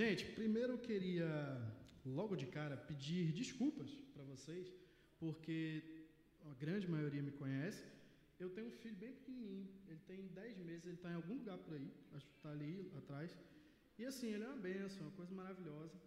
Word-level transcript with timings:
Gente, 0.00 0.24
primeiro 0.36 0.72
eu 0.74 0.78
queria, 0.78 1.30
logo 2.18 2.34
de 2.34 2.46
cara, 2.46 2.74
pedir 2.74 3.32
desculpas 3.40 3.90
para 4.14 4.24
vocês, 4.24 4.66
porque 5.18 6.06
a 6.50 6.54
grande 6.62 6.86
maioria 6.94 7.22
me 7.22 7.32
conhece. 7.32 7.82
Eu 8.38 8.48
tenho 8.54 8.68
um 8.68 8.76
filho 8.82 8.96
bem 8.96 9.12
pequenininho, 9.12 9.68
ele 9.88 10.00
tem 10.06 10.26
10 10.28 10.56
meses, 10.68 10.86
ele 10.86 10.94
está 10.94 11.10
em 11.10 11.16
algum 11.16 11.34
lugar 11.40 11.58
por 11.58 11.74
aí, 11.74 11.90
acho 12.14 12.26
que 12.30 12.36
está 12.38 12.50
ali 12.50 12.90
atrás. 12.96 13.36
E 13.98 14.06
assim, 14.06 14.28
ele 14.32 14.44
é 14.44 14.46
uma 14.46 14.56
benção, 14.56 15.02
uma 15.02 15.16
coisa 15.20 15.34
maravilhosa, 15.34 16.00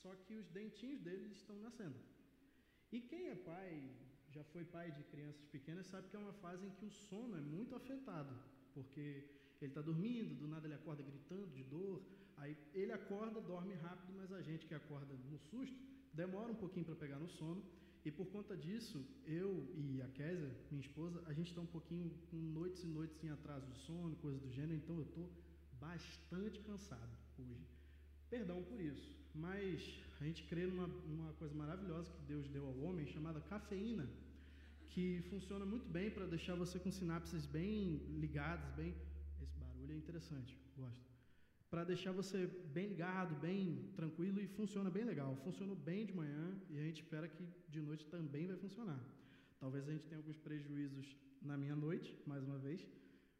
só 0.00 0.14
que 0.24 0.36
os 0.36 0.48
dentinhos 0.48 1.02
dele 1.02 1.30
estão 1.34 1.60
nascendo. 1.66 1.98
E 2.90 2.98
quem 2.98 3.28
é 3.28 3.34
pai, 3.34 3.90
já 4.30 4.42
foi 4.42 4.64
pai 4.64 4.90
de 4.90 5.04
crianças 5.12 5.44
pequenas, 5.56 5.86
sabe 5.86 6.08
que 6.08 6.16
é 6.16 6.18
uma 6.18 6.32
fase 6.32 6.64
em 6.64 6.70
que 6.70 6.86
o 6.86 6.90
sono 6.90 7.36
é 7.36 7.42
muito 7.42 7.74
afetado, 7.74 8.34
porque 8.72 9.06
ele 9.60 9.70
está 9.70 9.82
dormindo, 9.82 10.34
do 10.34 10.48
nada 10.48 10.66
ele 10.66 10.80
acorda 10.80 11.02
gritando 11.02 11.46
de 11.48 11.62
dor, 11.62 12.02
aí 12.36 12.56
ele 12.72 12.92
acorda, 12.92 13.40
dorme 13.40 13.74
rápido, 13.74 14.12
mas 14.16 14.32
a 14.32 14.42
gente 14.42 14.66
que 14.66 14.74
acorda 14.74 15.14
no 15.30 15.38
susto 15.38 15.94
demora 16.14 16.50
um 16.50 16.54
pouquinho 16.54 16.86
para 16.86 16.94
pegar 16.94 17.18
no 17.18 17.28
sono. 17.28 17.62
E 18.04 18.10
por 18.10 18.26
conta 18.26 18.54
disso, 18.56 19.02
eu 19.26 19.66
e 19.74 20.02
a 20.02 20.08
Késia, 20.08 20.54
minha 20.70 20.82
esposa, 20.82 21.22
a 21.26 21.32
gente 21.32 21.48
está 21.48 21.62
um 21.62 21.66
pouquinho 21.66 22.10
com 22.30 22.36
noites 22.36 22.84
e 22.84 22.86
noites 22.86 23.22
em 23.24 23.30
atraso 23.30 23.66
de 23.66 23.78
sono, 23.78 24.14
coisa 24.16 24.38
do 24.38 24.50
gênero, 24.50 24.74
então 24.74 24.96
eu 24.96 25.04
estou 25.04 25.30
bastante 25.80 26.60
cansado 26.60 27.16
hoje. 27.38 27.66
Perdão 28.28 28.62
por 28.62 28.78
isso, 28.78 29.16
mas 29.34 29.80
a 30.20 30.24
gente 30.24 30.42
crê 30.44 30.66
numa, 30.66 31.32
coisa 31.34 31.54
maravilhosa 31.54 32.12
que 32.12 32.22
Deus 32.22 32.46
deu 32.48 32.66
ao 32.66 32.78
homem 32.80 33.06
chamada 33.06 33.40
cafeína, 33.40 34.06
que 34.90 35.22
funciona 35.30 35.64
muito 35.64 35.88
bem 35.88 36.10
para 36.10 36.26
deixar 36.26 36.54
você 36.54 36.78
com 36.78 36.90
sinapses 36.90 37.46
bem 37.46 37.96
ligadas, 38.20 38.70
bem. 38.74 38.94
Esse 39.42 39.56
barulho 39.56 39.92
é 39.92 39.96
interessante, 39.96 40.58
gosto. 40.76 41.13
Para 41.74 41.82
deixar 41.82 42.12
você 42.12 42.46
bem 42.72 42.86
ligado, 42.86 43.34
bem 43.40 43.90
tranquilo 43.96 44.40
e 44.40 44.46
funciona 44.46 44.88
bem 44.88 45.02
legal. 45.02 45.34
Funcionou 45.38 45.74
bem 45.74 46.06
de 46.06 46.14
manhã 46.14 46.56
e 46.70 46.78
a 46.78 46.82
gente 46.84 47.00
espera 47.02 47.26
que 47.26 47.44
de 47.68 47.80
noite 47.80 48.06
também 48.06 48.46
vai 48.46 48.56
funcionar. 48.56 49.00
Talvez 49.58 49.88
a 49.88 49.90
gente 49.90 50.06
tenha 50.06 50.20
alguns 50.20 50.38
prejuízos 50.38 51.16
na 51.42 51.56
minha 51.56 51.74
noite, 51.74 52.16
mais 52.28 52.44
uma 52.44 52.58
vez, 52.58 52.88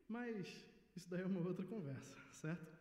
mas 0.09 0.67
isso 0.97 1.09
daí 1.09 1.23
é 1.23 1.27
uma 1.27 1.47
outra 1.47 1.65
conversa, 1.65 2.17
certo? 2.43 2.77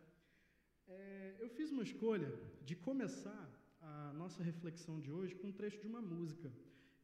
É, 0.88 1.36
eu 1.40 1.47
fiz 1.50 1.69
uma 1.69 1.84
escolha 1.84 2.34
de 2.66 2.75
começar 2.75 3.47
a 3.80 4.12
nossa 4.13 4.42
reflexão 4.42 5.00
de 5.00 5.12
hoje 5.12 5.36
com 5.36 5.50
um 5.50 5.53
trecho 5.53 5.80
de 5.80 5.86
uma 5.86 6.02
música. 6.02 6.52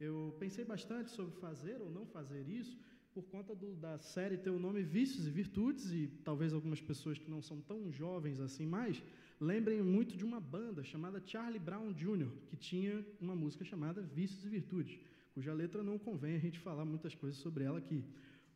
Eu 0.00 0.36
pensei 0.40 0.64
bastante 0.64 1.12
sobre 1.12 1.36
fazer 1.36 1.80
ou 1.80 1.88
não 1.88 2.04
fazer 2.04 2.48
isso, 2.48 2.76
por 3.20 3.30
conta 3.30 3.54
do, 3.54 3.74
da 3.76 3.98
série 3.98 4.38
ter 4.38 4.48
o 4.50 4.58
nome 4.58 4.82
Vícios 4.82 5.26
e 5.26 5.30
Virtudes, 5.30 5.92
e 5.92 6.08
talvez 6.24 6.54
algumas 6.54 6.80
pessoas 6.80 7.18
que 7.18 7.30
não 7.30 7.42
são 7.42 7.60
tão 7.60 7.92
jovens 7.92 8.40
assim 8.40 8.66
mais, 8.66 9.02
lembrem 9.38 9.82
muito 9.82 10.16
de 10.16 10.24
uma 10.24 10.40
banda 10.40 10.82
chamada 10.82 11.22
Charlie 11.24 11.58
Brown 11.58 11.92
Jr., 11.92 12.30
que 12.48 12.56
tinha 12.56 13.04
uma 13.20 13.36
música 13.36 13.62
chamada 13.62 14.00
Vícios 14.00 14.44
e 14.46 14.48
Virtudes, 14.48 14.98
cuja 15.34 15.52
letra 15.52 15.82
não 15.82 15.98
convém 15.98 16.34
a 16.36 16.38
gente 16.38 16.58
falar 16.58 16.86
muitas 16.86 17.14
coisas 17.14 17.38
sobre 17.38 17.64
ela 17.64 17.78
aqui. 17.78 18.02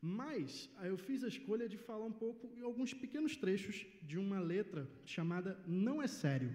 Mas 0.00 0.70
eu 0.82 0.97
fiz 0.97 1.22
a 1.24 1.28
escolha 1.28 1.69
de 1.69 1.76
falar 1.76 2.06
um 2.06 2.12
pouco 2.12 2.48
alguns 2.62 2.94
pequenos 2.94 3.36
trechos 3.36 3.86
de 4.03 4.19
uma 4.19 4.41
letra 4.41 4.88
chamada 5.04 5.58
Não 5.66 6.03
é 6.03 6.06
Sério. 6.06 6.54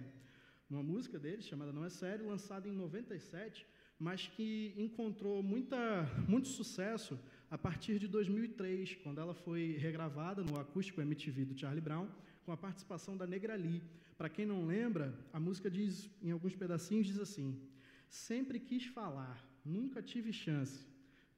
Uma 0.68 0.81
música 0.81 1.19
deles 1.19 1.46
chamada 1.46 1.72
Não 1.72 1.86
é 1.86 1.90
Sério, 1.90 2.28
lançada 2.28 2.68
em 2.68 2.72
97, 2.72 3.66
mas 4.00 4.28
que 4.28 4.74
encontrou 4.78 5.44
muita, 5.44 6.08
muito 6.28 6.48
sucesso 6.48 7.19
a 7.50 7.58
partir 7.58 7.98
de 7.98 8.08
2003, 8.08 8.96
quando 9.04 9.20
ela 9.20 9.34
foi 9.34 9.76
regravada 9.78 10.44
no 10.44 10.60
acústico 10.60 11.02
MTV 11.02 11.46
do 11.46 11.58
Charlie 11.58 11.82
Brown, 11.82 12.08
com 12.46 12.52
a 12.52 12.58
participação 12.58 13.18
da 13.18 13.26
Negra 13.26 13.56
Lee. 13.56 13.82
Para 14.18 14.30
quem 14.30 14.46
não 14.46 14.66
lembra, 14.66 15.14
a 15.34 15.40
música 15.40 15.70
diz, 15.70 16.10
em 16.22 16.32
alguns 16.32 16.56
pedacinhos, 16.56 17.08
diz 17.08 17.20
assim: 17.20 17.60
Sempre 18.08 18.60
quis 18.60 18.86
falar, 18.86 19.44
nunca 19.66 20.02
tive 20.02 20.32
chance. 20.32 20.86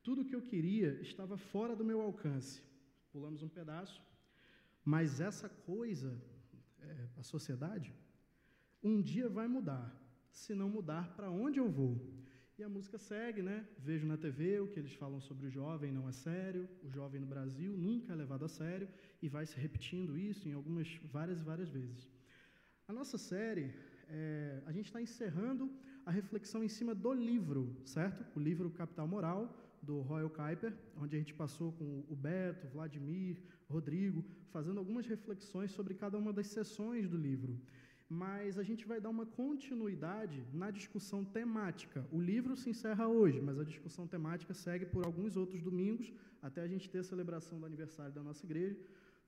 Tudo 0.03 0.25
que 0.25 0.35
eu 0.35 0.41
queria 0.41 0.99
estava 1.01 1.37
fora 1.37 1.75
do 1.75 1.85
meu 1.85 2.01
alcance. 2.01 2.61
Pulamos 3.11 3.43
um 3.43 3.47
pedaço. 3.49 4.01
Mas 4.83 5.21
essa 5.21 5.47
coisa, 5.47 6.19
é, 6.79 7.07
a 7.17 7.23
sociedade, 7.23 7.93
um 8.83 9.01
dia 9.01 9.29
vai 9.29 9.47
mudar. 9.47 9.95
Se 10.31 10.55
não 10.55 10.69
mudar, 10.69 11.13
para 11.15 11.29
onde 11.29 11.59
eu 11.59 11.69
vou? 11.69 12.01
E 12.61 12.63
a 12.63 12.69
música 12.69 12.99
segue, 12.99 13.41
né? 13.41 13.65
Vejo 13.79 14.05
na 14.05 14.15
TV 14.15 14.59
o 14.59 14.67
que 14.67 14.79
eles 14.79 14.93
falam 14.93 15.19
sobre 15.19 15.47
o 15.47 15.49
jovem 15.49 15.91
não 15.91 16.07
é 16.07 16.11
sério, 16.11 16.69
o 16.83 16.89
jovem 16.91 17.19
no 17.19 17.25
Brasil 17.25 17.75
nunca 17.75 18.13
é 18.13 18.15
levado 18.15 18.45
a 18.45 18.47
sério, 18.47 18.87
e 19.19 19.27
vai 19.27 19.47
se 19.47 19.57
repetindo 19.59 20.15
isso 20.15 20.47
em 20.47 20.53
algumas, 20.53 20.87
várias 21.11 21.41
e 21.41 21.43
várias 21.43 21.71
vezes. 21.71 22.07
A 22.87 22.93
nossa 22.93 23.17
série, 23.17 23.73
é, 24.07 24.61
a 24.67 24.71
gente 24.71 24.85
está 24.85 25.01
encerrando 25.01 25.71
a 26.05 26.11
reflexão 26.11 26.63
em 26.63 26.67
cima 26.67 26.93
do 26.93 27.11
livro, 27.11 27.75
certo? 27.83 28.23
O 28.37 28.39
livro 28.39 28.69
Capital 28.69 29.07
Moral, 29.07 29.41
do 29.81 30.01
Royal 30.01 30.29
Kuiper, 30.29 30.71
onde 30.97 31.15
a 31.15 31.19
gente 31.19 31.33
passou 31.33 31.71
com 31.71 32.05
o 32.07 32.15
Beto, 32.15 32.67
Vladimir, 32.67 33.37
Rodrigo, 33.67 34.23
fazendo 34.51 34.77
algumas 34.77 35.07
reflexões 35.07 35.71
sobre 35.71 35.95
cada 35.95 36.15
uma 36.15 36.31
das 36.31 36.45
sessões 36.45 37.09
do 37.09 37.17
livro. 37.17 37.59
Mas 38.13 38.57
a 38.59 38.63
gente 38.69 38.85
vai 38.85 38.99
dar 38.99 39.09
uma 39.09 39.25
continuidade 39.25 40.45
na 40.51 40.69
discussão 40.69 41.23
temática. 41.23 42.05
O 42.11 42.19
livro 42.19 42.57
se 42.57 42.69
encerra 42.69 43.07
hoje, 43.07 43.39
mas 43.39 43.57
a 43.57 43.63
discussão 43.63 44.05
temática 44.05 44.53
segue 44.53 44.85
por 44.85 45.05
alguns 45.05 45.37
outros 45.37 45.61
domingos, 45.61 46.11
até 46.41 46.59
a 46.61 46.67
gente 46.67 46.89
ter 46.89 46.97
a 46.97 47.03
celebração 47.03 47.57
do 47.57 47.65
aniversário 47.65 48.11
da 48.11 48.21
nossa 48.21 48.45
igreja, 48.45 48.77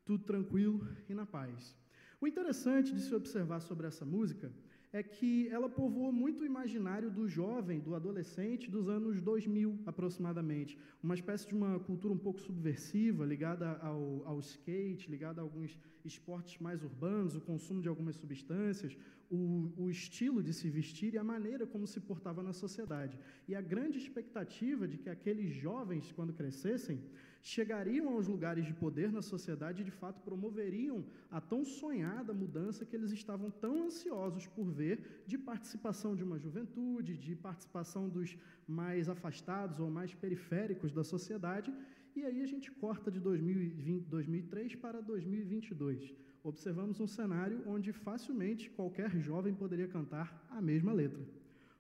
tudo 0.04 0.26
tranquilo 0.26 0.86
e 1.08 1.14
na 1.14 1.26
paz. 1.26 1.74
O 2.20 2.28
interessante 2.28 2.94
de 2.94 3.00
se 3.00 3.16
observar 3.16 3.62
sobre 3.62 3.88
essa 3.88 4.04
música 4.04 4.52
é 4.94 5.02
que 5.02 5.48
ela 5.48 5.68
povoou 5.68 6.12
muito 6.12 6.44
o 6.44 6.46
imaginário 6.46 7.10
do 7.10 7.28
jovem, 7.28 7.80
do 7.80 7.96
adolescente 7.96 8.70
dos 8.70 8.88
anos 8.88 9.20
2000 9.20 9.80
aproximadamente. 9.88 10.78
Uma 11.02 11.16
espécie 11.16 11.48
de 11.48 11.56
uma 11.56 11.80
cultura 11.80 12.14
um 12.14 12.18
pouco 12.18 12.40
subversiva, 12.40 13.26
ligada 13.26 13.72
ao, 13.80 14.22
ao 14.24 14.40
skate, 14.40 15.10
ligada 15.10 15.42
a 15.42 15.44
alguns 15.44 15.76
esportes 16.06 16.60
mais 16.60 16.84
urbanos, 16.84 17.36
o 17.36 17.42
consumo 17.42 17.82
de 17.82 17.90
algumas 17.90 18.16
substâncias, 18.18 18.96
o, 19.32 19.74
o 19.78 19.90
estilo 19.90 20.44
de 20.44 20.54
se 20.54 20.70
vestir 20.70 21.16
e 21.16 21.18
a 21.18 21.24
maneira 21.24 21.66
como 21.66 21.88
se 21.88 22.00
portava 22.00 22.44
na 22.44 22.54
sociedade. 22.54 23.18
E 23.48 23.56
a 23.56 23.62
grande 23.62 23.98
expectativa 23.98 24.88
de 24.88 25.00
que 25.00 25.10
aqueles 25.10 25.56
jovens, 25.56 26.12
quando 26.12 26.34
crescessem, 26.34 27.02
chegariam 27.44 28.08
aos 28.08 28.26
lugares 28.26 28.66
de 28.66 28.74
poder 28.74 29.12
na 29.12 29.22
sociedade 29.22 29.82
e, 29.82 29.86
de 29.86 29.92
fato, 29.92 30.22
promoveriam 30.22 31.04
a 31.30 31.42
tão 31.42 31.66
sonhada 31.66 32.34
mudança 32.34 32.86
que 32.86 32.96
eles 32.96 33.12
estavam 33.12 33.52
tão 33.52 33.84
ansiosos 33.84 34.48
por 34.48 34.72
ver 34.72 35.24
de 35.28 35.38
participação 35.38 36.16
de 36.16 36.24
uma 36.24 36.40
juventude, 36.40 37.18
de 37.18 37.36
participação 37.36 38.08
dos 38.08 38.38
mais 38.66 39.10
afastados 39.10 39.80
ou 39.82 39.90
mais 39.92 40.14
periféricos 40.14 40.94
da 40.94 41.04
sociedade. 41.04 41.72
E 42.16 42.24
aí 42.24 42.42
a 42.42 42.48
gente 42.48 42.72
corta 42.72 43.12
de 43.12 43.20
2020, 43.20 44.06
2003 44.06 44.76
para 44.76 45.02
2022. 45.02 46.14
Observamos 46.44 47.02
um 47.02 47.08
cenário 47.08 47.62
onde 47.68 47.92
facilmente 47.92 48.70
qualquer 48.70 49.12
jovem 49.20 49.54
poderia 49.54 49.88
cantar 49.88 50.48
a 50.50 50.62
mesma 50.62 50.94
letra 50.94 51.22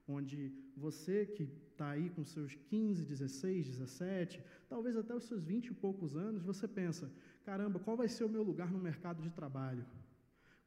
onde 0.08 0.52
você 0.76 1.26
que 1.26 1.48
está 1.74 1.90
aí 1.90 2.10
com 2.10 2.24
seus 2.24 2.56
15, 2.56 3.04
16, 3.04 3.68
17, 3.68 4.44
talvez 4.70 4.96
até 4.96 5.14
os 5.14 5.26
seus 5.26 5.44
20 5.44 5.68
e 5.68 5.74
poucos 5.74 6.16
anos, 6.16 6.42
você 6.44 6.68
pensa: 6.68 7.12
caramba, 7.44 7.80
qual 7.80 7.98
vai 7.98 8.08
ser 8.08 8.24
o 8.24 8.30
meu 8.30 8.44
lugar 8.44 8.72
no 8.72 8.80
mercado 8.80 9.22
de 9.22 9.30
trabalho? 9.30 9.86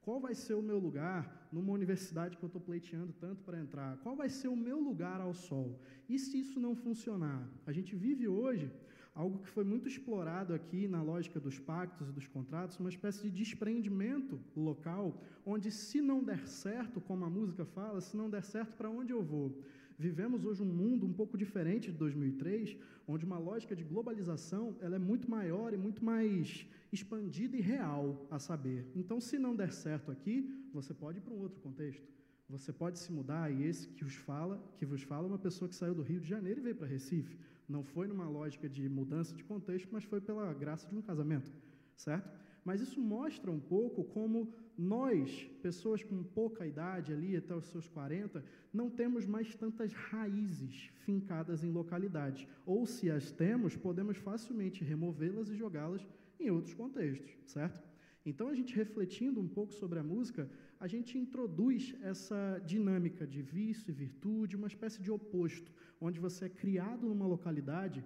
Qual 0.06 0.20
vai 0.20 0.35
ser 0.37 0.55
o 0.55 0.62
meu 0.62 0.79
lugar 0.79 1.49
numa 1.50 1.73
universidade 1.73 2.37
que 2.37 2.44
eu 2.44 2.47
estou 2.47 2.61
pleiteando 2.61 3.12
tanto 3.25 3.43
para 3.43 3.58
entrar? 3.58 3.97
Qual 4.05 4.14
vai 4.14 4.29
ser 4.29 4.47
o 4.47 4.55
meu 4.55 4.79
lugar 4.79 5.20
ao 5.20 5.35
sol? 5.35 5.81
E 6.08 6.17
se 6.17 6.38
isso 6.38 6.61
não 6.61 6.76
funcionar? 6.76 7.43
A 7.67 7.73
gente 7.73 7.97
vive 7.97 8.29
hoje 8.29 8.70
algo 9.17 9.38
que 9.38 9.49
foi 9.49 9.64
muito 9.64 9.88
explorado 9.88 10.55
aqui 10.55 10.87
na 10.87 11.02
lógica 11.02 11.41
dos 11.41 11.59
pactos 11.59 12.09
e 12.09 12.12
dos 12.12 12.29
contratos, 12.29 12.79
uma 12.79 12.91
espécie 12.91 13.23
de 13.25 13.31
desprendimento 13.31 14.38
local, 14.55 15.20
onde 15.44 15.73
se 15.73 16.00
não 16.00 16.23
der 16.23 16.47
certo, 16.47 17.00
como 17.00 17.25
a 17.25 17.31
música 17.31 17.64
fala, 17.64 18.00
se 18.00 18.17
não 18.17 18.29
der 18.31 18.44
certo, 18.44 18.76
para 18.76 18.91
onde 18.91 19.12
eu 19.12 19.23
vou? 19.25 19.59
Vivemos 19.99 20.45
hoje 20.45 20.63
um 20.63 20.67
mundo 20.67 21.07
um 21.07 21.13
pouco 21.13 21.39
diferente 21.39 21.91
de 21.91 21.97
2003, 21.97 22.77
onde 23.09 23.25
uma 23.25 23.39
lógica 23.39 23.75
de 23.75 23.83
globalização 23.83 24.77
ela 24.81 24.97
é 24.97 24.99
muito 24.99 25.31
maior 25.31 25.73
e 25.73 25.77
muito 25.77 26.05
mais 26.05 26.67
expandida 26.93 27.57
e 27.57 27.61
real 27.61 28.27
a 28.31 28.39
saber. 28.39 28.87
Então, 28.95 29.21
se 29.21 29.39
não 29.39 29.57
der 29.57 29.73
certo 29.73 30.11
aqui, 30.11 30.53
você 30.73 30.93
pode 30.93 31.19
ir 31.19 31.23
para 31.23 31.33
um 31.33 31.41
outro 31.41 31.61
contexto. 31.61 32.07
Você 32.49 32.73
pode 32.73 32.99
se 32.99 33.11
mudar 33.11 33.51
e 33.51 33.65
esse 33.65 33.89
que 33.89 34.05
vos 34.05 34.15
fala, 34.15 34.63
que 34.77 34.85
vos 34.85 35.03
fala, 35.03 35.25
é 35.25 35.29
uma 35.29 35.39
pessoa 35.39 35.69
que 35.69 35.75
saiu 35.75 35.95
do 35.95 36.03
Rio 36.03 36.21
de 36.21 36.29
Janeiro 36.29 36.61
e 36.61 36.63
veio 36.63 36.77
para 36.77 36.87
Recife. 36.87 37.37
Não 37.69 37.83
foi 37.83 38.07
numa 38.07 38.29
lógica 38.29 38.69
de 38.69 38.89
mudança 38.89 39.35
de 39.35 39.43
contexto, 39.43 39.89
mas 39.91 40.05
foi 40.05 40.21
pela 40.21 40.53
graça 40.53 40.87
de 40.89 40.95
um 40.95 41.03
casamento, 41.03 41.51
certo? 41.97 42.31
Mas 42.65 42.81
isso 42.81 43.01
mostra 43.01 43.51
um 43.51 43.59
pouco 43.59 44.05
como 44.05 44.53
nós, 44.78 45.49
pessoas 45.62 46.02
com 46.02 46.23
pouca 46.23 46.67
idade 46.67 47.12
ali, 47.12 47.37
até 47.37 47.55
os 47.55 47.67
seus 47.67 47.88
40, 47.88 48.44
não 48.73 48.90
temos 48.90 49.25
mais 49.25 49.55
tantas 49.55 49.93
raízes 49.93 50.90
fincadas 51.05 51.64
em 51.64 51.70
localidades. 51.70 52.46
Ou 52.67 52.84
se 52.84 53.11
as 53.11 53.31
temos, 53.31 53.76
podemos 53.76 54.17
facilmente 54.19 54.84
removê-las 54.84 55.49
e 55.49 55.56
jogá-las 55.56 56.06
em 56.38 56.50
outros 56.50 56.75
contextos, 56.75 57.31
certo? 57.46 57.82
Então, 58.25 58.49
a 58.49 58.55
gente 58.55 58.75
refletindo 58.75 59.40
um 59.40 59.49
pouco 59.49 59.73
sobre 59.73 59.99
a 59.99 60.02
música, 60.02 60.50
a 60.81 60.87
gente 60.87 61.17
introduz 61.17 61.94
essa 62.02 62.61
dinâmica 62.67 63.26
de 63.26 63.40
vício 63.40 63.90
e 63.90 63.93
virtude, 63.93 64.56
uma 64.56 64.67
espécie 64.67 65.00
de 65.00 65.11
oposto, 65.11 65.73
onde 66.00 66.19
você 66.19 66.46
é 66.46 66.49
criado 66.49 67.08
numa 67.08 67.26
localidade 67.26 68.05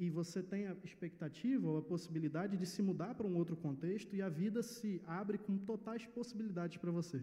e 0.00 0.08
você 0.08 0.42
tem 0.42 0.66
a 0.66 0.74
expectativa 0.82 1.68
ou 1.68 1.76
a 1.76 1.82
possibilidade 1.82 2.56
de 2.56 2.64
se 2.64 2.80
mudar 2.80 3.14
para 3.14 3.26
um 3.26 3.36
outro 3.36 3.54
contexto 3.54 4.16
e 4.16 4.22
a 4.22 4.30
vida 4.30 4.62
se 4.62 4.90
abre 5.06 5.36
com 5.36 5.58
totais 5.58 6.06
possibilidades 6.06 6.78
para 6.78 6.90
você. 6.90 7.20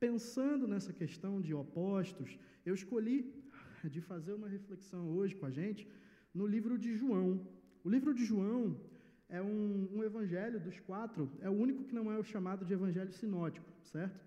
Pensando 0.00 0.66
nessa 0.66 0.94
questão 0.94 1.42
de 1.42 1.52
opostos, 1.52 2.38
eu 2.64 2.74
escolhi 2.74 3.18
de 3.84 4.00
fazer 4.00 4.32
uma 4.32 4.48
reflexão 4.48 5.10
hoje 5.10 5.36
com 5.36 5.44
a 5.44 5.50
gente 5.50 5.86
no 6.32 6.46
livro 6.46 6.78
de 6.78 6.96
João. 6.96 7.46
O 7.84 7.90
livro 7.90 8.14
de 8.14 8.24
João 8.24 8.80
é 9.28 9.42
um, 9.42 9.86
um, 9.96 10.02
evangelho 10.02 10.58
dos 10.58 10.80
quatro, 10.80 11.30
é 11.42 11.50
o 11.50 11.58
único 11.66 11.84
que 11.84 11.94
não 11.94 12.10
é 12.10 12.18
o 12.18 12.24
chamado 12.24 12.64
de 12.64 12.72
evangelho 12.72 13.12
sinótico, 13.12 13.68
certo? 13.82 14.18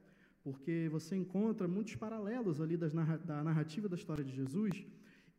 Porque 0.44 0.88
você 0.92 1.16
encontra 1.16 1.68
muitos 1.68 1.96
paralelos 1.96 2.62
ali 2.62 2.78
das, 2.78 2.94
da 2.94 3.44
narrativa 3.44 3.90
da 3.90 3.96
história 3.96 4.24
de 4.24 4.36
Jesus 4.36 4.86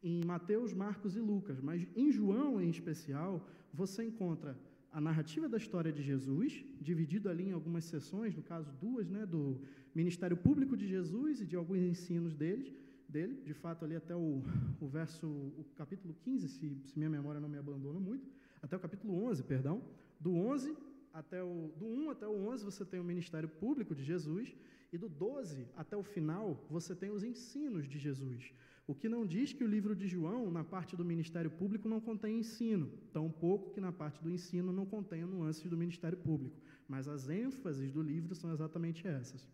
em 0.02 0.24
Mateus, 0.24 0.72
Marcos 0.72 1.16
e 1.16 1.20
Lucas, 1.20 1.60
mas 1.60 1.86
em 1.94 2.10
João 2.10 2.60
em 2.60 2.70
especial, 2.70 3.46
você 3.72 4.04
encontra 4.04 4.58
a 4.92 5.00
narrativa 5.00 5.48
da 5.48 5.56
história 5.56 5.92
de 5.92 6.02
Jesus, 6.02 6.64
dividido 6.80 7.28
ali 7.28 7.48
em 7.48 7.52
algumas 7.52 7.84
sessões, 7.84 8.34
no 8.34 8.42
caso 8.42 8.72
duas, 8.80 9.08
né, 9.08 9.24
do 9.24 9.60
ministério 9.94 10.36
público 10.36 10.76
de 10.76 10.86
Jesus 10.86 11.40
e 11.40 11.46
de 11.46 11.54
alguns 11.54 11.78
ensinos 11.78 12.34
deles, 12.34 12.74
dele, 13.08 13.40
de 13.44 13.54
fato 13.54 13.84
ali 13.84 13.94
até 13.94 14.16
o, 14.16 14.42
o 14.80 14.88
verso, 14.88 15.26
o 15.26 15.64
capítulo 15.76 16.14
15, 16.22 16.48
se, 16.48 16.80
se 16.84 16.98
minha 16.98 17.10
memória 17.10 17.40
não 17.40 17.48
me 17.48 17.58
abandona 17.58 18.00
muito, 18.00 18.28
até 18.62 18.76
o 18.76 18.80
capítulo 18.80 19.24
11, 19.24 19.42
perdão, 19.44 19.82
do 20.18 20.34
11 20.34 20.76
até 21.12 21.42
o, 21.42 21.72
do 21.76 21.86
1 21.86 22.10
até 22.10 22.26
o 22.26 22.48
11 22.48 22.64
você 22.64 22.84
tem 22.84 23.00
o 23.00 23.04
ministério 23.04 23.48
público 23.48 23.94
de 23.94 24.04
Jesus, 24.04 24.54
e 24.92 24.98
do 24.98 25.08
12 25.08 25.66
até 25.76 25.96
o 25.96 26.02
final 26.02 26.64
você 26.68 26.94
tem 26.94 27.10
os 27.10 27.22
ensinos 27.22 27.88
de 27.88 27.98
Jesus. 27.98 28.52
O 28.90 28.94
que 29.00 29.08
não 29.08 29.24
diz 29.24 29.52
que 29.52 29.62
o 29.62 29.68
livro 29.68 29.94
de 29.94 30.08
João, 30.08 30.50
na 30.50 30.64
parte 30.64 30.96
do 30.96 31.04
ministério 31.04 31.48
público, 31.48 31.88
não 31.88 32.00
contém 32.00 32.40
ensino, 32.40 32.88
tão 33.12 33.30
pouco 33.30 33.70
que 33.70 33.80
na 33.80 33.92
parte 33.92 34.20
do 34.20 34.28
ensino 34.28 34.72
não 34.72 34.84
contém 34.84 35.24
nuances 35.24 35.70
do 35.70 35.76
ministério 35.76 36.18
público, 36.18 36.56
mas 36.88 37.06
as 37.06 37.28
ênfases 37.28 37.92
do 37.92 38.02
livro 38.02 38.34
são 38.34 38.52
exatamente 38.52 39.06
essas. 39.06 39.48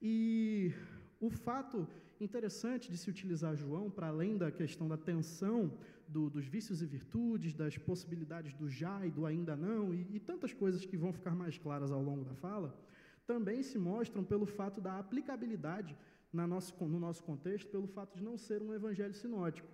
E 0.00 0.74
o 1.18 1.30
fato 1.30 1.88
interessante 2.20 2.90
de 2.90 2.98
se 2.98 3.08
utilizar 3.08 3.56
João, 3.56 3.90
para 3.90 4.08
além 4.08 4.36
da 4.36 4.50
questão 4.50 4.86
da 4.86 4.98
tensão 4.98 5.72
do, 6.06 6.28
dos 6.28 6.44
vícios 6.44 6.82
e 6.82 6.86
virtudes, 6.86 7.54
das 7.54 7.78
possibilidades 7.78 8.52
do 8.52 8.68
já 8.68 9.06
e 9.06 9.10
do 9.10 9.24
ainda 9.24 9.56
não, 9.56 9.94
e, 9.94 10.06
e 10.16 10.20
tantas 10.20 10.52
coisas 10.52 10.84
que 10.84 10.98
vão 10.98 11.14
ficar 11.14 11.34
mais 11.34 11.56
claras 11.56 11.90
ao 11.90 12.02
longo 12.02 12.26
da 12.26 12.34
fala, 12.34 12.78
também 13.26 13.62
se 13.62 13.78
mostram 13.78 14.22
pelo 14.22 14.44
fato 14.44 14.82
da 14.82 14.98
aplicabilidade 14.98 15.96
nosso, 16.44 16.74
no 16.84 16.98
nosso 16.98 17.22
contexto, 17.22 17.70
pelo 17.70 17.86
fato 17.86 18.16
de 18.16 18.24
não 18.24 18.36
ser 18.36 18.60
um 18.60 18.74
evangelho 18.74 19.14
sinótico. 19.14 19.68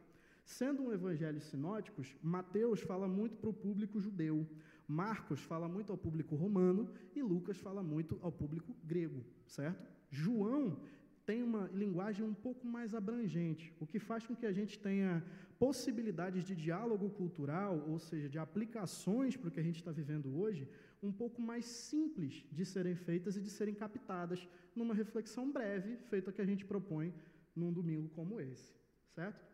Sendo 0.45 0.83
um 0.83 0.93
evangelho 0.93 1.41
sinótico, 1.41 2.03
Mateus 2.23 2.81
fala 2.81 3.09
muito 3.09 3.37
para 3.37 3.49
o 3.49 3.55
público 3.55 3.99
judeu, 3.99 4.47
Marcos 4.87 5.41
fala 5.41 5.67
muito 5.67 5.93
ao 5.93 5.97
público 5.97 6.35
romano 6.37 6.91
e 7.15 7.23
Lucas 7.23 7.57
fala 7.57 7.83
muito 7.83 8.19
ao 8.21 8.31
público 8.31 8.77
grego, 8.85 9.25
certo? 9.47 9.91
João 10.11 10.77
tem 11.25 11.43
uma 11.43 11.71
linguagem 11.73 12.27
um 12.27 12.35
pouco 12.35 12.67
mais 12.67 12.95
abrangente, 12.95 13.73
o 13.81 13.87
que 13.87 13.99
faz 13.99 14.27
com 14.27 14.35
que 14.35 14.45
a 14.45 14.53
gente 14.53 14.79
tenha 14.79 15.25
possibilidades 15.59 16.45
de 16.45 16.55
diálogo 16.57 17.09
cultural, 17.11 17.85
ou 17.89 17.99
seja, 17.99 18.29
de 18.29 18.39
aplicações 18.39 19.37
para 19.37 19.49
o 19.49 19.51
que 19.51 19.61
a 19.61 19.63
gente 19.63 19.77
está 19.77 19.93
vivendo 19.93 20.37
hoje, 20.37 20.69
um 21.01 21.13
pouco 21.13 21.41
mais 21.41 21.65
simples 21.65 22.45
de 22.51 22.65
serem 22.65 22.97
feitas 22.97 23.37
e 23.37 23.41
de 23.41 23.49
serem 23.49 23.75
captadas 23.75 24.49
numa 24.75 24.95
reflexão 24.95 25.51
breve, 25.51 25.97
feita 26.09 26.33
que 26.33 26.41
a 26.41 26.45
gente 26.45 26.65
propõe 26.65 27.13
num 27.55 27.73
domingo 27.73 28.09
como 28.11 28.41
esse, 28.41 28.73
certo? 29.15 29.45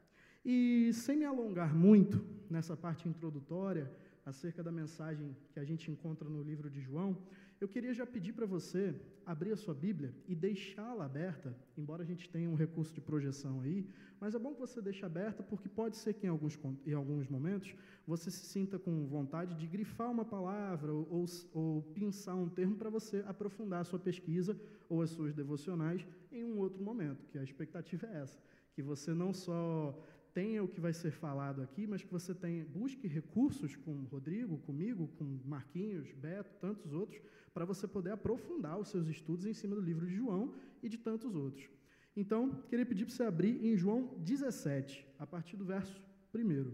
E 0.44 0.90
sem 0.92 1.16
me 1.16 1.25
alongar 1.25 1.75
muito 1.75 2.25
nessa 2.48 2.76
parte 2.76 3.08
introdutória 3.08 3.90
acerca 4.25 4.62
da 4.62 4.70
mensagem 4.70 5.37
que 5.52 5.58
a 5.58 5.64
gente 5.64 5.90
encontra 5.90 6.28
no 6.28 6.42
livro 6.42 6.70
de 6.70 6.80
João, 6.80 7.16
eu 7.61 7.69
queria 7.69 7.93
já 7.93 8.07
pedir 8.07 8.33
para 8.33 8.47
você 8.47 8.95
abrir 9.27 9.53
a 9.53 9.57
sua 9.57 9.75
Bíblia 9.75 10.15
e 10.27 10.35
deixá-la 10.35 11.05
aberta, 11.05 11.55
embora 11.77 12.03
a 12.03 12.07
gente 12.07 12.29
tenha 12.31 12.49
um 12.49 12.55
recurso 12.55 12.95
de 12.95 13.00
projeção 13.00 13.61
aí, 13.61 13.87
mas 14.21 14.35
é 14.35 14.38
bom 14.38 14.55
que 14.55 14.61
você 14.61 14.81
deixe 14.81 15.05
aberta, 15.05 15.43
porque 15.43 15.69
pode 15.69 15.97
ser 15.97 16.15
que 16.15 16.27
em 16.27 16.31
alguns, 16.31 16.59
em 16.87 16.93
alguns 16.93 17.29
momentos 17.29 17.75
você 18.07 18.31
se 18.31 18.47
sinta 18.47 18.79
com 18.79 19.07
vontade 19.07 19.55
de 19.55 19.67
grifar 19.67 20.11
uma 20.11 20.25
palavra 20.25 20.93
ou, 20.93 21.07
ou, 21.11 21.25
ou 21.53 21.83
pensar 21.95 22.37
um 22.37 22.49
termo 22.49 22.77
para 22.77 22.91
você 22.91 23.25
aprofundar 23.27 23.81
a 23.81 23.85
sua 23.85 23.99
pesquisa 23.99 24.59
ou 24.88 25.03
as 25.03 25.11
suas 25.11 25.35
devocionais 25.35 26.07
em 26.33 26.45
um 26.45 26.59
outro 26.59 26.83
momento, 26.83 27.27
que 27.27 27.38
a 27.38 27.43
expectativa 27.43 28.07
é 28.07 28.23
essa, 28.23 28.38
que 28.73 28.83
você 28.83 29.12
não 29.12 29.35
só 29.35 29.95
tenha 30.33 30.62
o 30.62 30.69
que 30.69 30.81
vai 30.81 30.93
ser 30.93 31.11
falado 31.11 31.61
aqui, 31.62 31.87
mas 31.87 32.03
que 32.03 32.12
você 32.12 32.35
tenha, 32.35 32.65
busque 32.65 33.09
recursos 33.09 33.75
com 33.75 33.91
o 33.91 34.05
Rodrigo, 34.05 34.59
comigo, 34.59 35.09
com 35.19 35.25
Marquinhos, 35.45 36.12
Beto, 36.12 36.55
tantos 36.61 36.93
outros, 36.93 37.21
para 37.59 37.65
você 37.65 37.88
poder 37.88 38.12
aprofundar 38.12 38.79
os 38.79 38.87
seus 38.87 39.09
estudos 39.09 39.45
em 39.45 39.53
cima 39.53 39.75
do 39.75 39.81
livro 39.81 40.07
de 40.07 40.15
João 40.15 40.55
e 40.81 40.88
de 40.88 40.97
tantos 40.97 41.35
outros. 41.35 41.69
Então, 42.17 42.62
queria 42.69 42.87
pedir 42.87 43.05
para 43.05 43.12
você 43.12 43.25
abrir 43.25 43.67
em 43.67 43.77
João 43.77 44.17
17, 44.19 45.05
a 45.19 45.27
partir 45.27 45.57
do 45.57 45.65
verso 45.65 46.00
1. 46.33 46.73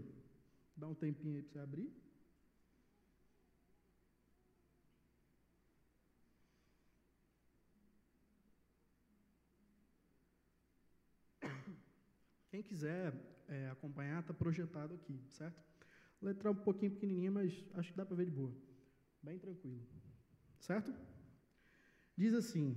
Dá 0.77 0.87
um 0.87 0.93
tempinho 0.93 1.37
aí 1.37 1.41
para 1.41 1.53
você 1.53 1.57
abrir. 1.57 1.91
Quem 12.51 12.61
quiser 12.61 13.11
é, 13.47 13.69
acompanhar, 13.71 14.19
está 14.19 14.35
projetado 14.35 14.93
aqui, 14.93 15.19
certo? 15.29 15.59
Letra 16.21 16.51
um 16.51 16.55
pouquinho 16.55 16.91
pequenininha, 16.91 17.31
mas 17.31 17.65
acho 17.73 17.89
que 17.91 17.97
dá 17.97 18.05
para 18.05 18.15
ver 18.15 18.25
de 18.25 18.31
boa. 18.31 18.53
Bem 19.23 19.39
tranquilo. 19.39 19.81
Certo? 20.65 20.91
Diz 22.17 22.33
assim: 22.33 22.75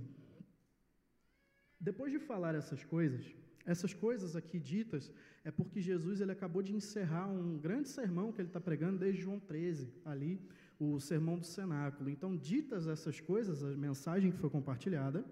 Depois 1.79 2.11
de 2.11 2.19
falar 2.19 2.53
essas 2.53 2.83
coisas, 2.83 3.25
essas 3.65 3.93
coisas 3.95 4.35
aqui 4.35 4.59
ditas 4.59 5.11
é 5.43 5.49
porque 5.49 5.81
Jesus 5.81 6.21
ele 6.21 6.31
acabou 6.31 6.61
de 6.61 6.75
encerrar 6.79 7.27
um 7.27 7.57
grande 7.57 7.89
sermão 7.89 8.31
que 8.31 8.41
ele 8.41 8.49
está 8.49 8.61
pregando 8.61 8.99
desde 8.99 9.23
João 9.23 9.39
13, 9.39 9.91
ali, 10.05 10.39
o 10.77 10.99
sermão 10.99 11.39
do 11.39 11.47
cenáculo. 11.47 12.11
Então, 12.11 12.37
ditas 12.37 12.85
essas 12.85 13.19
coisas, 13.19 13.63
a 13.63 13.75
mensagem 13.75 14.31
que 14.31 14.37
foi 14.37 14.51
compartilhada, 14.51 15.25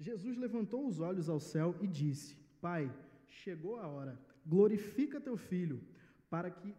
Jesus 0.00 0.36
levantou 0.36 0.84
os 0.88 0.98
olhos 0.98 1.28
ao 1.28 1.38
céu 1.38 1.76
e 1.80 1.86
disse: 1.86 2.34
Pai, 2.60 2.92
chegou 3.28 3.76
a 3.76 3.86
hora, 3.86 4.18
glorifica 4.44 5.20
teu 5.20 5.36
filho, 5.36 5.80
para 6.28 6.50
que, 6.50 6.74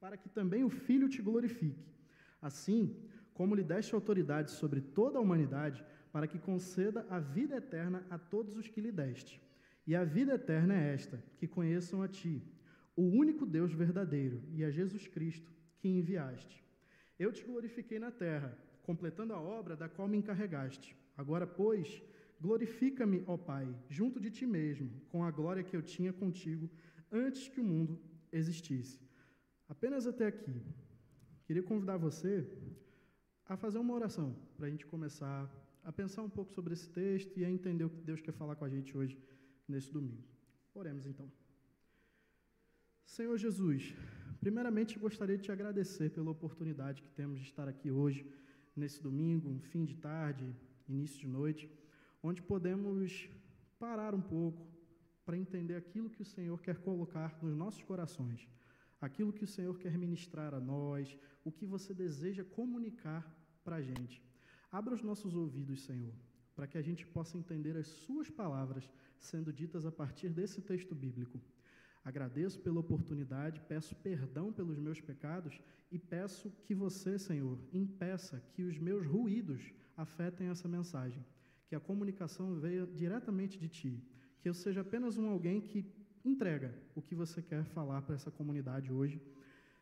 para 0.00 0.16
que 0.16 0.28
também 0.28 0.64
o 0.64 0.68
filho 0.68 1.08
te 1.08 1.22
glorifique. 1.22 1.92
Assim, 2.40 2.96
como 3.34 3.54
lhe 3.54 3.62
deste 3.62 3.94
autoridade 3.94 4.50
sobre 4.50 4.80
toda 4.80 5.18
a 5.18 5.20
humanidade, 5.20 5.84
para 6.12 6.26
que 6.26 6.38
conceda 6.38 7.06
a 7.08 7.18
vida 7.18 7.56
eterna 7.56 8.04
a 8.10 8.18
todos 8.18 8.56
os 8.56 8.68
que 8.68 8.80
lhe 8.80 8.92
deste. 8.92 9.40
E 9.86 9.96
a 9.96 10.04
vida 10.04 10.34
eterna 10.34 10.74
é 10.74 10.94
esta: 10.94 11.22
que 11.38 11.46
conheçam 11.46 12.02
a 12.02 12.08
ti, 12.08 12.42
o 12.94 13.02
único 13.02 13.46
Deus 13.46 13.72
verdadeiro, 13.72 14.42
e 14.52 14.64
a 14.64 14.70
Jesus 14.70 15.08
Cristo, 15.08 15.50
que 15.78 15.88
enviaste. 15.88 16.62
Eu 17.18 17.32
te 17.32 17.44
glorifiquei 17.44 17.98
na 17.98 18.10
terra, 18.10 18.56
completando 18.82 19.32
a 19.32 19.40
obra 19.40 19.76
da 19.76 19.88
qual 19.88 20.06
me 20.06 20.18
encarregaste. 20.18 20.96
Agora, 21.16 21.46
pois, 21.46 22.02
glorifica-me, 22.40 23.22
ó 23.26 23.36
Pai, 23.36 23.68
junto 23.88 24.20
de 24.20 24.30
ti 24.30 24.46
mesmo, 24.46 24.90
com 25.08 25.24
a 25.24 25.30
glória 25.30 25.62
que 25.62 25.76
eu 25.76 25.82
tinha 25.82 26.12
contigo 26.12 26.68
antes 27.10 27.48
que 27.48 27.60
o 27.60 27.64
mundo 27.64 28.00
existisse. 28.30 29.00
Apenas 29.68 30.06
até 30.06 30.26
aqui. 30.26 30.60
Queria 31.46 31.62
convidar 31.62 31.96
você 31.96 32.46
a 33.52 33.56
fazer 33.56 33.78
uma 33.78 33.92
oração, 33.92 34.34
para 34.56 34.66
a 34.66 34.70
gente 34.70 34.86
começar 34.86 35.38
a 35.84 35.92
pensar 35.92 36.22
um 36.22 36.30
pouco 36.30 36.50
sobre 36.52 36.72
esse 36.72 36.88
texto 36.88 37.38
e 37.38 37.44
a 37.44 37.50
entender 37.50 37.84
o 37.84 37.90
que 37.90 38.00
Deus 38.00 38.20
quer 38.22 38.32
falar 38.32 38.56
com 38.56 38.64
a 38.64 38.68
gente 38.68 38.96
hoje, 38.96 39.18
nesse 39.68 39.92
domingo. 39.92 40.22
Oremos 40.74 41.04
então. 41.04 41.30
Senhor 43.04 43.36
Jesus, 43.36 43.94
primeiramente 44.40 44.98
gostaria 44.98 45.36
de 45.36 45.42
te 45.42 45.52
agradecer 45.52 46.08
pela 46.10 46.30
oportunidade 46.30 47.02
que 47.02 47.10
temos 47.10 47.38
de 47.40 47.44
estar 47.44 47.68
aqui 47.68 47.90
hoje, 47.90 48.26
nesse 48.74 49.02
domingo, 49.02 49.50
um 49.50 49.60
fim 49.60 49.84
de 49.84 49.96
tarde, 49.96 50.56
início 50.88 51.20
de 51.20 51.28
noite, 51.28 51.70
onde 52.22 52.40
podemos 52.40 53.28
parar 53.78 54.14
um 54.14 54.22
pouco 54.22 54.66
para 55.26 55.36
entender 55.36 55.74
aquilo 55.74 56.08
que 56.08 56.22
o 56.22 56.24
Senhor 56.24 56.58
quer 56.62 56.78
colocar 56.78 57.38
nos 57.42 57.54
nossos 57.54 57.82
corações 57.82 58.48
aquilo 59.02 59.32
que 59.32 59.42
o 59.42 59.48
Senhor 59.48 59.76
quer 59.78 59.98
ministrar 59.98 60.54
a 60.54 60.60
nós, 60.60 61.18
o 61.44 61.50
que 61.50 61.66
você 61.66 61.92
deseja 61.92 62.44
comunicar 62.44 63.28
para 63.62 63.76
a 63.76 63.82
gente. 63.82 64.22
Abra 64.70 64.94
os 64.94 65.02
nossos 65.02 65.34
ouvidos, 65.34 65.82
Senhor, 65.82 66.14
para 66.54 66.66
que 66.66 66.78
a 66.78 66.82
gente 66.82 67.06
possa 67.06 67.36
entender 67.36 67.76
as 67.76 67.86
Suas 67.86 68.30
palavras 68.30 68.88
sendo 69.18 69.52
ditas 69.52 69.86
a 69.86 69.92
partir 69.92 70.28
desse 70.28 70.60
texto 70.60 70.94
bíblico. 70.94 71.40
Agradeço 72.04 72.60
pela 72.60 72.80
oportunidade, 72.80 73.62
peço 73.68 73.94
perdão 73.96 74.52
pelos 74.52 74.78
meus 74.78 75.00
pecados 75.00 75.60
e 75.90 75.98
peço 75.98 76.50
que 76.64 76.74
você, 76.74 77.18
Senhor, 77.18 77.58
impeça 77.72 78.42
que 78.52 78.64
os 78.64 78.76
meus 78.78 79.06
ruídos 79.06 79.72
afetem 79.96 80.48
essa 80.48 80.66
mensagem, 80.66 81.24
que 81.68 81.76
a 81.76 81.80
comunicação 81.80 82.58
venha 82.58 82.86
diretamente 82.86 83.58
de 83.58 83.68
Ti, 83.68 84.02
que 84.40 84.48
eu 84.48 84.54
seja 84.54 84.80
apenas 84.80 85.16
um 85.16 85.28
alguém 85.28 85.60
que 85.60 85.86
entrega 86.24 86.74
o 86.94 87.02
que 87.02 87.14
você 87.14 87.40
quer 87.40 87.64
falar 87.64 88.02
para 88.02 88.16
essa 88.16 88.30
comunidade 88.30 88.92
hoje, 88.92 89.20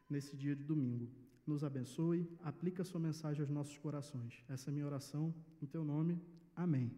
nesse 0.09 0.37
dia 0.37 0.55
de 0.55 0.65
domingo. 0.65 1.09
Nos 1.47 1.65
abençoe, 1.65 2.29
aplica 2.43 2.83
a 2.83 2.85
sua 2.85 3.01
mensagem 3.01 3.41
aos 3.41 3.51
nossos 3.51 3.77
corações. 3.79 4.45
Essa 4.49 4.69
é 4.69 4.71
a 4.71 4.75
minha 4.75 4.87
oração, 4.87 5.35
em 5.61 5.67
Teu 5.67 5.85
nome. 5.85 6.21
Amém. 6.55 6.91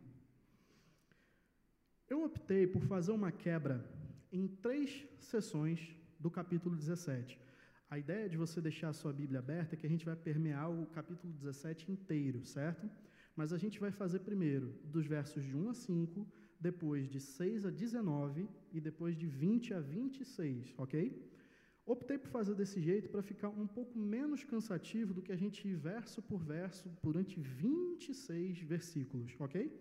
Eu 2.09 2.25
optei 2.25 2.67
por 2.67 2.83
fazer 2.83 3.13
uma 3.13 3.33
quebra 3.33 3.85
em 4.31 4.47
três 4.47 5.07
sessões 5.19 5.97
do 6.19 6.31
capítulo 6.31 6.77
17. 6.77 7.39
A 7.89 7.99
ideia 7.99 8.29
de 8.29 8.37
você 8.37 8.61
deixar 8.61 8.89
a 8.89 8.93
sua 8.93 9.13
Bíblia 9.13 9.39
aberta 9.39 9.75
é 9.75 9.79
que 9.79 9.87
a 9.87 9.89
gente 9.89 10.05
vai 10.05 10.17
permear 10.17 10.71
o 10.71 10.87
capítulo 10.87 11.33
17 11.33 11.93
inteiro, 11.93 12.45
certo? 12.45 12.89
Mas 13.37 13.53
a 13.53 13.59
gente 13.59 13.79
vai 13.79 13.91
fazer 13.91 14.21
primeiro 14.21 14.75
dos 14.85 15.07
versos 15.07 15.45
de 15.45 15.57
1 15.57 15.69
a 15.69 15.75
5, 15.75 16.27
depois 16.59 17.09
de 17.09 17.21
6 17.21 17.67
a 17.67 17.71
19 17.71 18.49
e 18.73 18.81
depois 18.81 19.17
de 19.17 19.27
20 19.27 19.75
a 19.75 19.81
26, 19.81 20.75
ok? 20.79 21.32
Optei 21.85 22.17
por 22.17 22.29
fazer 22.29 22.55
desse 22.55 22.81
jeito 22.81 23.09
para 23.09 23.23
ficar 23.23 23.49
um 23.49 23.67
pouco 23.67 23.99
menos 23.99 24.45
cansativo 24.45 25.13
do 25.13 25.23
que 25.23 25.33
a 25.33 25.37
gente 25.37 25.67
ir 25.67 25.75
verso 25.75 26.23
por 26.23 26.41
verso 26.43 26.89
durante 27.03 27.41
26 27.41 28.61
versículos, 28.61 29.35
ok? 29.41 29.73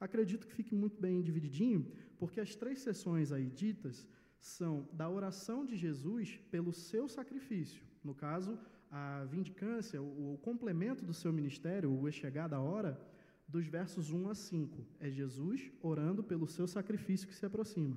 Acredito 0.00 0.46
que 0.46 0.54
fique 0.54 0.74
muito 0.74 1.00
bem 1.00 1.22
divididinho, 1.22 1.86
porque 2.18 2.40
as 2.40 2.56
três 2.56 2.80
sessões 2.80 3.30
aí 3.32 3.50
ditas 3.50 4.08
são 4.38 4.88
da 4.92 5.08
oração 5.08 5.64
de 5.64 5.76
Jesus 5.76 6.40
pelo 6.50 6.72
seu 6.72 7.06
sacrifício. 7.08 7.84
No 8.02 8.14
caso, 8.14 8.58
a 8.90 9.24
vindicância, 9.24 10.02
o, 10.02 10.34
o 10.34 10.38
complemento 10.38 11.04
do 11.04 11.14
seu 11.14 11.32
ministério, 11.32 11.92
o 11.92 12.10
chegada 12.10 12.56
a 12.56 12.60
hora, 12.60 13.00
dos 13.46 13.66
versos 13.66 14.10
1 14.10 14.28
a 14.28 14.34
5. 14.34 14.86
É 14.98 15.10
Jesus 15.10 15.70
orando 15.82 16.24
pelo 16.24 16.48
seu 16.48 16.66
sacrifício 16.66 17.28
que 17.28 17.34
se 17.34 17.44
aproxima. 17.44 17.96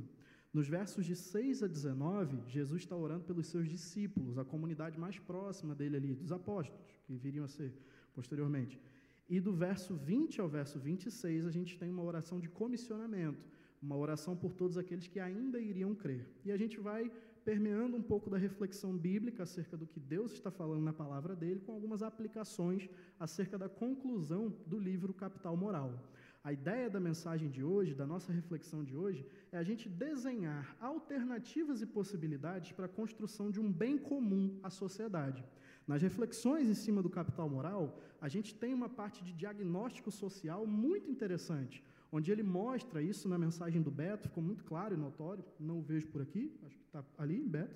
Nos 0.55 0.69
versos 0.69 1.05
de 1.05 1.17
6 1.17 1.63
a 1.63 1.67
19, 1.67 2.43
Jesus 2.47 2.83
está 2.83 2.95
orando 2.95 3.25
pelos 3.25 3.47
seus 3.47 3.67
discípulos, 3.67 4.37
a 4.37 4.45
comunidade 4.45 4.97
mais 4.97 5.19
próxima 5.19 5.75
dele 5.75 5.97
ali, 5.97 6.15
dos 6.15 6.31
apóstolos, 6.31 6.95
que 7.03 7.13
viriam 7.13 7.43
a 7.43 7.47
ser 7.49 7.73
posteriormente. 8.13 8.79
E 9.27 9.41
do 9.41 9.51
verso 9.53 9.93
20 9.93 10.39
ao 10.39 10.47
verso 10.47 10.79
26, 10.79 11.45
a 11.45 11.51
gente 11.51 11.77
tem 11.77 11.89
uma 11.89 12.03
oração 12.03 12.39
de 12.39 12.47
comissionamento, 12.47 13.45
uma 13.81 13.97
oração 13.97 14.33
por 14.33 14.53
todos 14.53 14.77
aqueles 14.77 15.09
que 15.09 15.19
ainda 15.19 15.59
iriam 15.59 15.93
crer. 15.93 16.25
E 16.45 16.53
a 16.53 16.55
gente 16.55 16.79
vai 16.79 17.11
permeando 17.43 17.97
um 17.97 18.01
pouco 18.01 18.29
da 18.29 18.37
reflexão 18.37 18.97
bíblica 18.97 19.43
acerca 19.43 19.75
do 19.75 19.85
que 19.85 19.99
Deus 19.99 20.31
está 20.31 20.49
falando 20.49 20.85
na 20.85 20.93
palavra 20.93 21.35
dele, 21.35 21.59
com 21.59 21.73
algumas 21.73 22.01
aplicações 22.01 22.89
acerca 23.19 23.57
da 23.57 23.67
conclusão 23.67 24.55
do 24.65 24.79
livro 24.79 25.13
Capital 25.13 25.57
Moral. 25.57 26.01
A 26.45 26.53
ideia 26.53 26.87
da 26.87 26.99
mensagem 26.99 27.49
de 27.49 27.63
hoje, 27.63 27.95
da 27.95 28.05
nossa 28.05 28.31
reflexão 28.31 28.83
de 28.83 28.95
hoje, 28.95 29.25
é 29.51 29.57
a 29.57 29.63
gente 29.63 29.89
desenhar 29.89 30.77
alternativas 30.79 31.81
e 31.81 31.87
possibilidades 31.87 32.71
para 32.71 32.85
a 32.85 32.95
construção 32.99 33.49
de 33.49 33.59
um 33.59 33.71
bem 33.71 33.97
comum 33.97 34.59
à 34.61 34.69
sociedade. 34.69 35.43
Nas 35.87 36.03
reflexões 36.03 36.69
em 36.69 36.75
cima 36.75 37.01
do 37.01 37.09
capital 37.09 37.49
moral, 37.49 37.99
a 38.21 38.27
gente 38.27 38.53
tem 38.53 38.75
uma 38.75 38.87
parte 38.87 39.23
de 39.23 39.33
diagnóstico 39.33 40.11
social 40.11 40.67
muito 40.67 41.09
interessante, 41.09 41.83
onde 42.11 42.31
ele 42.31 42.43
mostra 42.43 43.01
isso 43.01 43.27
na 43.27 43.39
mensagem 43.39 43.81
do 43.81 43.89
Beto, 43.89 44.27
ficou 44.29 44.43
muito 44.43 44.63
claro 44.63 44.93
e 44.93 44.97
notório, 44.99 45.43
não 45.59 45.79
o 45.79 45.81
vejo 45.81 46.05
por 46.09 46.21
aqui, 46.21 46.55
acho 46.63 46.77
que 46.77 46.85
está 46.85 47.03
ali, 47.17 47.43
Beto, 47.43 47.75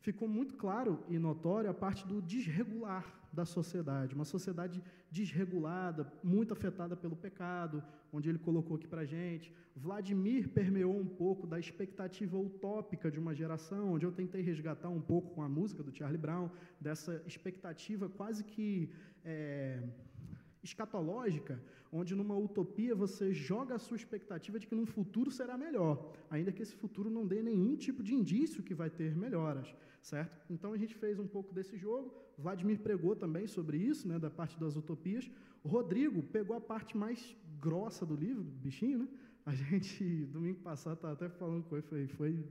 ficou 0.00 0.26
muito 0.26 0.54
claro 0.54 1.04
e 1.06 1.18
notório 1.18 1.68
a 1.68 1.74
parte 1.74 2.06
do 2.06 2.22
desregular 2.22 3.04
da 3.36 3.44
sociedade, 3.44 4.14
uma 4.14 4.24
sociedade 4.24 4.82
desregulada, 5.10 6.10
muito 6.24 6.54
afetada 6.56 6.96
pelo 6.96 7.16
pecado, 7.26 7.82
onde 8.12 8.28
ele 8.30 8.38
colocou 8.38 8.76
aqui 8.76 8.88
para 8.88 9.04
gente. 9.04 9.52
Vladimir 9.84 10.48
permeou 10.48 10.96
um 10.98 11.06
pouco 11.06 11.46
da 11.46 11.58
expectativa 11.64 12.36
utópica 12.38 13.10
de 13.10 13.18
uma 13.18 13.34
geração, 13.34 13.92
onde 13.92 14.06
eu 14.06 14.12
tentei 14.20 14.40
resgatar 14.40 14.88
um 14.88 15.02
pouco 15.12 15.28
com 15.34 15.42
a 15.42 15.48
música 15.48 15.82
do 15.82 15.94
Charlie 15.94 16.22
Brown, 16.26 16.48
dessa 16.80 17.22
expectativa 17.26 18.08
quase 18.08 18.42
que 18.42 18.90
é, 19.22 19.82
escatológica, 20.62 21.62
onde 21.92 22.14
numa 22.14 22.36
utopia 22.36 22.94
você 22.94 23.32
joga 23.32 23.74
a 23.74 23.78
sua 23.78 23.96
expectativa 23.96 24.58
de 24.58 24.66
que 24.66 24.74
num 24.74 24.86
futuro 24.86 25.30
será 25.30 25.56
melhor, 25.58 25.94
ainda 26.30 26.52
que 26.52 26.62
esse 26.62 26.74
futuro 26.74 27.10
não 27.10 27.26
dê 27.26 27.42
nenhum 27.42 27.76
tipo 27.76 28.02
de 28.02 28.14
indício 28.14 28.62
que 28.62 28.74
vai 28.74 28.88
ter 28.88 29.14
melhoras, 29.14 29.68
certo? 30.00 30.34
Então 30.54 30.72
a 30.72 30.78
gente 30.78 30.94
fez 30.94 31.18
um 31.18 31.26
pouco 31.26 31.52
desse 31.54 31.76
jogo, 31.76 32.08
Vladimir 32.38 32.78
pregou 32.80 33.16
também 33.16 33.46
sobre 33.46 33.78
isso, 33.78 34.06
né, 34.06 34.18
da 34.18 34.30
parte 34.30 34.58
das 34.58 34.76
utopias. 34.76 35.30
O 35.64 35.68
Rodrigo 35.68 36.22
pegou 36.22 36.56
a 36.56 36.60
parte 36.60 36.96
mais 36.96 37.36
grossa 37.58 38.04
do 38.04 38.14
livro, 38.14 38.42
bichinho, 38.42 39.00
né? 39.00 39.08
A 39.44 39.54
gente, 39.54 40.26
domingo 40.26 40.60
passado, 40.60 40.94
estava 40.94 41.14
até 41.14 41.28
falando 41.28 41.64
com 41.64 41.76
ele, 41.76 41.86
foi, 41.86 42.06
foi 42.08 42.44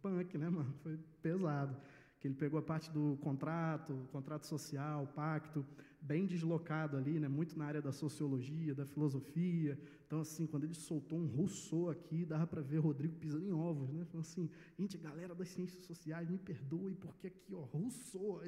punk, 0.00 0.38
né, 0.38 0.48
mano? 0.48 0.72
Foi 0.82 0.98
pesado. 1.20 1.76
Que 2.18 2.28
ele 2.28 2.34
pegou 2.34 2.58
a 2.58 2.62
parte 2.62 2.90
do 2.90 3.18
contrato, 3.20 4.08
contrato 4.10 4.46
social, 4.46 5.06
pacto, 5.08 5.64
bem 6.00 6.24
deslocado 6.24 6.96
ali, 6.96 7.20
né? 7.20 7.28
Muito 7.28 7.58
na 7.58 7.66
área 7.66 7.82
da 7.82 7.92
sociologia, 7.92 8.74
da 8.74 8.86
filosofia. 8.86 9.78
Então, 10.06 10.20
assim, 10.20 10.46
quando 10.46 10.64
ele 10.64 10.74
soltou 10.74 11.18
um 11.18 11.26
Rousseau 11.26 11.90
aqui, 11.90 12.24
dava 12.24 12.46
para 12.46 12.62
ver 12.62 12.78
Rodrigo 12.78 13.16
pisando 13.16 13.44
em 13.44 13.52
ovos, 13.52 13.90
né? 13.90 14.04
Falando 14.06 14.24
assim, 14.24 14.48
gente, 14.78 14.96
galera 14.96 15.34
das 15.34 15.48
ciências 15.48 15.84
sociais, 15.84 16.30
me 16.30 16.38
perdoe, 16.38 16.94
porque 16.94 17.26
aqui, 17.26 17.54
ó, 17.54 17.60
Rousseau, 17.60 18.40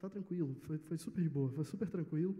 tá 0.00 0.08
tranquilo, 0.08 0.54
foi, 0.62 0.78
foi 0.78 0.98
super 0.98 1.22
de 1.22 1.28
boa, 1.28 1.50
foi 1.50 1.64
super 1.64 1.88
tranquilo. 1.88 2.36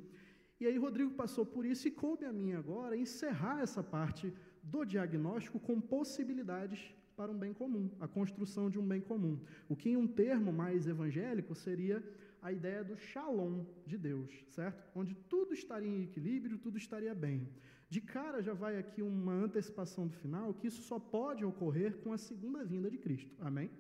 E 0.61 0.66
aí 0.66 0.78
Rodrigo 0.78 1.12
passou 1.14 1.44
por 1.44 1.64
isso 1.64 1.88
e 1.88 1.90
coube 1.90 2.25
a 2.25 2.32
mim 2.32 2.52
agora 2.52 2.97
encerrar 2.97 3.61
essa 3.61 3.82
parte 3.82 4.32
do 4.62 4.85
diagnóstico 4.85 5.59
com 5.59 5.80
possibilidades 5.80 6.94
para 7.16 7.32
um 7.32 7.38
bem 7.38 7.52
comum, 7.52 7.90
a 8.00 8.09
construção 8.09 8.71
de 8.71 8.78
um 8.78 8.87
bem 8.87 9.00
comum. 9.00 9.40
O 9.68 9.76
que 9.76 9.90
em 9.90 9.97
um 9.97 10.06
termo 10.06 10.52
mais 10.52 10.87
evangélico 10.87 11.54
seria 11.54 12.02
a 12.40 12.52
ideia 12.52 12.82
do 12.82 12.97
shalom 12.97 13.64
de 13.87 13.97
Deus, 13.97 14.44
certo? 14.49 14.82
Onde 14.94 15.14
tudo 15.14 15.52
estaria 15.54 15.88
em 15.88 16.02
equilíbrio, 16.02 16.59
tudo 16.59 16.76
estaria 16.76 17.14
bem. 17.14 17.49
De 17.88 18.00
cara 18.00 18.42
já 18.42 18.54
vai 18.54 18.78
aqui 18.78 19.02
uma 19.02 19.32
antecipação 19.32 20.06
do 20.06 20.14
final, 20.14 20.54
que 20.54 20.66
isso 20.66 20.82
só 20.82 20.99
pode 20.99 21.44
ocorrer 21.44 21.99
com 21.99 22.12
a 22.12 22.18
segunda 22.18 22.64
vinda 22.64 22.90
de 22.90 22.99
Cristo. 22.99 23.35
Amém? 23.38 23.71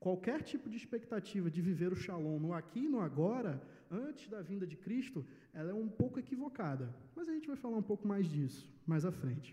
Qualquer 0.00 0.42
tipo 0.42 0.70
de 0.70 0.78
expectativa 0.78 1.50
de 1.50 1.60
viver 1.60 1.92
o 1.92 1.96
shalom 2.04 2.38
no 2.40 2.54
aqui 2.54 2.80
e 2.84 2.88
no 2.88 3.00
agora, 3.00 3.62
antes 3.90 4.28
da 4.28 4.40
vinda 4.40 4.66
de 4.66 4.76
Cristo, 4.84 5.26
ela 5.52 5.70
é 5.70 5.74
um 5.74 5.88
pouco 5.88 6.18
equivocada. 6.18 6.86
Mas 7.14 7.28
a 7.28 7.32
gente 7.34 7.46
vai 7.46 7.56
falar 7.56 7.76
um 7.76 7.88
pouco 7.90 8.08
mais 8.08 8.26
disso 8.26 8.62
mais 8.90 9.04
à 9.04 9.12
frente. 9.12 9.50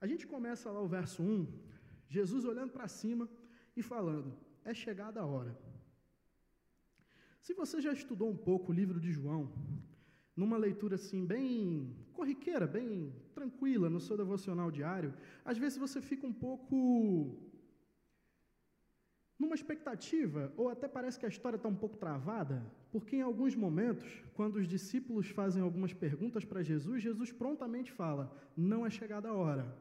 A 0.00 0.06
gente 0.06 0.26
começa 0.26 0.70
lá 0.70 0.80
o 0.80 0.86
verso 0.86 1.22
1, 1.22 1.46
Jesus 2.08 2.44
olhando 2.44 2.72
para 2.72 2.86
cima 2.86 3.28
e 3.76 3.82
falando: 3.82 4.36
É 4.64 4.72
chegada 4.72 5.20
a 5.20 5.26
hora. 5.26 5.58
Se 7.40 7.52
você 7.54 7.80
já 7.86 7.92
estudou 7.92 8.28
um 8.30 8.36
pouco 8.36 8.70
o 8.70 8.74
livro 8.74 9.00
de 9.00 9.10
João, 9.10 9.42
numa 10.36 10.56
leitura 10.56 10.94
assim 10.94 11.26
bem 11.26 11.94
corriqueira, 12.12 12.66
bem 12.66 13.12
tranquila 13.34 13.90
no 13.90 14.00
seu 14.00 14.16
devocional 14.16 14.70
diário, 14.70 15.12
às 15.44 15.58
vezes 15.58 15.78
você 15.78 16.00
fica 16.00 16.26
um 16.26 16.32
pouco 16.32 16.76
numa 19.38 19.54
expectativa, 19.54 20.52
ou 20.56 20.68
até 20.68 20.86
parece 20.86 21.18
que 21.18 21.26
a 21.26 21.28
história 21.28 21.56
está 21.56 21.68
um 21.68 21.74
pouco 21.74 21.96
travada, 21.96 22.64
porque 22.92 23.16
em 23.16 23.22
alguns 23.22 23.54
momentos, 23.54 24.22
quando 24.34 24.56
os 24.56 24.68
discípulos 24.68 25.28
fazem 25.28 25.62
algumas 25.62 25.92
perguntas 25.92 26.44
para 26.44 26.62
Jesus, 26.62 27.02
Jesus 27.02 27.32
prontamente 27.32 27.90
fala: 27.90 28.32
Não 28.56 28.86
é 28.86 28.90
chegada 28.90 29.28
a 29.28 29.34
hora. 29.34 29.76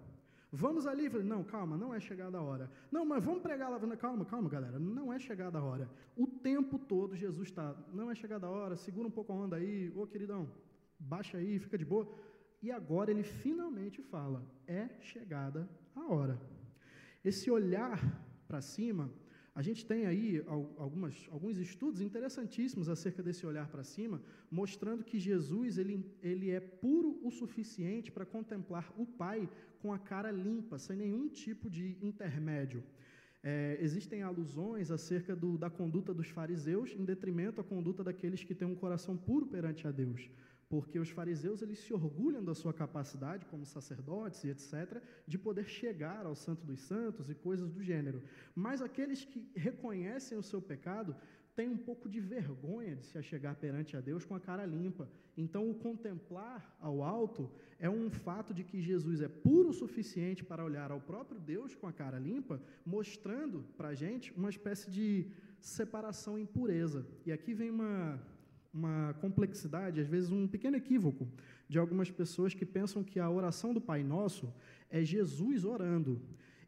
Vamos 0.56 0.86
ali, 0.86 1.10
não, 1.10 1.44
calma, 1.44 1.76
não 1.76 1.96
é 1.96 2.00
chegada 2.00 2.38
a 2.38 2.42
hora. 2.42 2.70
Não, 2.92 3.04
mas 3.04 3.24
vamos 3.24 3.42
pregar 3.42 3.72
lá, 3.72 3.80
calma, 3.98 4.24
calma, 4.24 4.48
galera, 4.48 4.78
não 4.78 5.12
é 5.12 5.18
chegada 5.18 5.58
a 5.58 5.64
hora. 5.64 5.90
O 6.16 6.28
tempo 6.28 6.78
todo 6.78 7.16
Jesus 7.16 7.48
está, 7.48 7.76
não 7.92 8.12
é 8.12 8.16
chegada 8.16 8.46
a 8.46 8.50
hora, 8.52 8.76
segura 8.76 9.08
um 9.08 9.12
pouco 9.12 9.34
a 9.34 9.36
onda 9.36 9.56
aí, 9.56 9.92
ô 9.96 10.06
queridão, 10.06 10.48
baixa 11.00 11.38
aí, 11.38 11.58
fica 11.58 11.76
de 11.76 11.86
boa. 11.86 12.08
E 12.62 12.72
agora 12.72 13.10
ele 13.10 13.24
finalmente 13.24 14.02
fala: 14.04 14.44
é 14.68 14.90
chegada 15.02 15.68
a 15.96 16.06
hora. 16.06 16.40
Esse 17.24 17.50
olhar 17.50 18.00
para 18.48 18.62
cima 18.62 19.10
a 19.56 19.62
gente 19.62 19.86
tem 19.86 20.08
aí 20.08 20.44
algumas, 20.78 21.28
alguns 21.32 21.58
estudos 21.58 22.02
interessantíssimos 22.02 22.90
acerca 22.90 23.22
desse 23.22 23.46
olhar 23.46 23.68
para 23.68 23.84
cima, 23.84 24.20
mostrando 24.50 25.04
que 25.04 25.20
Jesus 25.20 25.78
ele, 25.78 26.04
ele 26.24 26.50
é 26.50 26.60
puro 26.60 27.20
o 27.24 27.30
suficiente 27.30 28.12
para 28.12 28.26
contemplar 28.26 28.92
o 28.98 29.06
Pai 29.06 29.48
com 29.80 29.94
a 29.94 30.00
cara 30.00 30.32
limpa, 30.32 30.80
sem 30.80 30.98
nenhum 30.98 31.28
tipo 31.28 31.70
de 31.70 31.98
intermédio. 32.02 32.84
É, 33.44 33.78
existem 33.80 34.24
alusões 34.24 34.90
acerca 34.90 35.36
do, 35.36 35.58
da 35.58 35.70
conduta 35.70 36.14
dos 36.14 36.30
fariseus 36.30 36.92
em 36.94 37.04
detrimento 37.04 37.62
à 37.62 37.64
conduta 37.64 38.04
daqueles 38.04 38.44
que 38.44 38.56
têm 38.56 38.68
um 38.68 38.74
coração 38.74 39.16
puro 39.18 39.46
perante 39.46 39.86
a 39.86 39.92
Deus. 39.92 40.30
Porque 40.74 40.98
os 40.98 41.12
fariseus 41.18 41.62
eles 41.62 41.78
se 41.86 41.94
orgulham 41.94 42.44
da 42.44 42.56
sua 42.56 42.74
capacidade 42.74 43.46
como 43.46 43.64
sacerdotes 43.64 44.44
e 44.44 44.50
etc 44.50 45.00
de 45.28 45.38
poder 45.38 45.68
chegar 45.80 46.26
ao 46.26 46.36
santo 46.44 46.66
dos 46.66 46.80
santos 46.80 47.30
e 47.30 47.36
coisas 47.36 47.70
do 47.76 47.84
gênero. 47.90 48.24
Mas 48.56 48.82
aqueles 48.82 49.24
que 49.24 49.40
reconhecem 49.56 50.36
o 50.36 50.48
seu 50.52 50.60
pecado 50.60 51.16
têm 51.56 51.70
um 51.70 51.78
pouco 51.78 52.10
de 52.10 52.20
vergonha 52.20 52.96
de 52.96 53.06
se 53.06 53.20
achegar 53.20 53.56
perante 53.56 53.96
a 53.96 54.02
Deus 54.02 54.26
com 54.26 54.36
a 54.36 54.40
cara 54.40 54.66
limpa. 54.66 55.08
Então, 55.38 55.70
o 55.70 55.76
contemplar 55.76 56.76
ao 56.80 57.04
alto 57.04 57.52
é 57.80 57.88
um 57.88 58.10
fato 58.10 58.52
de 58.52 58.64
que 58.64 58.82
Jesus 58.82 59.22
é 59.22 59.28
puro 59.28 59.70
o 59.70 59.80
suficiente 59.84 60.44
para 60.44 60.66
olhar 60.66 60.90
ao 60.92 61.00
próprio 61.00 61.40
Deus 61.40 61.76
com 61.76 61.86
a 61.86 61.94
cara 61.94 62.18
limpa, 62.18 62.60
mostrando 62.84 63.64
para 63.78 63.90
a 63.90 63.94
gente 63.94 64.34
uma 64.34 64.50
espécie 64.50 64.90
de 64.90 65.28
separação 65.60 66.38
em 66.40 66.48
pureza. 66.48 67.06
E 67.28 67.32
aqui 67.32 67.54
vem 67.54 67.70
uma, 67.70 68.20
uma 68.74 69.14
complexidade, 69.22 70.02
às 70.02 70.08
vezes 70.08 70.32
um 70.32 70.48
pequeno 70.48 70.76
equívoco 70.76 71.28
de 71.70 71.78
algumas 71.78 72.10
pessoas 72.10 72.54
que 72.54 72.66
pensam 72.66 73.04
que 73.04 73.20
a 73.20 73.30
oração 73.30 73.74
do 73.74 73.80
Pai 73.80 74.04
Nosso 74.04 74.52
é 74.90 75.04
Jesus 75.04 75.64
orando. 75.64 76.22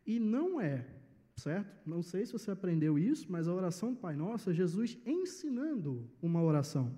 E 0.05 0.19
não 0.19 0.61
é, 0.61 0.85
certo? 1.35 1.75
Não 1.85 2.03
sei 2.03 2.25
se 2.25 2.33
você 2.33 2.51
aprendeu 2.51 2.99
isso, 2.99 3.31
mas 3.31 3.47
a 3.47 3.53
oração 3.53 3.91
do 3.91 3.99
Pai 3.99 4.15
Nosso 4.15 4.51
é 4.51 4.53
Jesus 4.53 4.97
ensinando 5.05 6.07
uma 6.21 6.43
oração. 6.43 6.95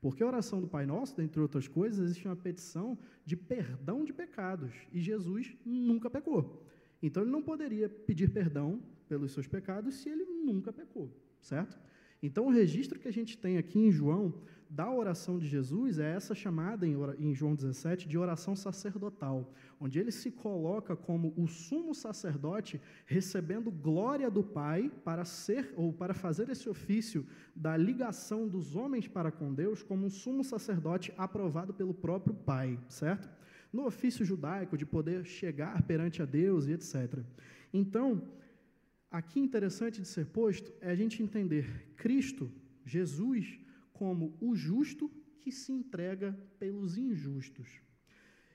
Porque 0.00 0.22
a 0.22 0.26
oração 0.26 0.60
do 0.60 0.68
Pai 0.68 0.86
Nosso, 0.86 1.16
dentre 1.16 1.40
outras 1.40 1.68
coisas, 1.68 1.98
existe 2.04 2.26
uma 2.26 2.36
petição 2.36 2.98
de 3.24 3.36
perdão 3.36 4.04
de 4.04 4.12
pecados. 4.12 4.72
E 4.92 5.00
Jesus 5.00 5.54
nunca 5.64 6.08
pecou. 6.08 6.66
Então 7.02 7.22
ele 7.22 7.32
não 7.32 7.42
poderia 7.42 7.88
pedir 7.88 8.30
perdão 8.30 8.82
pelos 9.08 9.32
seus 9.32 9.46
pecados 9.46 9.94
se 9.96 10.08
ele 10.08 10.24
nunca 10.24 10.72
pecou, 10.72 11.10
certo? 11.40 11.78
Então, 12.22 12.46
o 12.46 12.50
registro 12.50 12.98
que 12.98 13.08
a 13.08 13.12
gente 13.12 13.36
tem 13.38 13.56
aqui 13.56 13.78
em 13.78 13.90
João 13.90 14.34
da 14.70 14.88
oração 14.88 15.36
de 15.36 15.48
Jesus 15.48 15.98
é 15.98 16.14
essa 16.14 16.32
chamada 16.32 16.86
em, 16.86 17.34
João 17.34 17.56
17 17.56 18.08
de 18.08 18.16
oração 18.16 18.54
sacerdotal, 18.54 19.52
onde 19.80 19.98
ele 19.98 20.12
se 20.12 20.30
coloca 20.30 20.94
como 20.94 21.34
o 21.36 21.48
sumo 21.48 21.92
sacerdote 21.92 22.80
recebendo 23.04 23.68
glória 23.72 24.30
do 24.30 24.44
Pai 24.44 24.88
para 25.04 25.24
ser 25.24 25.74
ou 25.76 25.92
para 25.92 26.14
fazer 26.14 26.48
esse 26.50 26.68
ofício 26.68 27.26
da 27.54 27.76
ligação 27.76 28.46
dos 28.46 28.76
homens 28.76 29.08
para 29.08 29.32
com 29.32 29.52
Deus 29.52 29.82
como 29.82 30.06
um 30.06 30.10
sumo 30.10 30.44
sacerdote 30.44 31.12
aprovado 31.18 31.74
pelo 31.74 31.92
próprio 31.92 32.32
Pai, 32.32 32.78
certo? 32.88 33.28
No 33.72 33.86
ofício 33.86 34.24
judaico 34.24 34.78
de 34.78 34.86
poder 34.86 35.24
chegar 35.24 35.82
perante 35.82 36.22
a 36.22 36.24
Deus 36.24 36.66
e 36.66 36.72
etc. 36.72 37.24
Então, 37.72 38.22
aqui 39.10 39.40
interessante 39.40 40.00
de 40.00 40.06
ser 40.06 40.26
posto 40.26 40.72
é 40.80 40.90
a 40.90 40.94
gente 40.94 41.22
entender 41.22 41.92
Cristo, 41.96 42.50
Jesus, 42.84 43.58
como 43.92 44.36
o 44.40 44.54
justo 44.54 45.10
que 45.40 45.50
se 45.50 45.72
entrega 45.72 46.38
pelos 46.58 46.96
injustos. 46.96 47.80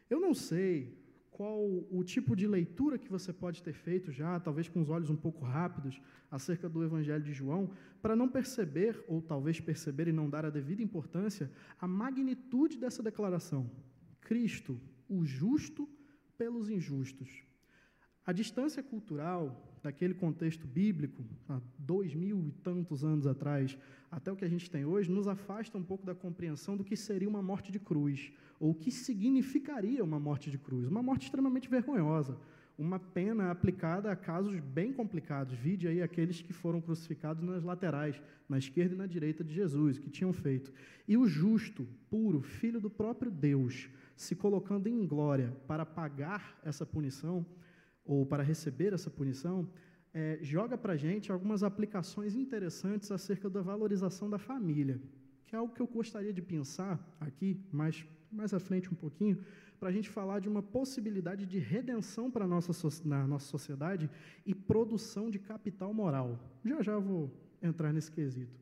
Eu 0.10 0.20
não 0.20 0.34
sei 0.34 1.04
qual 1.30 1.60
o 1.92 2.02
tipo 2.04 2.34
de 2.34 2.48
leitura 2.48 2.98
que 2.98 3.10
você 3.10 3.34
pode 3.34 3.62
ter 3.62 3.74
feito 3.74 4.10
já, 4.12 4.40
talvez 4.40 4.70
com 4.70 4.80
os 4.82 4.90
olhos 4.90 5.10
um 5.10 5.18
pouco 5.18 5.44
rápidos, 5.44 6.00
acerca 6.32 6.70
do 6.70 6.84
Evangelho 6.84 7.24
de 7.24 7.34
João, 7.34 7.70
para 8.02 8.16
não 8.16 8.30
perceber, 8.30 9.04
ou 9.08 9.22
talvez 9.22 9.60
perceber 9.60 10.08
e 10.08 10.14
não 10.14 10.30
dar 10.30 10.46
a 10.46 10.50
devida 10.50 10.82
importância, 10.82 11.52
a 11.80 11.88
magnitude 11.88 12.78
dessa 12.78 13.04
declaração. 13.04 13.70
Cristo, 14.22 14.80
o 15.10 15.26
justo 15.26 15.90
pelos 16.38 16.70
injustos. 16.70 17.44
A 18.26 18.32
distância 18.32 18.82
cultural 18.82 19.75
daquele 19.86 20.16
contexto 20.16 20.66
bíblico, 20.66 21.24
há 21.48 21.62
dois 21.78 22.16
mil 22.16 22.48
e 22.48 22.52
tantos 22.52 23.04
anos 23.04 23.28
atrás, 23.28 23.78
até 24.10 24.32
o 24.32 24.36
que 24.36 24.44
a 24.44 24.50
gente 24.50 24.70
tem 24.70 24.84
hoje, 24.84 25.12
nos 25.12 25.28
afasta 25.28 25.78
um 25.78 25.84
pouco 25.84 26.04
da 26.04 26.16
compreensão 26.16 26.76
do 26.76 26.84
que 26.84 26.98
seria 26.98 27.30
uma 27.30 27.42
morte 27.42 27.72
de 27.72 27.80
cruz, 27.80 28.32
ou 28.60 28.72
o 28.72 28.74
que 28.74 28.90
significaria 28.90 30.04
uma 30.04 30.20
morte 30.20 30.50
de 30.50 30.58
cruz. 30.58 30.88
Uma 30.88 31.04
morte 31.04 31.26
extremamente 31.26 31.70
vergonhosa, 31.70 32.36
uma 32.80 32.98
pena 32.98 33.52
aplicada 33.52 34.12
a 34.12 34.16
casos 34.16 34.60
bem 34.60 34.92
complicados. 34.92 35.54
Vide 35.54 35.88
aí 35.88 36.02
aqueles 36.02 36.42
que 36.42 36.52
foram 36.52 36.82
crucificados 36.82 37.44
nas 37.44 37.64
laterais, 37.64 38.20
na 38.50 38.58
esquerda 38.58 38.96
e 38.96 38.98
na 38.98 39.06
direita 39.06 39.44
de 39.44 39.54
Jesus, 39.54 40.00
que 40.00 40.10
tinham 40.10 40.34
feito. 40.34 40.74
E 41.08 41.16
o 41.16 41.28
justo, 41.28 41.88
puro, 42.10 42.42
filho 42.42 42.82
do 42.82 42.90
próprio 42.90 43.30
Deus, 43.30 43.88
se 44.16 44.36
colocando 44.36 44.88
em 44.88 45.06
glória 45.06 45.56
para 45.68 45.86
pagar 45.86 46.60
essa 46.64 46.88
punição, 46.88 47.46
ou 48.06 48.26
para 48.26 48.44
receber 48.44 48.94
essa 48.94 49.10
punição, 49.10 49.68
é, 50.14 50.40
joga 50.42 50.78
para 50.78 50.94
a 50.94 50.98
gente 50.98 51.32
algumas 51.32 51.64
aplicações 51.64 52.36
interessantes 52.36 53.12
acerca 53.12 53.50
da 53.50 53.62
valorização 53.62 54.30
da 54.30 54.38
família, 54.38 55.02
que 55.46 55.56
é 55.56 55.58
algo 55.58 55.74
que 55.74 55.82
eu 55.82 55.88
gostaria 55.88 56.32
de 56.32 56.42
pensar 56.42 57.00
aqui, 57.20 57.60
mais, 57.72 58.06
mais 58.32 58.54
à 58.54 58.60
frente 58.60 58.92
um 58.92 58.96
pouquinho, 58.96 59.40
para 59.80 59.90
a 59.90 59.92
gente 59.92 60.10
falar 60.10 60.40
de 60.40 60.48
uma 60.48 60.64
possibilidade 60.64 61.46
de 61.46 61.60
redenção 61.60 62.32
para 62.32 62.48
nossa, 62.48 62.72
na 63.04 63.28
nossa 63.28 63.48
sociedade 63.48 64.10
e 64.46 64.56
produção 64.56 65.30
de 65.30 65.38
capital 65.38 65.94
moral. 65.94 66.40
Já 66.64 66.82
já 66.82 66.98
vou 66.98 67.30
entrar 67.62 67.92
nesse 67.92 68.12
quesito. 68.12 68.58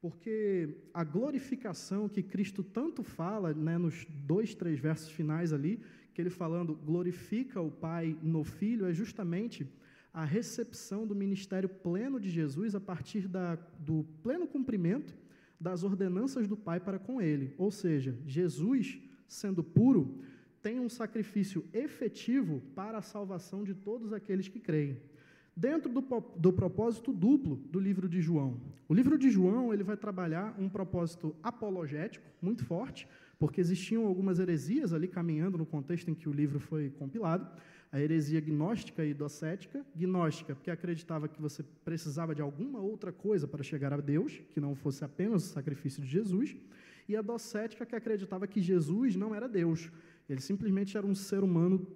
Porque 0.00 0.76
a 0.92 1.04
glorificação 1.04 2.08
que 2.08 2.22
Cristo 2.22 2.62
tanto 2.62 3.02
fala 3.04 3.54
né, 3.54 3.78
nos 3.78 4.04
dois, 4.08 4.54
três 4.54 4.78
versos 4.80 5.10
finais 5.10 5.52
ali, 5.52 5.80
que 6.12 6.20
ele 6.20 6.30
falando 6.30 6.74
glorifica 6.74 7.60
o 7.60 7.70
Pai 7.70 8.16
no 8.22 8.44
Filho, 8.44 8.86
é 8.86 8.92
justamente 8.92 9.66
a 10.12 10.24
recepção 10.24 11.06
do 11.06 11.14
ministério 11.14 11.68
pleno 11.68 12.20
de 12.20 12.30
Jesus 12.30 12.74
a 12.74 12.80
partir 12.80 13.26
da, 13.26 13.56
do 13.78 14.04
pleno 14.22 14.46
cumprimento 14.46 15.16
das 15.58 15.82
ordenanças 15.82 16.46
do 16.46 16.56
Pai 16.56 16.80
para 16.80 16.98
com 16.98 17.20
ele. 17.20 17.54
Ou 17.56 17.70
seja, 17.70 18.18
Jesus, 18.26 18.98
sendo 19.26 19.62
puro, 19.62 20.22
tem 20.60 20.78
um 20.78 20.88
sacrifício 20.88 21.64
efetivo 21.72 22.60
para 22.74 22.98
a 22.98 23.02
salvação 23.02 23.64
de 23.64 23.74
todos 23.74 24.12
aqueles 24.12 24.48
que 24.48 24.60
creem. 24.60 25.00
Dentro 25.54 25.92
do, 25.92 26.00
do 26.36 26.52
propósito 26.52 27.12
duplo 27.12 27.56
do 27.70 27.78
livro 27.78 28.08
de 28.08 28.22
João. 28.22 28.58
O 28.88 28.94
livro 28.94 29.18
de 29.18 29.30
João 29.30 29.72
ele 29.72 29.82
vai 29.82 29.96
trabalhar 29.96 30.54
um 30.58 30.68
propósito 30.68 31.36
apologético 31.42 32.26
muito 32.40 32.64
forte, 32.64 33.06
porque 33.38 33.60
existiam 33.60 34.06
algumas 34.06 34.38
heresias 34.38 34.92
ali 34.94 35.06
caminhando 35.06 35.58
no 35.58 35.66
contexto 35.66 36.10
em 36.10 36.14
que 36.14 36.28
o 36.28 36.32
livro 36.32 36.58
foi 36.58 36.90
compilado. 36.90 37.46
A 37.90 38.00
heresia 38.00 38.40
gnóstica 38.40 39.04
e 39.04 39.12
docética. 39.12 39.84
Gnóstica, 39.94 40.54
porque 40.54 40.70
acreditava 40.70 41.28
que 41.28 41.40
você 41.40 41.62
precisava 41.84 42.34
de 42.34 42.40
alguma 42.40 42.80
outra 42.80 43.12
coisa 43.12 43.46
para 43.46 43.62
chegar 43.62 43.92
a 43.92 44.00
Deus, 44.00 44.40
que 44.50 44.60
não 44.60 44.74
fosse 44.74 45.04
apenas 45.04 45.44
o 45.44 45.52
sacrifício 45.52 46.02
de 46.02 46.08
Jesus. 46.08 46.56
E 47.06 47.14
a 47.14 47.20
docética, 47.20 47.84
que 47.84 47.94
acreditava 47.94 48.46
que 48.46 48.62
Jesus 48.62 49.16
não 49.16 49.34
era 49.34 49.46
Deus. 49.46 49.90
Ele 50.28 50.40
simplesmente 50.40 50.96
era 50.96 51.06
um 51.06 51.14
ser 51.14 51.42
humano 51.42 51.86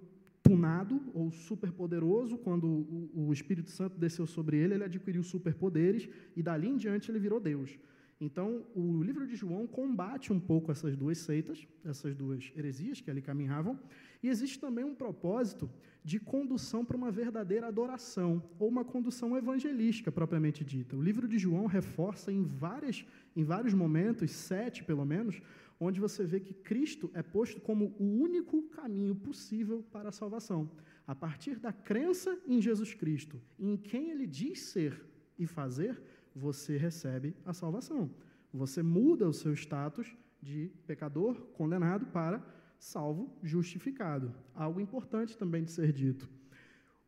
tunado 0.47 1.01
ou 1.13 1.31
superpoderoso. 1.31 2.37
Quando 2.37 3.09
o 3.13 3.31
Espírito 3.33 3.69
Santo 3.71 3.97
desceu 3.97 4.25
sobre 4.25 4.57
ele, 4.57 4.75
ele 4.75 4.83
adquiriu 4.83 5.23
superpoderes 5.23 6.09
e 6.35 6.41
dali 6.41 6.67
em 6.67 6.77
diante 6.77 7.11
ele 7.11 7.19
virou 7.19 7.39
Deus. 7.39 7.77
Então, 8.19 8.65
o 8.73 9.03
livro 9.03 9.27
de 9.27 9.35
João 9.35 9.67
combate 9.67 10.33
um 10.33 10.39
pouco 10.39 10.71
essas 10.71 10.95
duas 10.95 11.19
seitas, 11.19 11.67
essas 11.85 12.15
duas 12.15 12.51
heresias 12.55 12.99
que 12.99 13.11
ali 13.11 13.21
caminhavam, 13.21 13.79
e 14.23 14.27
existe 14.27 14.59
também 14.59 14.83
um 14.83 14.95
propósito 14.95 15.69
de 16.03 16.19
condução 16.19 16.83
para 16.83 16.97
uma 16.97 17.11
verdadeira 17.11 17.67
adoração, 17.67 18.43
ou 18.57 18.69
uma 18.69 18.83
condução 18.83 19.37
evangelística 19.37 20.11
propriamente 20.11 20.63
dita. 20.65 20.95
O 20.95 21.01
livro 21.01 21.27
de 21.27 21.37
João 21.37 21.67
reforça 21.67 22.31
em, 22.31 22.43
várias, 22.43 23.05
em 23.35 23.43
vários 23.43 23.75
momentos, 23.75 24.31
sete 24.31 24.83
pelo 24.83 25.05
menos, 25.05 25.39
onde 25.79 25.99
você 25.99 26.25
vê 26.25 26.39
que 26.39 26.53
Cristo 26.53 27.09
é 27.13 27.21
posto 27.21 27.61
como 27.61 27.95
o 27.99 28.21
único 28.21 28.63
caminho 28.69 29.15
possível 29.15 29.83
para 29.91 30.09
a 30.09 30.11
salvação. 30.11 30.69
A 31.05 31.15
partir 31.15 31.59
da 31.59 31.71
crença 31.71 32.37
em 32.47 32.61
Jesus 32.61 32.93
Cristo, 32.93 33.41
em 33.59 33.77
quem 33.77 34.09
ele 34.11 34.25
diz 34.25 34.59
ser 34.61 35.05
e 35.37 35.45
fazer, 35.45 36.01
você 36.35 36.77
recebe 36.77 37.35
a 37.45 37.53
salvação. 37.53 38.09
Você 38.53 38.81
muda 38.81 39.27
o 39.27 39.33
seu 39.33 39.53
status 39.53 40.15
de 40.41 40.71
pecador 40.85 41.35
condenado 41.53 42.07
para 42.07 42.43
salvo 42.79 43.31
justificado. 43.43 44.33
Algo 44.53 44.79
importante 44.79 45.37
também 45.37 45.63
de 45.63 45.71
ser 45.71 45.91
dito. 45.91 46.29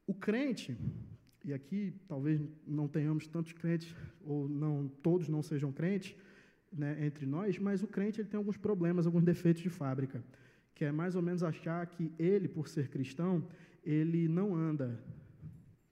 O 0.06 0.14
crente, 0.14 0.78
e 1.44 1.54
aqui 1.54 1.94
talvez 2.08 2.42
não 2.66 2.88
tenhamos 2.88 3.28
tantos 3.28 3.54
crentes, 3.54 3.96
ou 4.24 4.48
não 4.48 4.88
todos 5.02 5.30
não 5.30 5.42
sejam 5.42 5.72
crentes 5.72 6.16
né, 6.72 6.98
entre 7.06 7.26
nós, 7.26 7.58
mas 7.58 7.84
o 7.84 7.88
crente 7.88 8.22
ele 8.22 8.30
tem 8.30 8.38
alguns 8.38 8.58
problemas, 8.58 9.06
alguns 9.06 9.24
defeitos 9.24 9.62
de 9.62 9.70
fábrica, 9.70 10.24
que 10.74 10.86
é 10.86 10.92
mais 10.92 11.16
ou 11.16 11.22
menos 11.22 11.44
achar 11.44 11.86
que 11.88 12.12
ele, 12.18 12.48
por 12.48 12.68
ser 12.68 12.90
cristão, 12.90 13.46
ele 13.84 14.28
não 14.28 14.56
anda, 14.56 15.00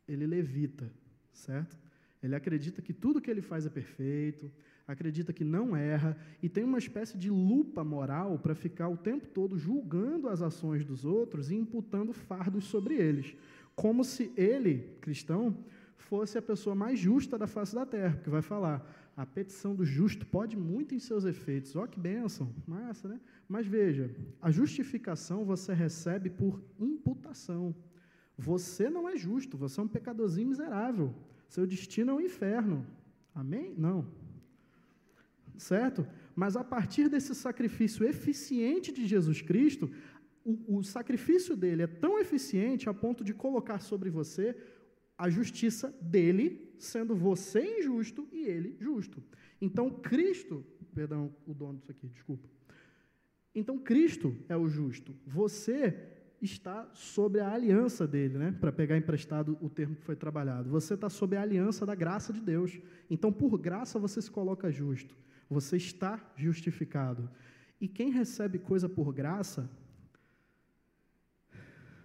ele 0.08 0.26
levita, 0.26 0.92
certo? 1.32 1.78
Ele 2.22 2.36
acredita 2.36 2.82
que 2.82 2.94
tudo 2.94 3.22
que 3.22 3.30
ele 3.30 3.42
faz 3.42 3.66
é 3.66 3.70
perfeito, 3.70 4.52
acredita 4.88 5.34
que 5.34 5.44
não 5.44 5.76
erra 5.76 6.18
e 6.42 6.48
tem 6.48 6.64
uma 6.64 6.78
espécie 6.78 7.18
de 7.18 7.30
lupa 7.30 7.84
moral 7.84 8.40
para 8.40 8.56
ficar 8.56 8.88
o 8.88 8.98
tempo 8.98 9.28
todo 9.28 9.58
julgando 9.58 10.30
as 10.30 10.42
ações 10.42 10.86
dos 10.86 11.04
outros 11.04 11.52
e 11.52 11.56
imputando 11.56 12.14
fardos 12.14 12.66
sobre 12.66 12.96
eles, 12.96 13.36
como 13.76 14.04
se 14.04 14.32
ele, 14.38 14.98
cristão, 15.02 15.58
fosse 15.98 16.38
a 16.38 16.42
pessoa 16.42 16.74
mais 16.74 16.98
justa 16.98 17.38
da 17.38 17.48
face 17.48 17.76
da 17.76 17.86
terra, 17.86 18.16
porque 18.16 18.30
vai 18.30 18.42
falar, 18.42 19.07
a 19.18 19.26
petição 19.26 19.76
do 19.76 19.84
justo 19.84 20.28
pode 20.28 20.56
muito 20.56 20.94
em 20.94 21.00
seus 21.00 21.26
efeitos. 21.26 21.76
Ó, 21.76 21.88
que 21.88 22.00
bênção, 22.00 22.54
massa, 22.68 23.08
né? 23.08 23.20
Mas 23.50 23.66
veja, 23.66 24.16
a 24.40 24.52
justificação 24.52 25.44
você 25.44 25.74
recebe 25.74 26.30
por 26.30 26.62
imputação. 26.80 27.76
Você 28.38 28.92
não 28.92 29.10
é 29.10 29.18
justo, 29.18 29.58
você 29.58 29.80
é 29.80 29.84
um 29.84 29.88
pecadorzinho 29.88 30.50
miserável. 30.50 31.16
Seu 31.50 31.66
destino 31.66 32.12
é 32.12 32.14
o 32.14 32.22
inferno. 32.22 32.86
Amém? 33.34 33.74
Não. 33.76 34.08
Certo? 35.58 36.06
Mas 36.36 36.56
a 36.56 36.64
partir 36.64 37.10
desse 37.10 37.34
sacrifício 37.34 38.06
eficiente 38.06 38.92
de 38.92 39.08
Jesus 39.08 39.42
Cristo, 39.42 39.90
o, 40.46 40.78
o 40.78 40.84
sacrifício 40.84 41.56
dele 41.56 41.82
é 41.82 41.88
tão 41.88 42.20
eficiente 42.20 42.88
a 42.88 42.94
ponto 42.94 43.24
de 43.24 43.34
colocar 43.34 43.80
sobre 43.80 44.12
você 44.12 44.56
a 45.18 45.28
justiça 45.28 45.92
dele, 46.00 46.67
sendo 46.78 47.16
você 47.16 47.80
injusto 47.80 48.28
e 48.32 48.46
ele 48.46 48.76
justo. 48.80 49.24
Então, 49.62 49.90
Cristo, 49.90 50.66
perdão, 50.94 51.34
o 51.46 51.54
dono 51.54 51.80
disso 51.80 51.92
aqui, 51.92 52.08
desculpa. 52.08 52.48
Então, 53.54 53.80
Cristo 53.80 54.36
é 54.48 54.56
o 54.56 54.68
justo. 54.68 55.16
Você 55.26 56.16
está 56.42 56.88
sob 56.94 57.40
a 57.40 57.52
aliança 57.52 58.08
dele, 58.08 58.38
né? 58.38 58.56
Para 58.60 58.72
pegar 58.72 58.98
emprestado 58.98 59.58
o 59.62 59.70
termo 59.70 59.96
que 59.96 60.04
foi 60.04 60.16
trabalhado. 60.16 60.70
Você 60.70 60.94
está 60.94 61.10
sob 61.10 61.36
a 61.36 61.42
aliança 61.42 61.86
da 61.86 61.96
graça 61.96 62.32
de 62.32 62.40
Deus. 62.40 62.80
Então, 63.10 63.32
por 63.32 63.58
graça, 63.58 63.98
você 63.98 64.22
se 64.22 64.30
coloca 64.30 64.72
justo. 64.72 65.16
Você 65.50 65.78
está 65.78 66.32
justificado. 66.36 67.30
E 67.80 67.88
quem 67.88 68.12
recebe 68.12 68.60
coisa 68.60 68.88
por 68.88 69.14
graça 69.14 69.70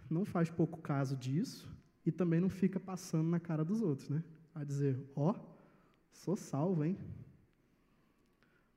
não 0.08 0.24
faz 0.24 0.50
pouco 0.50 0.80
caso 0.80 1.16
disso 1.16 1.70
e 2.04 2.12
também 2.12 2.40
não 2.40 2.50
fica 2.50 2.78
passando 2.78 3.28
na 3.28 3.40
cara 3.40 3.64
dos 3.64 3.80
outros, 3.80 4.08
né? 4.08 4.22
A 4.54 4.64
dizer, 4.64 4.98
ó, 5.16 5.30
oh, 5.30 5.34
sou 6.12 6.36
salvo, 6.36 6.84
hein? 6.84 6.98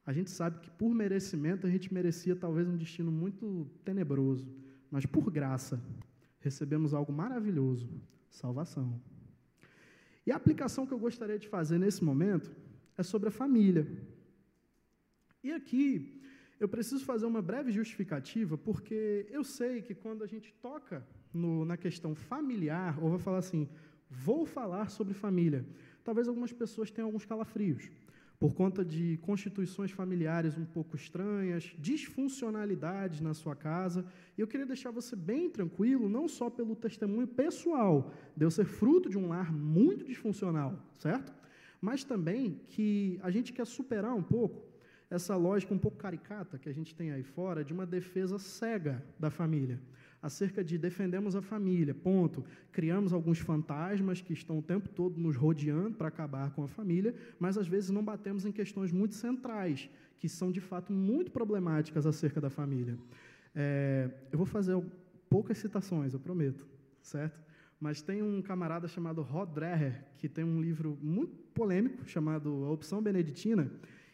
A 0.05 0.13
gente 0.13 0.29
sabe 0.29 0.59
que 0.59 0.69
por 0.69 0.93
merecimento 0.93 1.65
a 1.65 1.69
gente 1.69 1.93
merecia 1.93 2.35
talvez 2.35 2.67
um 2.67 2.77
destino 2.77 3.11
muito 3.11 3.67
tenebroso, 3.83 4.47
mas 4.91 5.05
por 5.05 5.31
graça 5.31 5.81
recebemos 6.39 6.93
algo 6.93 7.11
maravilhoso, 7.11 7.89
salvação. 8.29 9.01
E 10.25 10.31
a 10.31 10.35
aplicação 10.35 10.85
que 10.85 10.93
eu 10.93 10.99
gostaria 10.99 11.39
de 11.39 11.47
fazer 11.47 11.79
nesse 11.79 12.03
momento 12.03 12.51
é 12.97 13.03
sobre 13.03 13.29
a 13.29 13.31
família. 13.31 13.87
E 15.43 15.51
aqui 15.51 16.21
eu 16.59 16.67
preciso 16.67 17.03
fazer 17.03 17.25
uma 17.25 17.41
breve 17.41 17.71
justificativa, 17.71 18.57
porque 18.57 19.27
eu 19.29 19.43
sei 19.43 19.81
que 19.81 19.93
quando 19.93 20.23
a 20.23 20.27
gente 20.27 20.53
toca 20.61 21.05
no, 21.33 21.65
na 21.65 21.77
questão 21.77 22.15
familiar, 22.15 22.97
ou 23.01 23.09
vou 23.09 23.19
falar 23.19 23.39
assim, 23.39 23.67
vou 24.23 24.45
falar 24.45 24.89
sobre 24.89 25.13
família, 25.13 25.65
talvez 26.03 26.27
algumas 26.27 26.51
pessoas 26.51 26.91
tenham 26.91 27.07
alguns 27.07 27.25
calafrios, 27.25 27.89
por 28.39 28.53
conta 28.53 28.83
de 28.83 29.17
constituições 29.21 29.91
familiares 29.91 30.57
um 30.57 30.65
pouco 30.65 30.95
estranhas, 30.95 31.73
disfuncionalidades 31.79 33.21
na 33.21 33.33
sua 33.33 33.55
casa. 33.55 34.05
E 34.37 34.41
eu 34.41 34.47
queria 34.47 34.65
deixar 34.65 34.91
você 34.91 35.15
bem 35.15 35.49
tranquilo, 35.49 36.09
não 36.09 36.27
só 36.27 36.49
pelo 36.49 36.75
testemunho 36.75 37.27
pessoal, 37.27 38.11
de 38.35 38.45
eu 38.45 38.51
ser 38.51 38.65
fruto 38.65 39.09
de 39.09 39.17
um 39.17 39.29
lar 39.29 39.53
muito 39.53 40.03
disfuncional, 40.03 40.77
certo? 40.99 41.33
Mas 41.79 42.03
também 42.03 42.59
que 42.67 43.19
a 43.23 43.31
gente 43.31 43.53
quer 43.53 43.65
superar 43.65 44.13
um 44.13 44.23
pouco 44.23 44.65
essa 45.09 45.35
lógica 45.35 45.73
um 45.73 45.77
pouco 45.77 45.97
caricata 45.97 46.57
que 46.57 46.67
a 46.67 46.73
gente 46.73 46.95
tem 46.95 47.11
aí 47.11 47.23
fora 47.23 47.63
de 47.63 47.73
uma 47.73 47.85
defesa 47.85 48.37
cega 48.37 49.03
da 49.19 49.29
família. 49.29 49.79
Acerca 50.25 50.63
de 50.63 50.75
defendemos 50.75 51.35
a 51.35 51.41
família, 51.43 51.93
ponto. 51.93 52.43
Criamos 52.71 53.13
alguns 53.13 53.37
fantasmas 53.37 54.21
que 54.21 54.33
estão 54.33 54.57
o 54.57 54.61
tempo 54.63 54.89
todo 54.89 55.21
nos 55.21 55.35
rodeando 55.35 55.95
para 55.95 56.07
acabar 56.07 56.49
com 56.49 56.63
a 56.63 56.67
família, 56.67 57.13
mas 57.39 57.59
às 57.59 57.67
vezes 57.67 57.91
não 57.91 58.03
batemos 58.03 58.43
em 58.43 58.51
questões 58.51 58.91
muito 58.91 59.13
centrais, 59.13 59.87
que 60.19 60.27
são 60.27 60.51
de 60.51 60.59
fato 60.59 60.91
muito 60.91 61.29
problemáticas 61.29 62.07
acerca 62.07 62.41
da 62.41 62.49
família. 62.49 62.97
É, 63.53 64.09
eu 64.31 64.37
vou 64.39 64.47
fazer 64.47 64.75
poucas 65.29 65.59
citações, 65.59 66.11
eu 66.11 66.19
prometo, 66.19 66.65
certo? 67.03 67.39
Mas 67.79 68.01
tem 68.01 68.23
um 68.23 68.41
camarada 68.41 68.87
chamado 68.87 69.21
Rod 69.21 69.53
Dreher, 69.53 70.05
que 70.17 70.27
tem 70.27 70.43
um 70.43 70.59
livro 70.59 70.97
muito 71.03 71.35
polêmico 71.53 72.03
chamado 72.09 72.49
A 72.65 72.71
Opção 72.71 72.99
Beneditina, 72.99 73.69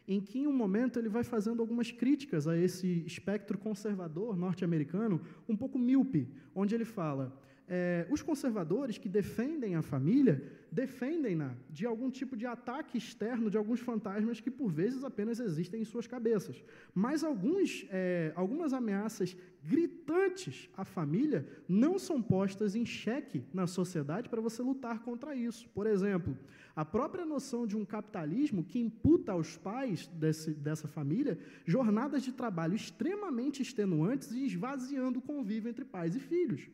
em 0.08 0.20
que, 0.20 0.40
em 0.40 0.48
um 0.48 0.54
momento, 0.54 0.98
ele 0.98 1.10
vai 1.10 1.24
fazendo 1.24 1.62
algumas 1.62 1.92
críticas 1.92 2.48
a 2.48 2.58
esse 2.58 3.04
espectro 3.06 3.58
conservador 3.58 4.36
norte-americano, 4.36 5.22
um 5.48 5.56
pouco 5.56 5.78
míope, 5.78 6.28
onde 6.56 6.76
ele 6.76 6.86
fala: 6.86 7.38
é, 7.74 8.06
os 8.10 8.22
conservadores 8.22 8.98
que 8.98 9.08
defendem 9.08 9.76
a 9.76 9.82
família 9.82 10.44
defendem-na 10.70 11.56
de 11.70 11.86
algum 11.86 12.12
tipo 12.12 12.36
de 12.36 12.46
ataque 12.46 12.98
externo 12.98 13.50
de 13.50 13.58
alguns 13.58 13.80
fantasmas 13.80 14.42
que 14.42 14.52
por 14.52 14.70
vezes 14.70 15.06
apenas 15.06 15.40
existem 15.40 15.82
em 15.82 15.86
suas 15.86 16.06
cabeças. 16.06 16.62
Mas 16.94 17.24
alguns, 17.24 17.86
é, 17.90 18.34
algumas 18.36 18.74
ameaças 18.74 19.38
gritantes 19.64 20.70
à 20.76 20.84
família 20.84 21.48
não 21.66 21.98
são 21.98 22.22
postas 22.22 22.76
em 22.76 22.86
xeque 22.86 23.46
na 23.54 23.66
sociedade 23.68 24.28
para 24.28 24.42
você 24.42 24.62
lutar 24.62 25.00
contra 25.00 25.34
isso. 25.34 25.70
Por 25.70 25.88
exemplo, 25.88 26.38
a 26.76 26.84
própria 26.84 27.26
noção 27.26 27.66
de 27.66 27.78
um 27.78 27.86
capitalismo 27.86 28.66
que 28.66 28.80
imputa 28.80 29.32
aos 29.32 29.56
pais 29.56 30.08
desse, 30.08 30.52
dessa 30.52 30.90
família 30.90 31.40
jornadas 31.66 32.22
de 32.22 32.34
trabalho 32.34 32.76
extremamente 32.76 33.62
extenuantes 33.62 34.34
e 34.34 34.46
esvaziando 34.46 35.20
o 35.20 35.22
convívio 35.22 35.70
entre 35.70 35.86
pais 35.86 36.18
e 36.18 36.20
filhos. 36.20 36.70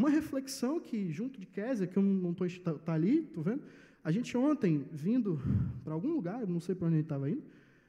Uma 0.00 0.08
reflexão 0.08 0.80
que, 0.80 1.12
junto 1.12 1.38
de 1.38 1.44
Kézia, 1.44 1.86
que 1.86 1.94
eu 1.94 2.02
não 2.02 2.30
estou 2.30 2.48
tá, 2.64 2.72
tá 2.72 2.94
ali, 2.94 3.18
estou 3.18 3.44
vendo, 3.44 3.62
a 4.02 4.10
gente 4.10 4.34
ontem, 4.34 4.88
vindo 4.90 5.38
para 5.84 5.92
algum 5.92 6.14
lugar, 6.14 6.46
não 6.46 6.58
sei 6.58 6.74
para 6.74 6.86
onde 6.86 6.94
a 6.94 6.98
gente 7.00 7.04
estava 7.04 7.28
indo, 7.28 7.42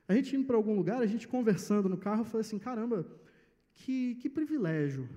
a 0.10 0.14
gente 0.14 0.36
indo 0.36 0.46
para 0.46 0.58
algum 0.58 0.76
lugar, 0.76 1.02
a 1.02 1.06
gente 1.06 1.26
conversando 1.26 1.88
no 1.88 1.96
carro, 1.96 2.20
eu 2.20 2.26
falei 2.26 2.42
assim, 2.42 2.60
caramba, 2.60 3.08
que, 3.74 4.16
que 4.16 4.30
privilégio 4.30 5.08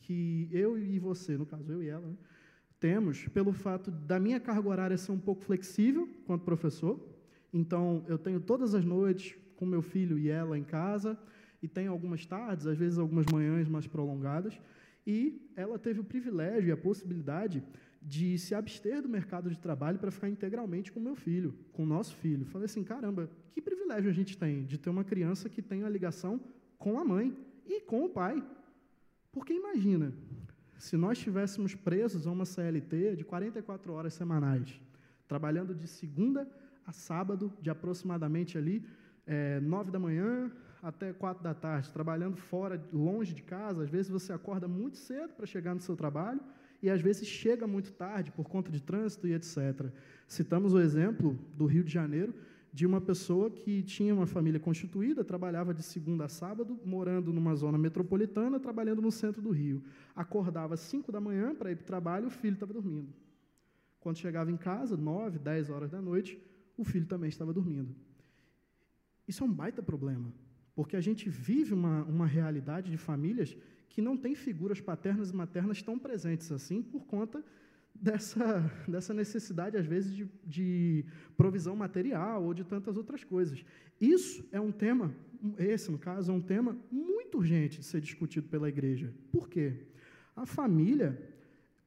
que 0.00 0.48
eu 0.50 0.78
e 0.78 0.98
você, 0.98 1.36
no 1.36 1.44
caso 1.44 1.70
eu 1.70 1.82
e 1.82 1.88
ela, 1.88 2.06
né, 2.08 2.16
temos 2.80 3.28
pelo 3.28 3.52
fato 3.52 3.90
da 3.90 4.18
minha 4.18 4.40
carga 4.40 4.70
horária 4.70 4.96
ser 4.96 5.12
um 5.12 5.18
pouco 5.18 5.44
flexível 5.44 6.08
quanto 6.24 6.46
professor. 6.46 6.98
Então, 7.52 8.06
eu 8.08 8.16
tenho 8.16 8.40
todas 8.40 8.74
as 8.74 8.86
noites 8.86 9.36
com 9.54 9.66
meu 9.66 9.82
filho 9.82 10.18
e 10.18 10.30
ela 10.30 10.56
em 10.56 10.64
casa, 10.64 11.18
e 11.62 11.68
tenho 11.68 11.92
algumas 11.92 12.24
tardes, 12.24 12.66
às 12.66 12.78
vezes 12.78 12.98
algumas 12.98 13.26
manhãs 13.26 13.68
mais 13.68 13.86
prolongadas, 13.86 14.58
e 15.08 15.40
ela 15.56 15.78
teve 15.78 16.00
o 16.00 16.04
privilégio 16.04 16.68
e 16.68 16.72
a 16.72 16.76
possibilidade 16.76 17.64
de 18.02 18.38
se 18.38 18.54
abster 18.54 19.00
do 19.00 19.08
mercado 19.08 19.48
de 19.48 19.58
trabalho 19.58 19.98
para 19.98 20.10
ficar 20.10 20.28
integralmente 20.28 20.92
com 20.92 21.00
meu 21.00 21.16
filho, 21.16 21.54
com 21.72 21.82
o 21.82 21.86
nosso 21.86 22.14
filho. 22.16 22.44
Falei 22.44 22.66
assim, 22.66 22.84
caramba, 22.84 23.30
que 23.50 23.62
privilégio 23.62 24.10
a 24.10 24.12
gente 24.12 24.36
tem 24.36 24.66
de 24.66 24.76
ter 24.76 24.90
uma 24.90 25.02
criança 25.02 25.48
que 25.48 25.62
tem 25.62 25.82
a 25.82 25.88
ligação 25.88 26.38
com 26.78 27.00
a 27.00 27.04
mãe 27.06 27.34
e 27.66 27.80
com 27.80 28.04
o 28.04 28.10
pai. 28.10 28.46
Porque 29.32 29.54
imagina, 29.54 30.12
se 30.78 30.94
nós 30.94 31.16
estivéssemos 31.16 31.74
presos 31.74 32.26
a 32.26 32.30
uma 32.30 32.44
CLT 32.44 33.16
de 33.16 33.24
44 33.24 33.90
horas 33.94 34.12
semanais, 34.12 34.78
trabalhando 35.26 35.74
de 35.74 35.88
segunda 35.88 36.46
a 36.86 36.92
sábado, 36.92 37.50
de 37.62 37.70
aproximadamente 37.70 38.58
ali 38.58 38.84
é, 39.26 39.58
nove 39.60 39.90
da 39.90 39.98
manhã 39.98 40.52
até 40.82 41.12
quatro 41.12 41.42
da 41.42 41.54
tarde, 41.54 41.90
trabalhando 41.90 42.36
fora, 42.36 42.82
longe 42.92 43.34
de 43.34 43.42
casa, 43.42 43.82
às 43.82 43.90
vezes 43.90 44.10
você 44.10 44.32
acorda 44.32 44.68
muito 44.68 44.96
cedo 44.96 45.32
para 45.34 45.46
chegar 45.46 45.74
no 45.74 45.80
seu 45.80 45.96
trabalho 45.96 46.40
e 46.82 46.88
às 46.88 47.00
vezes 47.00 47.26
chega 47.26 47.66
muito 47.66 47.92
tarde 47.92 48.30
por 48.30 48.48
conta 48.48 48.70
de 48.70 48.80
trânsito 48.80 49.26
e 49.26 49.34
etc. 49.34 49.90
Citamos 50.26 50.72
o 50.72 50.80
exemplo 50.80 51.38
do 51.54 51.66
Rio 51.66 51.82
de 51.82 51.92
Janeiro, 51.92 52.34
de 52.72 52.86
uma 52.86 53.00
pessoa 53.00 53.50
que 53.50 53.82
tinha 53.82 54.14
uma 54.14 54.26
família 54.26 54.60
constituída, 54.60 55.24
trabalhava 55.24 55.74
de 55.74 55.82
segunda 55.82 56.26
a 56.26 56.28
sábado, 56.28 56.78
morando 56.84 57.32
numa 57.32 57.54
zona 57.56 57.78
metropolitana, 57.78 58.60
trabalhando 58.60 59.02
no 59.02 59.10
centro 59.10 59.42
do 59.42 59.50
Rio. 59.50 59.82
Acordava 60.14 60.74
às 60.74 60.80
5 60.80 61.10
da 61.10 61.20
manhã 61.20 61.54
para 61.54 61.72
ir 61.72 61.76
para 61.76 61.82
o 61.82 61.86
trabalho, 61.86 62.26
o 62.26 62.30
filho 62.30 62.54
estava 62.54 62.72
dormindo. 62.72 63.12
Quando 63.98 64.18
chegava 64.18 64.50
em 64.50 64.56
casa, 64.56 64.96
9, 64.96 65.38
10 65.38 65.70
horas 65.70 65.90
da 65.90 66.00
noite, 66.00 66.40
o 66.76 66.84
filho 66.84 67.06
também 67.06 67.28
estava 67.28 67.52
dormindo. 67.52 67.94
Isso 69.26 69.42
é 69.42 69.46
um 69.46 69.52
baita 69.52 69.82
problema, 69.82 70.32
porque 70.78 70.96
a 70.96 71.00
gente 71.00 71.28
vive 71.28 71.74
uma, 71.74 72.04
uma 72.04 72.24
realidade 72.24 72.88
de 72.88 72.96
famílias 72.96 73.56
que 73.88 74.00
não 74.00 74.16
tem 74.16 74.36
figuras 74.36 74.80
paternas 74.80 75.30
e 75.30 75.34
maternas 75.34 75.82
tão 75.82 75.98
presentes 75.98 76.52
assim 76.52 76.80
por 76.80 77.04
conta 77.04 77.44
dessa, 77.92 78.70
dessa 78.86 79.12
necessidade, 79.12 79.76
às 79.76 79.84
vezes, 79.84 80.14
de, 80.14 80.30
de 80.46 81.04
provisão 81.36 81.74
material 81.74 82.44
ou 82.44 82.54
de 82.54 82.62
tantas 82.62 82.96
outras 82.96 83.24
coisas. 83.24 83.64
Isso 84.00 84.48
é 84.52 84.60
um 84.60 84.70
tema, 84.70 85.12
esse, 85.58 85.90
no 85.90 85.98
caso, 85.98 86.30
é 86.30 86.34
um 86.36 86.40
tema 86.40 86.78
muito 86.92 87.38
urgente 87.38 87.80
de 87.80 87.84
ser 87.84 88.00
discutido 88.00 88.46
pela 88.46 88.68
igreja. 88.68 89.12
Por 89.32 89.48
quê? 89.48 89.84
A 90.36 90.46
família, 90.46 91.20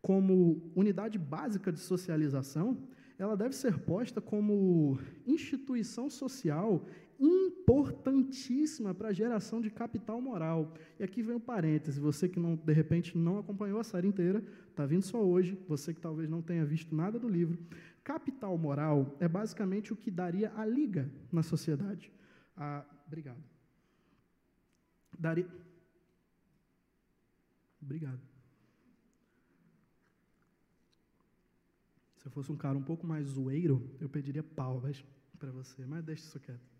como 0.01 0.69
unidade 0.75 1.17
básica 1.17 1.71
de 1.71 1.79
socialização, 1.79 2.77
ela 3.17 3.37
deve 3.37 3.55
ser 3.55 3.77
posta 3.77 4.19
como 4.19 4.99
instituição 5.25 6.09
social 6.09 6.85
importantíssima 7.21 8.93
para 8.95 9.09
a 9.09 9.13
geração 9.13 9.61
de 9.61 9.69
capital 9.69 10.19
moral. 10.19 10.73
E 10.99 11.03
aqui 11.03 11.21
vem 11.21 11.35
um 11.35 11.39
parêntese, 11.39 11.99
você 11.99 12.27
que 12.27 12.39
não, 12.39 12.55
de 12.55 12.73
repente 12.73 13.17
não 13.17 13.37
acompanhou 13.37 13.79
a 13.79 13.83
série 13.83 14.07
inteira, 14.07 14.43
está 14.69 14.85
vindo 14.85 15.03
só 15.03 15.23
hoje, 15.23 15.57
você 15.67 15.93
que 15.93 16.01
talvez 16.01 16.27
não 16.27 16.41
tenha 16.41 16.65
visto 16.65 16.95
nada 16.95 17.19
do 17.19 17.29
livro, 17.29 17.57
Capital 18.03 18.57
moral 18.57 19.15
é 19.19 19.27
basicamente 19.27 19.93
o 19.93 19.95
que 19.95 20.09
daria 20.09 20.51
a 20.55 20.65
liga 20.65 21.11
na 21.31 21.43
sociedade. 21.43 22.11
Ah, 22.57 22.83
obrigado. 23.05 23.43
Daria. 25.17 25.47
Obrigado. 27.79 28.19
Se 32.17 32.27
eu 32.27 32.31
fosse 32.31 32.51
um 32.51 32.57
cara 32.57 32.77
um 32.77 32.83
pouco 32.83 33.05
mais 33.05 33.27
zoeiro, 33.27 33.95
eu 33.99 34.09
pediria 34.09 34.43
palmas 34.43 35.03
para 35.37 35.51
você, 35.51 35.85
mas 35.85 36.03
deixa 36.03 36.23
isso 36.23 36.39
quieto. 36.39 36.70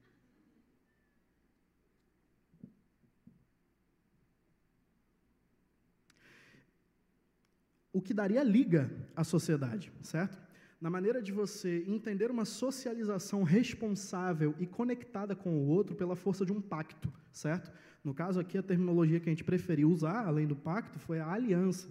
O 7.94 8.02
que 8.02 8.14
daria 8.14 8.44
liga 8.44 8.90
à 9.16 9.24
sociedade, 9.24 9.92
certo? 10.02 10.40
Na 10.80 10.90
maneira 10.90 11.22
de 11.22 11.32
você 11.32 11.84
entender 11.88 12.32
uma 12.32 12.46
socialização 12.46 13.44
responsável 13.44 14.56
e 14.60 14.66
conectada 14.66 15.36
com 15.36 15.52
o 15.52 15.68
outro 15.68 15.96
pela 15.96 16.16
força 16.16 16.46
de 16.46 16.52
um 16.52 16.62
pacto, 16.62 17.12
certo? 17.32 17.72
No 18.04 18.14
caso 18.14 18.40
aqui, 18.40 18.58
a 18.58 18.64
terminologia 18.64 19.20
que 19.20 19.30
a 19.30 19.32
gente 19.32 19.44
preferiu 19.44 19.90
usar, 19.90 20.26
além 20.26 20.48
do 20.48 20.56
pacto, 20.56 20.98
foi 20.98 21.20
a 21.20 21.30
aliança, 21.30 21.88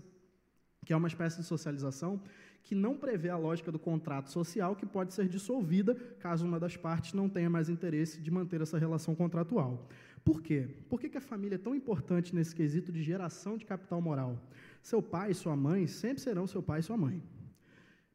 que 0.85 0.93
é 0.93 0.97
uma 0.97 1.07
espécie 1.07 1.39
de 1.39 1.47
socialização 1.47 2.21
que 2.65 2.75
não 2.75 2.97
prevê 2.97 3.29
a 3.29 3.37
lógica 3.37 3.71
do 3.71 3.79
contrato 3.79 4.31
social, 4.31 4.77
que 4.77 4.87
pode 4.87 5.15
ser 5.15 5.29
dissolvida 5.29 5.95
caso 6.19 6.45
uma 6.45 6.61
das 6.61 6.77
partes 6.77 7.13
não 7.13 7.29
tenha 7.29 7.49
mais 7.49 7.69
interesse 7.69 8.21
de 8.21 8.31
manter 8.31 8.61
essa 8.61 8.79
relação 8.79 9.15
contratual. 9.15 9.89
Por 10.25 10.43
quê? 10.43 10.69
Por 10.89 11.01
que, 11.01 11.17
a 11.17 11.21
família 11.21 11.55
é 11.55 11.59
tão 11.59 11.75
importante 11.75 12.35
nesse 12.35 12.55
quesito 12.55 12.93
de 12.93 13.03
geração 13.03 13.57
de 13.57 13.65
capital 13.65 14.01
moral? 14.03 14.39
Seu 14.83 15.03
pai 15.03 15.31
e 15.31 15.35
sua 15.35 15.57
mãe 15.57 15.87
sempre 15.87 16.23
serão 16.23 16.47
seu 16.47 16.63
pai 16.63 16.81
e 16.81 16.83
sua 16.83 16.97
mãe. 16.97 17.23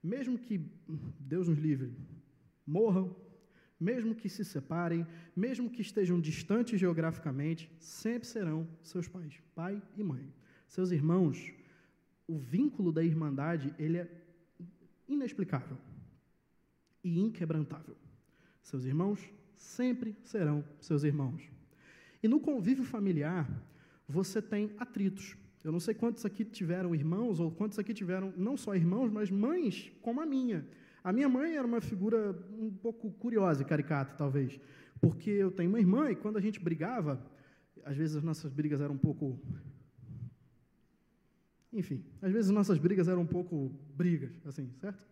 Mesmo 0.01 0.37
que, 0.37 0.57
Deus 1.19 1.47
nos 1.47 1.57
livre, 1.57 1.93
morram, 2.65 3.15
mesmo 3.79 4.15
que 4.15 4.29
se 4.29 4.45
separem, 4.45 5.05
mesmo 5.35 5.69
que 5.69 5.81
estejam 5.81 6.19
distantes 6.19 6.79
geograficamente, 6.79 7.71
sempre 7.79 8.27
serão 8.27 8.67
seus 8.81 9.07
pais, 9.07 9.41
pai 9.53 9.81
e 9.97 10.03
mãe. 10.03 10.33
Seus 10.67 10.91
irmãos, 10.91 11.51
o 12.27 12.37
vínculo 12.37 12.91
da 12.91 13.03
irmandade, 13.03 13.73
ele 13.77 13.97
é 13.97 14.09
inexplicável 15.07 15.77
e 17.03 17.19
inquebrantável. 17.19 17.95
Seus 18.61 18.85
irmãos 18.85 19.19
sempre 19.55 20.15
serão 20.23 20.63
seus 20.79 21.03
irmãos. 21.03 21.43
E 22.23 22.27
no 22.27 22.39
convívio 22.39 22.83
familiar, 22.83 23.47
você 24.07 24.41
tem 24.41 24.71
atritos. 24.79 25.37
Eu 25.65 25.71
não 25.71 25.79
sei 25.79 25.95
quantos 25.95 26.23
aqui 26.23 26.45
tiveram 26.45 26.93
irmãos, 26.93 27.39
ou 27.39 27.49
quantos 27.49 27.79
aqui 27.79 27.91
tiveram 27.91 28.31
não 28.37 28.55
só 28.55 28.75
irmãos, 28.75 29.09
mas 29.09 29.31
mães 29.31 29.91
como 29.99 30.21
a 30.21 30.25
minha. 30.25 30.63
A 31.03 31.11
minha 31.11 31.27
mãe 31.27 31.55
era 31.55 31.65
uma 31.65 31.81
figura 31.81 32.37
um 32.59 32.69
pouco 32.71 33.09
curiosa 33.13 33.63
e 33.63 33.65
caricata, 33.65 34.13
talvez, 34.15 34.59
porque 35.01 35.31
eu 35.31 35.49
tenho 35.49 35.69
uma 35.69 35.79
irmã 35.79 36.11
e 36.11 36.15
quando 36.15 36.37
a 36.37 36.39
gente 36.39 36.59
brigava, 36.59 37.19
às 37.83 37.97
vezes 37.97 38.15
as 38.15 38.23
nossas 38.23 38.53
brigas 38.53 38.79
eram 38.79 38.93
um 38.93 38.97
pouco 38.99 39.39
enfim, 41.73 42.05
às 42.21 42.31
vezes 42.31 42.51
nossas 42.51 42.77
brigas 42.77 43.07
eram 43.07 43.21
um 43.23 43.27
pouco 43.27 43.75
brigas, 43.95 44.31
assim, 44.45 44.71
certo? 44.79 45.03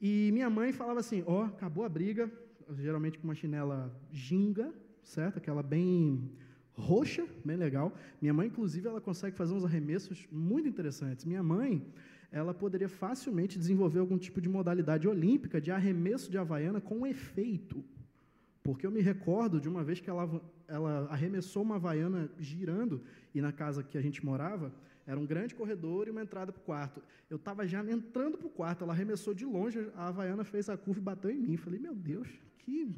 E 0.00 0.30
minha 0.32 0.48
mãe 0.48 0.72
falava 0.72 1.00
assim: 1.00 1.24
ó, 1.26 1.40
oh, 1.40 1.44
acabou 1.46 1.84
a 1.84 1.88
briga, 1.88 2.32
geralmente 2.76 3.18
com 3.18 3.24
uma 3.24 3.34
chinela 3.34 3.92
ginga, 4.12 4.72
certo? 5.02 5.38
Aquela 5.38 5.64
bem 5.64 6.30
roxa, 6.76 7.26
bem 7.44 7.56
legal. 7.56 7.92
Minha 8.20 8.34
mãe, 8.34 8.48
inclusive, 8.48 8.88
ela 8.88 9.00
consegue 9.00 9.36
fazer 9.36 9.54
uns 9.54 9.64
arremessos 9.64 10.26
muito 10.30 10.68
interessantes. 10.68 11.24
Minha 11.24 11.42
mãe, 11.42 11.86
ela 12.30 12.52
poderia 12.52 12.88
facilmente 12.88 13.58
desenvolver 13.58 14.00
algum 14.00 14.18
tipo 14.18 14.40
de 14.40 14.48
modalidade 14.48 15.06
olímpica 15.06 15.60
de 15.60 15.70
arremesso 15.70 16.30
de 16.30 16.38
havaiana 16.38 16.80
com 16.80 17.06
efeito. 17.06 17.84
Porque 18.62 18.86
eu 18.86 18.90
me 18.90 19.00
recordo 19.00 19.60
de 19.60 19.68
uma 19.68 19.84
vez 19.84 20.00
que 20.00 20.10
ela, 20.10 20.40
ela 20.66 21.06
arremessou 21.10 21.62
uma 21.62 21.76
havaiana 21.76 22.30
girando, 22.38 23.02
e 23.34 23.40
na 23.40 23.52
casa 23.52 23.82
que 23.82 23.98
a 23.98 24.00
gente 24.00 24.24
morava, 24.24 24.72
era 25.06 25.20
um 25.20 25.26
grande 25.26 25.54
corredor 25.54 26.08
e 26.08 26.10
uma 26.10 26.22
entrada 26.22 26.50
para 26.50 26.60
o 26.60 26.64
quarto. 26.64 27.02
Eu 27.28 27.36
estava 27.36 27.66
já 27.66 27.84
entrando 27.84 28.38
para 28.38 28.46
o 28.46 28.50
quarto, 28.50 28.82
ela 28.84 28.92
arremessou 28.92 29.34
de 29.34 29.44
longe, 29.44 29.90
a 29.94 30.08
Havaiana 30.08 30.44
fez 30.44 30.68
a 30.68 30.76
curva 30.76 31.00
e 31.00 31.02
bateu 31.02 31.30
em 31.30 31.38
mim. 31.38 31.56
Falei, 31.56 31.78
meu 31.78 31.94
Deus, 31.94 32.28
que 32.58 32.90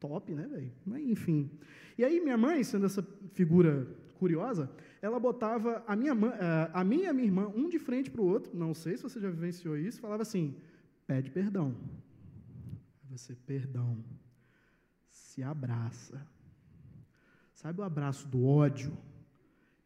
top, 0.00 0.34
né, 0.34 0.46
velho? 0.46 0.72
Mas, 0.84 1.02
enfim. 1.02 1.50
E 1.96 2.04
aí, 2.04 2.20
minha 2.20 2.36
mãe, 2.36 2.62
sendo 2.62 2.86
essa 2.86 3.02
figura 3.32 3.86
curiosa, 4.18 4.70
ela 5.00 5.18
botava 5.20 5.82
a 5.86 5.94
minha, 5.94 6.12
eh, 6.12 6.70
a 6.72 6.82
minha 6.84 7.04
e 7.04 7.08
a 7.08 7.12
minha 7.12 7.26
irmã, 7.26 7.48
um 7.54 7.68
de 7.68 7.78
frente 7.78 8.10
para 8.10 8.20
o 8.20 8.26
outro, 8.26 8.56
não 8.56 8.74
sei 8.74 8.96
se 8.96 9.02
você 9.02 9.20
já 9.20 9.30
vivenciou 9.30 9.76
isso, 9.76 10.00
falava 10.00 10.22
assim: 10.22 10.56
pede 11.06 11.30
perdão. 11.30 11.74
Você, 13.10 13.34
perdão. 13.34 14.04
Se 15.08 15.42
abraça. 15.42 16.26
Sabe 17.54 17.80
o 17.80 17.84
abraço 17.84 18.28
do 18.28 18.44
ódio? 18.44 18.96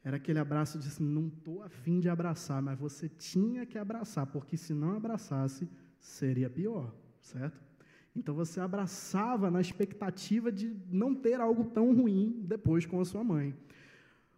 Era 0.03 0.16
aquele 0.16 0.38
abraço 0.38 0.79
de 0.79 0.88
assim, 0.88 1.05
não 1.05 1.29
estou 1.29 1.62
afim 1.62 2.01
de 2.01 2.09
abraçar, 2.09 2.62
mas 2.62 2.79
você 2.79 3.09
tinha 3.09 3.66
que 3.66 3.79
abraçar, 3.79 4.27
porque 4.27 4.57
se 4.57 4.73
não 4.73 4.96
abraçasse, 4.96 5.68
seria 5.99 6.49
pior, 6.49 6.94
certo? 7.20 7.61
Então 8.14 8.35
você 8.35 8.61
abraçava 8.61 9.51
na 9.51 9.61
expectativa 9.61 10.51
de 10.51 10.77
não 10.90 11.14
ter 11.14 11.40
algo 11.40 11.64
tão 11.64 11.94
ruim 11.94 12.42
depois 12.44 12.85
com 12.85 13.01
a 13.01 13.05
sua 13.05 13.23
mãe. 13.23 13.55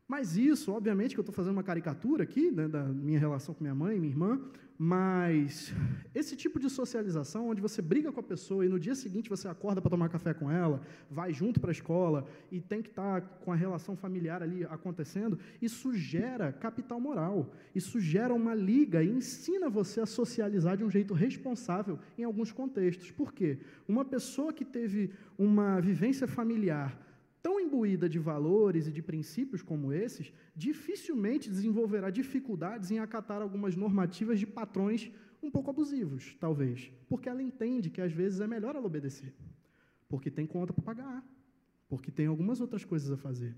Mas 0.06 0.36
isso, 0.36 0.72
obviamente, 0.72 1.14
que 1.14 1.20
eu 1.20 1.22
estou 1.22 1.34
fazendo 1.34 1.54
uma 1.54 1.62
caricatura 1.62 2.24
aqui 2.24 2.50
né, 2.50 2.68
da 2.68 2.84
minha 2.84 3.18
relação 3.18 3.54
com 3.54 3.64
minha 3.64 3.74
mãe 3.74 3.96
e 3.96 4.00
minha 4.00 4.12
irmã, 4.12 4.40
mas 4.84 5.72
esse 6.12 6.34
tipo 6.34 6.58
de 6.58 6.68
socialização, 6.68 7.50
onde 7.50 7.62
você 7.62 7.80
briga 7.80 8.10
com 8.10 8.18
a 8.18 8.22
pessoa 8.22 8.66
e 8.66 8.68
no 8.68 8.80
dia 8.80 8.96
seguinte 8.96 9.30
você 9.30 9.46
acorda 9.46 9.80
para 9.80 9.92
tomar 9.92 10.08
café 10.08 10.34
com 10.34 10.50
ela, 10.50 10.82
vai 11.08 11.32
junto 11.32 11.60
para 11.60 11.70
a 11.70 11.72
escola 11.72 12.26
e 12.50 12.60
tem 12.60 12.82
que 12.82 12.88
estar 12.88 13.20
tá 13.20 13.28
com 13.44 13.52
a 13.52 13.54
relação 13.54 13.94
familiar 13.94 14.42
ali 14.42 14.64
acontecendo, 14.64 15.38
isso 15.60 15.94
gera 15.94 16.52
capital 16.52 16.98
moral, 16.98 17.54
isso 17.72 18.00
gera 18.00 18.34
uma 18.34 18.56
liga 18.56 19.04
e 19.04 19.08
ensina 19.08 19.70
você 19.70 20.00
a 20.00 20.06
socializar 20.06 20.76
de 20.76 20.82
um 20.82 20.90
jeito 20.90 21.14
responsável 21.14 21.96
em 22.18 22.24
alguns 22.24 22.50
contextos. 22.50 23.12
Por 23.12 23.32
quê? 23.32 23.60
Uma 23.86 24.04
pessoa 24.04 24.52
que 24.52 24.64
teve 24.64 25.12
uma 25.38 25.80
vivência 25.80 26.26
familiar 26.26 26.98
tão 27.42 27.58
imbuída 27.58 28.08
de 28.08 28.18
valores 28.18 28.86
e 28.86 28.92
de 28.92 29.02
princípios 29.02 29.62
como 29.62 29.92
esses, 29.92 30.32
dificilmente 30.54 31.50
desenvolverá 31.50 32.08
dificuldades 32.08 32.90
em 32.90 32.98
acatar 32.98 33.42
algumas 33.42 33.74
normativas 33.74 34.38
de 34.38 34.46
patrões 34.46 35.10
um 35.42 35.50
pouco 35.50 35.70
abusivos, 35.70 36.36
talvez, 36.38 36.92
porque 37.08 37.28
ela 37.28 37.42
entende 37.42 37.90
que 37.90 38.00
às 38.00 38.12
vezes 38.12 38.40
é 38.40 38.46
melhor 38.46 38.76
ela 38.76 38.86
obedecer, 38.86 39.34
porque 40.08 40.30
tem 40.30 40.46
conta 40.46 40.72
para 40.72 40.84
pagar, 40.84 41.26
porque 41.88 42.12
tem 42.12 42.26
algumas 42.26 42.60
outras 42.60 42.84
coisas 42.84 43.10
a 43.10 43.16
fazer. 43.16 43.56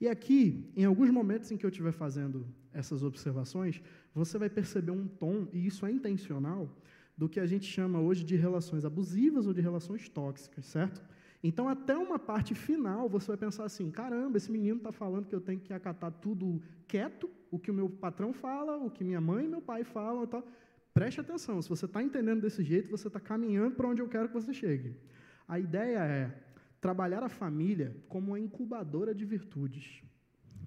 E 0.00 0.08
aqui, 0.08 0.68
em 0.74 0.84
alguns 0.84 1.10
momentos 1.10 1.52
em 1.52 1.56
que 1.56 1.64
eu 1.64 1.70
estiver 1.70 1.92
fazendo 1.92 2.48
essas 2.72 3.04
observações, 3.04 3.80
você 4.12 4.38
vai 4.38 4.50
perceber 4.50 4.90
um 4.90 5.06
tom, 5.06 5.46
e 5.52 5.66
isso 5.66 5.86
é 5.86 5.92
intencional, 5.92 6.74
do 7.16 7.28
que 7.28 7.38
a 7.38 7.46
gente 7.46 7.66
chama 7.66 8.00
hoje 8.00 8.24
de 8.24 8.34
relações 8.34 8.84
abusivas 8.84 9.46
ou 9.46 9.52
de 9.52 9.60
relações 9.60 10.08
tóxicas, 10.08 10.64
certo? 10.64 11.04
Então, 11.42 11.68
até 11.68 11.96
uma 11.96 12.18
parte 12.18 12.54
final, 12.54 13.08
você 13.08 13.28
vai 13.28 13.36
pensar 13.36 13.64
assim: 13.64 13.90
caramba, 13.90 14.36
esse 14.36 14.52
menino 14.52 14.76
está 14.76 14.92
falando 14.92 15.26
que 15.26 15.34
eu 15.34 15.40
tenho 15.40 15.60
que 15.60 15.72
acatar 15.72 16.12
tudo 16.12 16.60
quieto, 16.86 17.30
o 17.50 17.58
que 17.58 17.70
o 17.70 17.74
meu 17.74 17.88
patrão 17.88 18.32
fala, 18.32 18.76
o 18.76 18.90
que 18.90 19.02
minha 19.02 19.20
mãe 19.20 19.46
e 19.46 19.48
meu 19.48 19.62
pai 19.62 19.84
falam. 19.84 20.26
Tal. 20.26 20.46
Preste 20.92 21.20
atenção, 21.20 21.62
se 21.62 21.68
você 21.68 21.86
está 21.86 22.02
entendendo 22.02 22.42
desse 22.42 22.62
jeito, 22.62 22.90
você 22.90 23.06
está 23.06 23.20
caminhando 23.20 23.76
para 23.76 23.88
onde 23.88 24.02
eu 24.02 24.08
quero 24.08 24.28
que 24.28 24.34
você 24.34 24.52
chegue. 24.52 24.96
A 25.46 25.58
ideia 25.58 25.98
é 25.98 26.42
trabalhar 26.80 27.22
a 27.22 27.28
família 27.28 27.96
como 28.08 28.32
uma 28.32 28.40
incubadora 28.40 29.14
de 29.14 29.24
virtudes. 29.24 30.02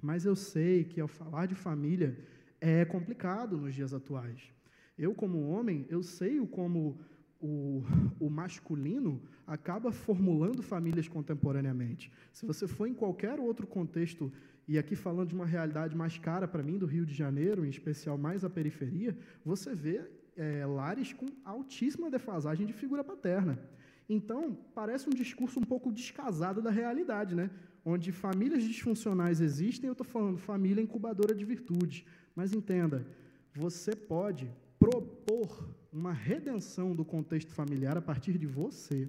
Mas 0.01 0.25
eu 0.25 0.36
sei 0.36 0.83
que 0.83 0.99
ao 0.99 1.07
falar 1.07 1.45
de 1.45 1.55
família 1.55 2.17
é 2.59 2.86
complicado 2.86 3.57
nos 3.57 3.73
dias 3.73 3.93
atuais. 3.93 4.51
Eu, 4.97 5.13
como 5.13 5.49
homem, 5.49 5.86
eu 5.89 6.03
sei 6.03 6.39
o 6.39 6.47
como 6.47 6.99
o, 7.43 7.84
o 8.21 8.29
masculino 8.29 9.21
acaba 9.45 9.91
formulando 9.91 10.63
famílias 10.63 11.10
contemporaneamente. 11.10 12.10
Se 12.32 12.45
você 12.45 12.65
for 12.65 12.88
em 12.88 12.93
qualquer 12.93 13.38
outro 13.38 13.67
contexto, 13.67 14.32
e 14.65 14.77
aqui 14.77 14.95
falando 14.95 15.27
de 15.27 15.36
uma 15.36 15.45
realidade 15.45 15.93
mais 15.93 16.17
cara 16.17 16.47
para 16.47 16.63
mim, 16.63 16.77
do 16.77 16.86
Rio 16.86 17.06
de 17.06 17.13
Janeiro, 17.13 17.65
em 17.65 17.69
especial 17.69 18.17
mais 18.17 18.45
a 18.45 18.49
periferia, 18.49 19.17
você 19.43 19.75
vê 19.75 20.10
é, 20.38 20.65
lares 20.65 21.12
com 21.12 21.25
altíssima 21.43 22.10
defasagem 22.10 22.65
de 22.65 22.71
figura 22.71 23.03
paterna. 23.03 23.60
Então, 24.08 24.58
parece 24.73 25.10
um 25.10 25.13
discurso 25.13 25.60
um 25.60 25.63
pouco 25.63 25.91
descasado 25.91 26.62
da 26.62 26.71
realidade, 26.71 27.36
né? 27.36 27.49
onde 27.86 28.13
famílias 28.13 28.63
disfuncionais 28.63 29.41
existem, 29.41 29.88
eu 29.88 29.91
estou 29.91 30.06
falando 30.06 30.38
família 30.38 30.82
incubadora 30.82 31.36
de 31.36 31.43
virtudes. 31.43 32.06
Mas 32.34 32.53
entenda, 32.53 33.06
você 33.53 33.93
pode 33.93 34.49
propor 34.79 35.67
uma 35.93 36.12
redenção 36.12 36.95
do 36.95 37.06
contexto 37.06 37.53
familiar 37.53 37.95
a 37.97 38.01
partir 38.01 38.38
de 38.38 38.47
você. 38.47 39.08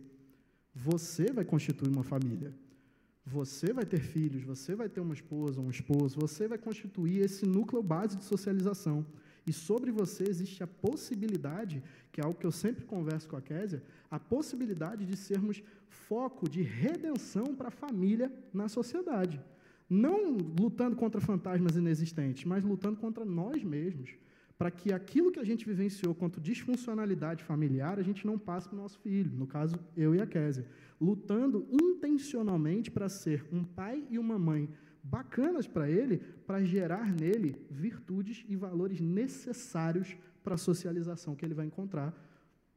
Você 0.74 1.32
vai 1.32 1.44
constituir 1.44 1.88
uma 1.88 2.04
família. 2.04 2.54
Você 3.26 3.72
vai 3.72 3.86
ter 3.86 4.00
filhos, 4.00 4.42
você 4.42 4.74
vai 4.74 4.88
ter 4.88 5.00
uma 5.00 5.14
esposa, 5.14 5.60
um 5.60 5.70
esposo, 5.70 6.20
você 6.20 6.46
vai 6.46 6.58
constituir 6.58 7.20
esse 7.20 7.46
núcleo 7.46 7.82
base 7.82 8.18
de 8.18 8.24
socialização. 8.24 9.06
E 9.46 9.52
sobre 9.52 9.90
você 9.90 10.24
existe 10.24 10.62
a 10.62 10.66
possibilidade, 10.66 11.82
que 12.12 12.20
é 12.20 12.24
algo 12.24 12.38
que 12.38 12.46
eu 12.46 12.52
sempre 12.52 12.84
converso 12.84 13.28
com 13.28 13.36
a 13.36 13.40
Késia, 13.40 13.82
a 14.10 14.18
possibilidade 14.18 15.06
de 15.06 15.16
sermos 15.16 15.62
foco 15.88 16.48
de 16.48 16.60
redenção 16.60 17.54
para 17.54 17.68
a 17.68 17.70
família 17.70 18.30
na 18.52 18.68
sociedade. 18.68 19.40
Não 19.88 20.36
lutando 20.36 20.96
contra 20.96 21.20
fantasmas 21.20 21.76
inexistentes, 21.76 22.44
mas 22.44 22.62
lutando 22.62 22.98
contra 22.98 23.24
nós 23.24 23.62
mesmos, 23.62 24.10
para 24.64 24.70
que 24.70 24.94
aquilo 24.94 25.30
que 25.30 25.38
a 25.38 25.44
gente 25.44 25.66
vivenciou 25.66 26.14
quanto 26.14 26.40
disfuncionalidade 26.40 27.44
familiar, 27.44 27.98
a 27.98 28.02
gente 28.02 28.26
não 28.26 28.38
passe 28.38 28.66
para 28.66 28.78
o 28.78 28.80
nosso 28.80 28.98
filho, 29.00 29.30
no 29.30 29.46
caso, 29.46 29.78
eu 29.94 30.14
e 30.14 30.22
a 30.22 30.26
Késia. 30.26 30.66
Lutando 30.98 31.68
intencionalmente 31.70 32.90
para 32.90 33.10
ser 33.10 33.46
um 33.52 33.62
pai 33.62 34.02
e 34.08 34.18
uma 34.18 34.38
mãe 34.38 34.66
bacanas 35.02 35.66
para 35.66 35.90
ele, 35.90 36.16
para 36.46 36.64
gerar 36.64 37.12
nele 37.12 37.54
virtudes 37.70 38.42
e 38.48 38.56
valores 38.56 39.02
necessários 39.02 40.16
para 40.42 40.54
a 40.54 40.56
socialização 40.56 41.36
que 41.36 41.44
ele 41.44 41.52
vai 41.52 41.66
encontrar 41.66 42.14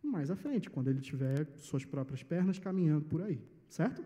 mais 0.03 0.29
à 0.29 0.35
frente, 0.35 0.69
quando 0.69 0.89
ele 0.89 0.99
tiver 0.99 1.47
suas 1.55 1.85
próprias 1.85 2.21
pernas 2.21 2.59
caminhando 2.59 3.05
por 3.05 3.21
aí, 3.21 3.39
certo? 3.69 4.03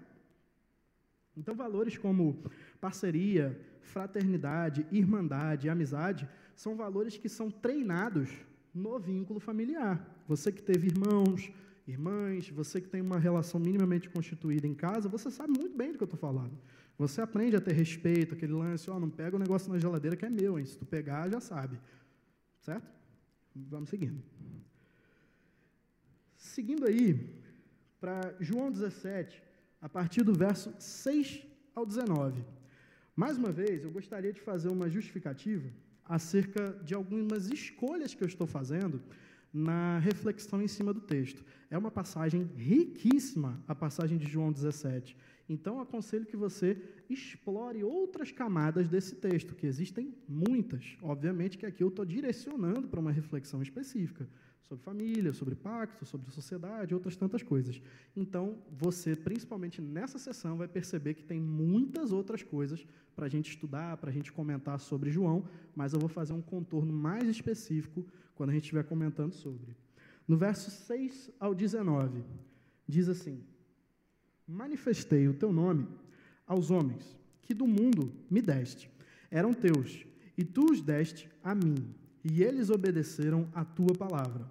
Então, 1.35 1.55
valores 1.55 1.97
como 1.97 2.43
parceria, 2.79 3.59
fraternidade, 3.81 4.85
irmandade, 4.91 5.67
amizade, 5.67 6.29
são 6.62 6.76
valores 6.76 7.17
que 7.17 7.28
são 7.28 7.50
treinados 7.50 8.30
no 8.71 9.00
vínculo 9.00 9.39
familiar. 9.39 9.95
Você 10.28 10.52
que 10.52 10.62
teve 10.62 10.89
irmãos, 10.89 11.52
irmãs, 11.88 12.50
você 12.50 12.80
que 12.80 12.88
tem 12.88 13.02
uma 13.02 13.17
relação 13.17 13.60
minimamente 13.60 14.08
constituída 14.08 14.67
em 14.67 14.76
casa, 14.76 15.10
você 15.10 15.32
sabe 15.32 15.58
muito 15.58 15.76
bem 15.76 15.91
do 15.91 15.97
que 15.97 16.04
eu 16.04 16.12
estou 16.12 16.19
falando. 16.19 16.56
Você 17.00 17.19
aprende 17.19 17.56
a 17.56 17.62
ter 17.62 17.74
respeito, 17.74 18.36
aquele 18.36 18.54
lance, 18.54 18.91
ó, 18.91 18.95
oh, 18.95 19.00
não 19.00 19.10
pega 19.10 19.36
o 19.36 19.39
negócio 19.39 19.74
na 19.74 19.80
geladeira 19.80 20.15
que 20.15 20.24
é 20.24 20.30
meu, 20.30 20.60
hein? 20.60 20.65
Se 20.65 20.78
tu 20.78 20.86
pegar, 20.86 21.28
já 21.32 21.41
sabe. 21.41 21.80
Certo? 22.60 22.88
Vamos 23.56 23.89
seguindo. 23.89 24.21
Seguindo 26.38 26.86
aí, 26.86 27.41
para 28.00 28.36
João 28.39 28.71
17, 28.71 29.41
a 29.82 29.89
partir 29.89 30.21
do 30.21 30.34
verso 30.36 30.71
6 30.78 31.43
ao 31.74 31.88
19. 31.88 32.45
Mais 33.15 33.36
uma 33.36 33.52
vez, 33.52 33.84
eu 33.84 33.89
gostaria 33.89 34.32
de 34.32 34.39
fazer 34.39 34.69
uma 34.69 34.88
justificativa 34.88 35.67
acerca 36.12 36.78
de 36.84 36.93
algumas 36.93 37.50
escolhas 37.50 38.13
que 38.13 38.21
eu 38.21 38.28
estou 38.28 38.45
fazendo 38.45 39.02
na 39.54 39.97
reflexão 40.00 40.62
em 40.62 40.67
cima 40.67 40.93
do 40.93 41.00
texto. 41.00 41.41
É 41.69 41.78
uma 41.78 41.89
passagem 41.89 42.50
riquíssima, 42.58 43.58
a 43.65 43.74
passagem 43.74 44.17
de 44.17 44.30
João 44.30 44.52
17. 44.52 45.15
Então, 45.47 45.80
aconselho 45.80 46.26
que 46.26 46.36
você 46.36 46.78
explore 47.10 47.82
outras 47.86 48.30
camadas 48.30 48.89
desse 48.89 49.15
texto, 49.15 49.56
que 49.56 49.65
existem 49.65 50.13
muitas. 50.28 50.97
Obviamente 51.02 51.58
que 51.58 51.65
aqui 51.65 51.82
eu 51.82 51.88
estou 51.88 52.04
direcionando 52.04 52.89
para 52.89 53.00
uma 53.00 53.12
reflexão 53.12 53.62
específica 53.62 54.28
sobre 54.63 54.84
família, 54.84 55.34
sobre 55.34 55.56
pacto, 55.56 56.06
sobre 56.06 56.32
sociedade, 56.32 56.93
outras 56.93 57.15
tantas 57.15 57.43
coisas. 57.43 57.82
Então, 58.15 58.58
você, 58.71 59.15
principalmente 59.15 59.82
nessa 59.82 60.17
sessão, 60.17 60.58
vai 60.58 60.67
perceber 60.67 61.13
que 61.13 61.24
tem 61.24 61.39
muitas 61.41 62.12
outras 62.12 62.41
coisas 62.41 62.86
para 63.15 63.26
a 63.26 63.30
gente 63.30 63.50
estudar, 63.50 63.97
para 63.97 64.10
a 64.10 64.13
gente 64.13 64.32
comentar 64.32 64.80
sobre 64.80 65.12
João, 65.12 65.45
mas 65.76 65.93
eu 65.93 66.00
vou 66.00 66.10
fazer 66.10 66.34
um 66.34 66.41
contorno 66.41 66.93
mais 66.93 67.28
específico 67.28 68.06
quando 68.36 68.52
a 68.52 68.54
gente 68.54 68.63
estiver 68.63 68.84
comentando 68.84 69.34
sobre. 69.34 69.76
No 70.28 70.38
verso 70.38 70.71
6 70.71 71.32
ao 71.39 71.54
19, 71.54 72.24
diz 72.88 73.10
assim: 73.10 73.43
manifestei 74.47 75.28
o 75.28 75.34
teu 75.34 75.52
nome 75.52 75.88
aos 76.45 76.71
homens 76.71 77.17
que 77.41 77.54
do 77.54 77.67
mundo 77.67 78.13
me 78.30 78.41
deste. 78.41 78.89
Eram 79.30 79.54
teus, 79.54 80.06
e 80.38 80.43
tu 80.43 80.71
os 80.71 80.82
deste 80.82 81.30
a 81.43 81.54
mim, 81.56 81.93
e 82.23 82.43
eles 82.43 82.69
obedeceram 82.69 83.47
a 83.53 83.63
tua 83.63 83.93
palavra. 83.93 84.49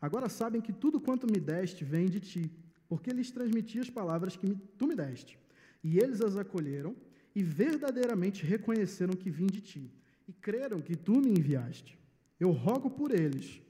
Agora 0.00 0.28
sabem 0.28 0.60
que 0.60 0.72
tudo 0.72 1.00
quanto 1.00 1.26
me 1.26 1.38
deste 1.38 1.84
vem 1.84 2.06
de 2.06 2.20
ti, 2.20 2.50
porque 2.88 3.10
lhes 3.10 3.30
transmiti 3.30 3.78
as 3.78 3.88
palavras 3.88 4.36
que 4.36 4.46
me, 4.46 4.56
tu 4.76 4.86
me 4.86 4.94
deste. 4.94 5.38
E 5.82 5.98
eles 5.98 6.20
as 6.20 6.36
acolheram 6.36 6.94
e 7.34 7.42
verdadeiramente 7.42 8.44
reconheceram 8.44 9.14
que 9.14 9.30
vim 9.30 9.46
de 9.46 9.60
ti, 9.60 9.90
e 10.28 10.32
creram 10.32 10.80
que 10.80 10.96
tu 10.96 11.20
me 11.20 11.30
enviaste. 11.30 11.98
Eu 12.38 12.50
rogo 12.50 12.90
por 12.90 13.12
eles, 13.12 13.60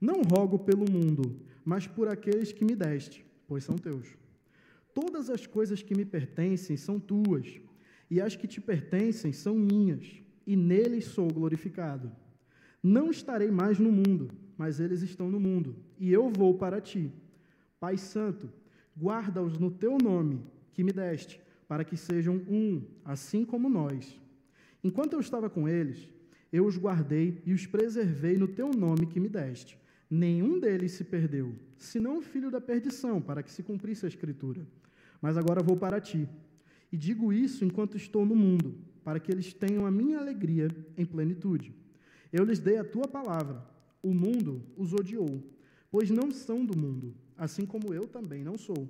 não 0.00 0.22
rogo 0.22 0.58
pelo 0.58 0.90
mundo, 0.90 1.40
mas 1.64 1.86
por 1.86 2.08
aqueles 2.08 2.52
que 2.52 2.64
me 2.64 2.74
deste, 2.74 3.24
pois 3.46 3.64
são 3.64 3.76
teus. 3.76 4.06
Todas 4.94 5.28
as 5.28 5.46
coisas 5.46 5.82
que 5.82 5.94
me 5.94 6.04
pertencem 6.04 6.76
são 6.76 6.98
tuas, 6.98 7.60
e 8.10 8.20
as 8.20 8.34
que 8.34 8.46
te 8.46 8.60
pertencem 8.60 9.32
são 9.32 9.54
minhas, 9.54 10.22
e 10.46 10.56
neles 10.56 11.04
sou 11.04 11.28
glorificado. 11.28 12.10
Não 12.82 13.10
estarei 13.10 13.50
mais 13.50 13.78
no 13.78 13.92
mundo, 13.92 14.30
mas 14.56 14.80
eles 14.80 15.02
estão 15.02 15.30
no 15.30 15.38
mundo, 15.38 15.76
e 15.98 16.12
eu 16.12 16.30
vou 16.30 16.54
para 16.54 16.80
ti. 16.80 17.12
Pai 17.78 17.96
Santo, 17.96 18.50
guarda-os 18.98 19.58
no 19.58 19.70
teu 19.70 19.98
nome, 19.98 20.40
que 20.72 20.84
me 20.84 20.92
deste, 20.92 21.40
para 21.68 21.84
que 21.84 21.96
sejam 21.96 22.36
um, 22.48 22.82
assim 23.04 23.44
como 23.44 23.68
nós. 23.68 24.20
Enquanto 24.82 25.12
eu 25.12 25.20
estava 25.20 25.48
com 25.48 25.68
eles, 25.68 26.08
eu 26.52 26.66
os 26.66 26.76
guardei 26.76 27.40
e 27.46 27.52
os 27.52 27.66
preservei 27.66 28.36
no 28.36 28.48
teu 28.48 28.70
nome 28.70 29.06
que 29.06 29.20
me 29.20 29.28
deste. 29.28 29.78
Nenhum 30.10 30.58
deles 30.58 30.92
se 30.92 31.04
perdeu, 31.04 31.54
senão 31.76 32.18
o 32.18 32.22
filho 32.22 32.50
da 32.50 32.60
perdição, 32.60 33.20
para 33.20 33.42
que 33.42 33.52
se 33.52 33.62
cumprisse 33.62 34.04
a 34.04 34.08
Escritura. 34.08 34.66
Mas 35.22 35.36
agora 35.36 35.62
vou 35.62 35.76
para 35.76 36.00
ti. 36.00 36.28
E 36.90 36.96
digo 36.96 37.32
isso 37.32 37.64
enquanto 37.64 37.96
estou 37.96 38.26
no 38.26 38.34
mundo, 38.34 38.74
para 39.04 39.20
que 39.20 39.30
eles 39.30 39.52
tenham 39.52 39.86
a 39.86 39.90
minha 39.90 40.18
alegria 40.18 40.68
em 40.96 41.06
plenitude. 41.06 41.72
Eu 42.32 42.44
lhes 42.44 42.58
dei 42.58 42.78
a 42.78 42.84
tua 42.84 43.08
palavra. 43.08 43.64
O 44.02 44.14
mundo 44.14 44.62
os 44.76 44.92
odiou, 44.92 45.42
pois 45.90 46.10
não 46.10 46.30
são 46.30 46.64
do 46.64 46.76
mundo, 46.76 47.14
assim 47.36 47.66
como 47.66 47.92
eu 47.92 48.06
também 48.06 48.42
não 48.42 48.56
sou. 48.56 48.88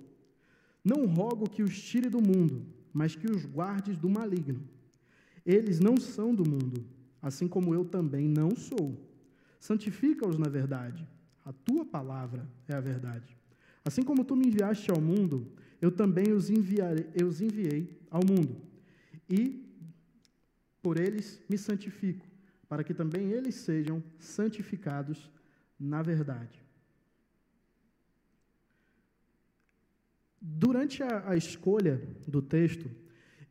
Não 0.85 1.07
rogo 1.07 1.49
que 1.49 1.63
os 1.63 1.79
tire 1.81 2.09
do 2.09 2.21
mundo, 2.21 2.65
mas 2.93 3.15
que 3.15 3.31
os 3.31 3.45
guardes 3.45 3.99
do 3.99 4.09
maligno. 4.09 4.63
Eles 5.45 5.81
não 5.81 5.97
são 5.97 6.35
do 6.35 6.49
mundo, 6.49 6.85
assim 7.21 7.49
como 7.49 7.75
eu 7.75 7.85
também 7.85 8.29
não 8.29 8.55
sou. 8.55 8.97
Santifica-os 9.59 10.39
na 10.39 10.49
verdade. 10.49 11.07
A 11.45 11.53
tua 11.53 11.85
palavra 11.85 12.49
é 12.69 12.75
a 12.75 12.81
verdade. 12.81 13.37
Assim 13.85 14.03
como 14.03 14.25
tu 14.25 14.37
me 14.37 14.47
enviaste 14.47 14.91
ao 14.91 15.01
mundo, 15.01 15.51
eu 15.81 15.91
também 15.91 16.33
os, 16.33 16.51
enviarei, 16.51 17.07
eu 17.15 17.27
os 17.27 17.41
enviei 17.41 17.99
ao 18.11 18.21
mundo. 18.25 18.57
E 19.29 19.67
por 20.83 20.99
eles 20.99 21.41
me 21.49 21.59
santifico, 21.59 22.27
para 22.71 22.85
que 22.85 22.95
também 22.95 23.33
eles 23.33 23.57
sejam 23.57 24.01
santificados 24.21 25.29
na 25.79 26.03
verdade. 26.03 26.63
Durante 30.41 31.03
a, 31.03 31.31
a 31.31 31.37
escolha 31.37 32.01
do 32.29 32.41
texto, 32.41 32.89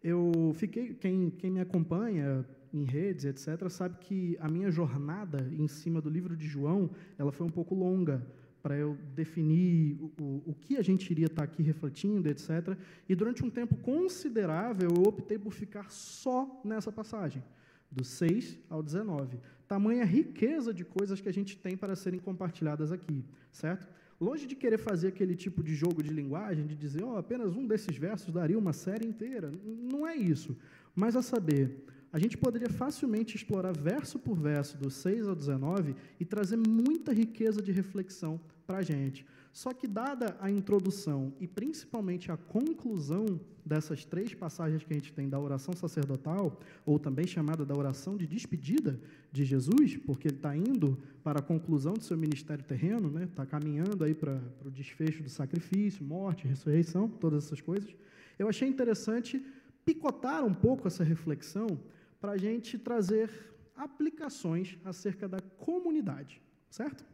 eu 0.02 0.54
fiquei, 0.56 0.94
quem, 0.94 1.30
quem 1.32 1.52
me 1.52 1.60
acompanha 1.60 2.46
em 2.74 2.86
redes, 2.86 3.26
etc., 3.26 3.70
sabe 3.70 3.98
que 4.00 4.38
a 4.40 4.48
minha 4.48 4.72
jornada 4.72 5.52
em 5.52 5.68
cima 5.68 6.00
do 6.00 6.10
livro 6.10 6.38
de 6.38 6.48
João, 6.48 6.90
ela 7.18 7.34
foi 7.34 7.46
um 7.46 7.52
pouco 7.52 7.76
longa, 7.76 8.26
para 8.62 8.78
eu 8.78 8.98
definir 9.14 9.98
o, 10.18 10.44
o 10.46 10.54
que 10.54 10.78
a 10.78 10.82
gente 10.82 11.12
iria 11.12 11.26
estar 11.26 11.44
aqui 11.44 11.62
refletindo, 11.62 12.30
etc. 12.30 12.78
E 13.08 13.16
durante 13.16 13.44
um 13.44 13.50
tempo 13.50 13.76
considerável, 13.78 14.90
eu 14.96 15.04
optei 15.04 15.38
por 15.38 15.52
ficar 15.52 15.90
só 15.92 16.62
nessa 16.64 16.92
passagem, 16.92 17.44
do 17.92 18.04
6 18.04 18.58
ao 18.70 18.84
19. 18.84 19.40
Tamanha 19.68 20.04
riqueza 20.06 20.74
de 20.74 20.84
coisas 20.84 21.22
que 21.22 21.30
a 21.30 21.34
gente 21.34 21.58
tem 21.58 21.78
para 21.78 21.96
serem 21.96 22.20
compartilhadas 22.20 22.92
aqui, 22.92 23.24
certo? 23.52 23.88
Longe 24.20 24.46
de 24.46 24.56
querer 24.56 24.78
fazer 24.78 25.08
aquele 25.08 25.36
tipo 25.36 25.64
de 25.64 25.74
jogo 25.74 26.04
de 26.04 26.10
linguagem, 26.10 26.68
de 26.68 26.76
dizer, 26.76 27.04
oh, 27.04 27.18
apenas 27.18 27.56
um 27.56 27.66
desses 27.66 27.96
versos 27.96 28.34
daria 28.34 28.60
uma 28.60 28.74
série 28.74 29.08
inteira. 29.08 29.52
Não 29.64 30.06
é 30.06 30.16
isso. 30.16 30.58
Mas 30.94 31.16
a 31.16 31.22
saber, 31.22 31.86
a 32.12 32.20
gente 32.20 32.38
poderia 32.38 32.70
facilmente 32.70 33.38
explorar 33.38 33.72
verso 33.72 34.20
por 34.20 34.36
verso, 34.36 34.78
do 34.78 34.90
6 34.90 35.28
ao 35.28 35.36
19, 35.36 35.96
e 36.20 36.26
trazer 36.26 36.58
muita 36.58 37.14
riqueza 37.14 37.62
de 37.62 37.72
reflexão 37.72 38.42
para 38.68 38.80
a 38.80 38.82
gente. 38.82 39.26
Só 39.52 39.74
que, 39.74 39.88
dada 39.88 40.38
a 40.40 40.50
introdução 40.50 41.34
e 41.40 41.48
principalmente 41.48 42.32
a 42.32 42.38
conclusão 42.38 43.40
dessas 43.66 44.06
três 44.06 44.34
passagens 44.34 44.84
que 44.84 44.94
a 44.94 44.96
gente 44.96 45.14
tem 45.14 45.30
da 45.30 45.40
oração 45.40 45.74
sacerdotal, 45.74 46.60
ou 46.86 46.98
também 46.98 47.28
chamada 47.28 47.66
da 47.66 47.76
oração 47.76 48.18
de 48.18 48.26
despedida 48.26 49.00
de 49.32 49.46
Jesus, 49.46 49.98
porque 49.98 50.28
ele 50.28 50.38
está 50.38 50.56
indo 50.56 50.98
para 51.24 51.40
a 51.40 51.44
conclusão 51.44 51.94
do 51.94 52.04
seu 52.04 52.18
ministério 52.18 52.64
terreno, 52.64 53.08
está 53.08 53.20
né? 53.20 53.30
Tá 53.36 53.46
caminhando 53.46 54.04
aí 54.04 54.16
para, 54.16 54.42
o 54.66 54.72
desfecho 54.72 55.22
do 55.22 55.30
sacrifício, 55.30 56.04
morte, 56.04 56.48
ressurreição, 56.48 57.08
todas 57.08 57.46
essas 57.46 57.62
coisas, 57.62 57.94
eu 58.38 58.48
achei 58.48 58.68
interessante 58.68 59.46
picotar 59.84 60.46
um 60.46 60.54
pouco 60.54 60.88
essa 60.88 61.04
reflexão 61.04 61.80
para 62.20 62.34
a 62.34 62.38
gente 62.38 62.78
trazer 62.78 63.30
aplicações 63.76 64.78
acerca 64.84 65.28
da 65.28 65.40
comunidade, 65.58 66.42
certo? 66.70 67.06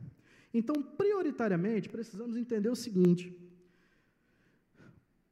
Então, 0.58 0.76
prioritariamente, 0.82 1.90
precisamos 1.90 2.38
entender 2.38 2.70
o 2.70 2.82
seguinte: 2.86 3.24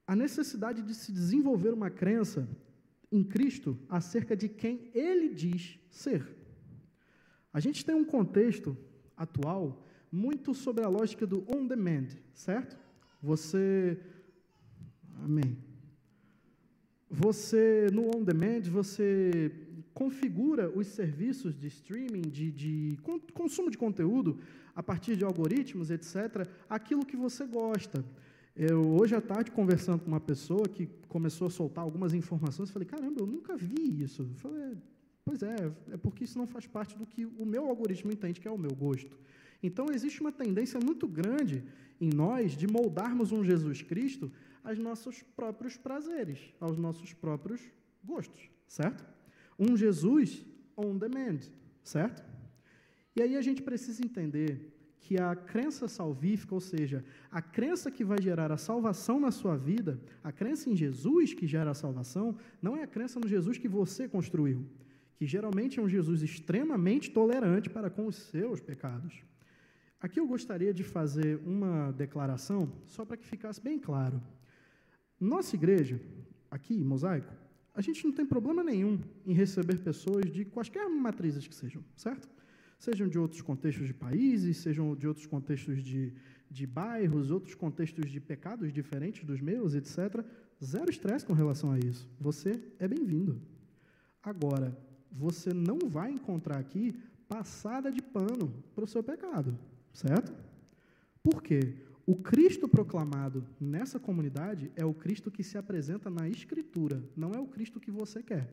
a 0.05 0.17
necessidade 0.17 0.81
de 0.81 0.93
se 0.93 1.13
desenvolver 1.13 1.73
uma 1.73 1.89
crença 1.89 2.45
em 3.09 3.23
Cristo 3.23 3.79
acerca 3.87 4.35
de 4.35 4.49
quem 4.49 4.91
Ele 4.93 5.29
diz 5.29 5.79
ser. 5.89 6.27
A 7.53 7.61
gente 7.61 7.85
tem 7.85 7.95
um 7.95 8.03
contexto 8.03 8.77
atual 9.15 9.87
muito 10.11 10.53
sobre 10.53 10.83
a 10.83 10.89
lógica 10.89 11.25
do 11.25 11.45
on 11.49 11.65
demand, 11.65 12.09
certo? 12.33 12.77
Você. 13.21 13.97
Amém. 15.23 15.57
Você, 17.09 17.87
no 17.93 18.13
on 18.13 18.23
demand, 18.23 18.63
você 18.63 19.51
configura 19.93 20.69
os 20.69 20.87
serviços 20.87 21.55
de 21.55 21.67
streaming, 21.67 22.23
de, 22.23 22.51
de 22.51 22.97
consumo 23.33 23.69
de 23.71 23.77
conteúdo, 23.77 24.39
a 24.75 24.81
partir 24.81 25.15
de 25.15 25.23
algoritmos, 25.23 25.91
etc., 25.91 26.47
aquilo 26.69 27.05
que 27.05 27.15
você 27.15 27.45
gosta. 27.45 28.03
Eu, 28.55 28.95
hoje 28.95 29.15
à 29.15 29.21
tarde, 29.21 29.51
conversando 29.51 30.01
com 30.01 30.07
uma 30.07 30.19
pessoa 30.19 30.67
que 30.67 30.87
começou 31.07 31.47
a 31.47 31.49
soltar 31.49 31.83
algumas 31.83 32.13
informações, 32.13 32.69
falei, 32.69 32.87
caramba, 32.87 33.21
eu 33.21 33.25
nunca 33.27 33.55
vi 33.55 34.01
isso. 34.03 34.23
Eu 34.23 34.35
falei, 34.35 34.77
pois 35.25 35.41
é, 35.41 35.71
é 35.91 35.97
porque 35.97 36.23
isso 36.23 36.37
não 36.37 36.45
faz 36.45 36.67
parte 36.67 36.97
do 36.97 37.05
que 37.05 37.25
o 37.25 37.45
meu 37.45 37.67
algoritmo 37.67 38.11
entende 38.11 38.39
que 38.39 38.47
é 38.47 38.51
o 38.51 38.57
meu 38.57 38.73
gosto. 38.73 39.17
Então, 39.61 39.87
existe 39.91 40.21
uma 40.21 40.31
tendência 40.31 40.79
muito 40.79 41.07
grande 41.07 41.63
em 41.99 42.09
nós 42.13 42.55
de 42.55 42.67
moldarmos 42.67 43.31
um 43.31 43.43
Jesus 43.43 43.81
Cristo 43.81 44.31
aos 44.63 44.77
nossos 44.77 45.23
próprios 45.35 45.77
prazeres, 45.77 46.53
aos 46.59 46.77
nossos 46.77 47.13
próprios 47.13 47.61
gostos, 48.03 48.49
certo? 48.67 49.03
Um 49.57 49.75
Jesus 49.77 50.45
on 50.75 50.97
demand, 50.97 51.39
certo? 51.83 52.32
E 53.15 53.21
aí 53.21 53.35
a 53.37 53.41
gente 53.41 53.61
precisa 53.61 54.03
entender 54.03 54.73
que 55.03 55.19
a 55.19 55.35
crença 55.35 55.87
salvífica, 55.87 56.55
ou 56.55 56.61
seja, 56.61 57.03
a 57.29 57.41
crença 57.41 57.91
que 57.91 58.05
vai 58.05 58.21
gerar 58.21 58.51
a 58.51 58.57
salvação 58.57 59.19
na 59.19 59.31
sua 59.31 59.57
vida, 59.57 59.99
a 60.23 60.31
crença 60.31 60.69
em 60.69 60.75
Jesus 60.75 61.33
que 61.33 61.45
gera 61.45 61.71
a 61.71 61.73
salvação, 61.73 62.37
não 62.61 62.77
é 62.77 62.83
a 62.83 62.87
crença 62.87 63.19
no 63.19 63.27
Jesus 63.27 63.57
que 63.57 63.67
você 63.67 64.07
construiu, 64.07 64.65
que 65.17 65.25
geralmente 65.25 65.77
é 65.77 65.83
um 65.83 65.89
Jesus 65.89 66.21
extremamente 66.21 67.11
tolerante 67.11 67.69
para 67.69 67.89
com 67.89 68.07
os 68.07 68.15
seus 68.15 68.61
pecados. 68.61 69.21
Aqui 69.99 70.19
eu 70.19 70.27
gostaria 70.27 70.73
de 70.73 70.83
fazer 70.83 71.37
uma 71.45 71.91
declaração, 71.91 72.71
só 72.85 73.03
para 73.03 73.17
que 73.17 73.25
ficasse 73.25 73.61
bem 73.61 73.77
claro. 73.77 74.21
Nossa 75.19 75.55
igreja, 75.55 75.99
aqui, 76.49 76.81
Mosaico, 76.81 77.33
a 77.73 77.81
gente 77.81 78.05
não 78.05 78.13
tem 78.13 78.25
problema 78.25 78.63
nenhum 78.63 78.99
em 79.25 79.33
receber 79.33 79.77
pessoas 79.79 80.31
de 80.31 80.45
quaisquer 80.45 80.89
matrizes 80.89 81.45
que 81.45 81.55
sejam, 81.55 81.83
certo? 81.95 82.29
Sejam 82.83 83.07
de 83.07 83.17
outros 83.17 83.41
contextos 83.41 83.87
de 83.87 83.93
países, 83.93 84.57
sejam 84.57 84.93
de 84.93 85.07
outros 85.07 85.25
contextos 85.25 85.81
de, 85.81 86.13
de 86.51 86.67
bairros, 86.67 87.31
outros 87.31 87.55
contextos 87.55 88.11
de 88.11 88.19
pecados 88.19 88.73
diferentes 88.73 89.23
dos 89.23 89.39
meus, 89.39 89.73
etc. 89.73 90.21
Zero 90.61 90.89
estresse 90.91 91.25
com 91.25 91.31
relação 91.31 91.71
a 91.71 91.79
isso. 91.79 92.09
Você 92.19 92.61
é 92.77 92.85
bem-vindo. 92.85 93.41
Agora, 94.21 94.77
você 95.09 95.53
não 95.53 95.79
vai 95.87 96.11
encontrar 96.11 96.57
aqui 96.57 96.93
passada 97.25 97.89
de 97.89 98.01
pano 98.01 98.53
para 98.75 98.83
o 98.83 98.87
seu 98.87 99.01
pecado, 99.01 99.57
certo? 99.93 100.33
Por 101.23 101.41
quê? 101.41 101.77
O 102.05 102.17
Cristo 102.17 102.67
proclamado 102.67 103.47
nessa 103.61 103.97
comunidade 103.97 104.69
é 104.75 104.83
o 104.83 104.93
Cristo 104.93 105.31
que 105.31 105.41
se 105.41 105.57
apresenta 105.57 106.09
na 106.09 106.27
Escritura, 106.27 107.01
não 107.15 107.31
é 107.31 107.39
o 107.39 107.47
Cristo 107.47 107.79
que 107.79 107.89
você 107.89 108.21
quer. 108.21 108.49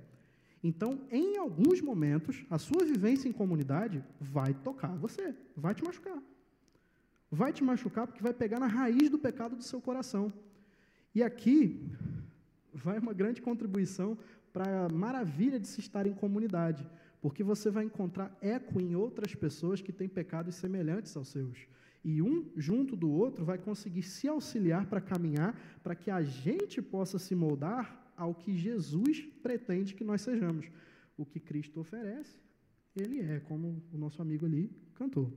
Então, 0.62 1.00
em 1.10 1.38
alguns 1.38 1.80
momentos, 1.80 2.44
a 2.50 2.58
sua 2.58 2.84
vivência 2.84 3.28
em 3.28 3.32
comunidade 3.32 4.04
vai 4.20 4.52
tocar 4.52 4.94
você, 4.96 5.34
vai 5.56 5.74
te 5.74 5.82
machucar. 5.82 6.22
Vai 7.30 7.52
te 7.52 7.64
machucar 7.64 8.06
porque 8.06 8.22
vai 8.22 8.34
pegar 8.34 8.60
na 8.60 8.66
raiz 8.66 9.08
do 9.08 9.18
pecado 9.18 9.56
do 9.56 9.62
seu 9.62 9.80
coração. 9.80 10.32
E 11.14 11.22
aqui 11.22 11.80
vai 12.72 12.98
uma 12.98 13.14
grande 13.14 13.40
contribuição 13.40 14.18
para 14.52 14.86
a 14.86 14.88
maravilha 14.88 15.58
de 15.58 15.66
se 15.66 15.80
estar 15.80 16.06
em 16.06 16.12
comunidade, 16.12 16.86
porque 17.22 17.42
você 17.42 17.70
vai 17.70 17.84
encontrar 17.84 18.36
eco 18.40 18.80
em 18.80 18.94
outras 18.94 19.34
pessoas 19.34 19.80
que 19.80 19.92
têm 19.92 20.08
pecados 20.08 20.56
semelhantes 20.56 21.16
aos 21.16 21.28
seus. 21.28 21.66
E 22.04 22.22
um, 22.22 22.50
junto 22.56 22.96
do 22.96 23.10
outro, 23.10 23.44
vai 23.44 23.58
conseguir 23.58 24.02
se 24.02 24.26
auxiliar 24.26 24.86
para 24.86 25.00
caminhar, 25.00 25.54
para 25.82 25.94
que 25.94 26.10
a 26.10 26.22
gente 26.22 26.80
possa 26.80 27.18
se 27.18 27.34
moldar 27.34 27.99
ao 28.16 28.34
que 28.34 28.56
Jesus 28.56 29.20
pretende 29.42 29.94
que 29.94 30.04
nós 30.04 30.20
sejamos. 30.22 30.66
O 31.16 31.24
que 31.24 31.38
Cristo 31.38 31.80
oferece, 31.80 32.38
ele 32.96 33.20
é, 33.20 33.40
como 33.40 33.82
o 33.92 33.98
nosso 33.98 34.20
amigo 34.22 34.46
ali 34.46 34.70
cantou. 34.94 35.32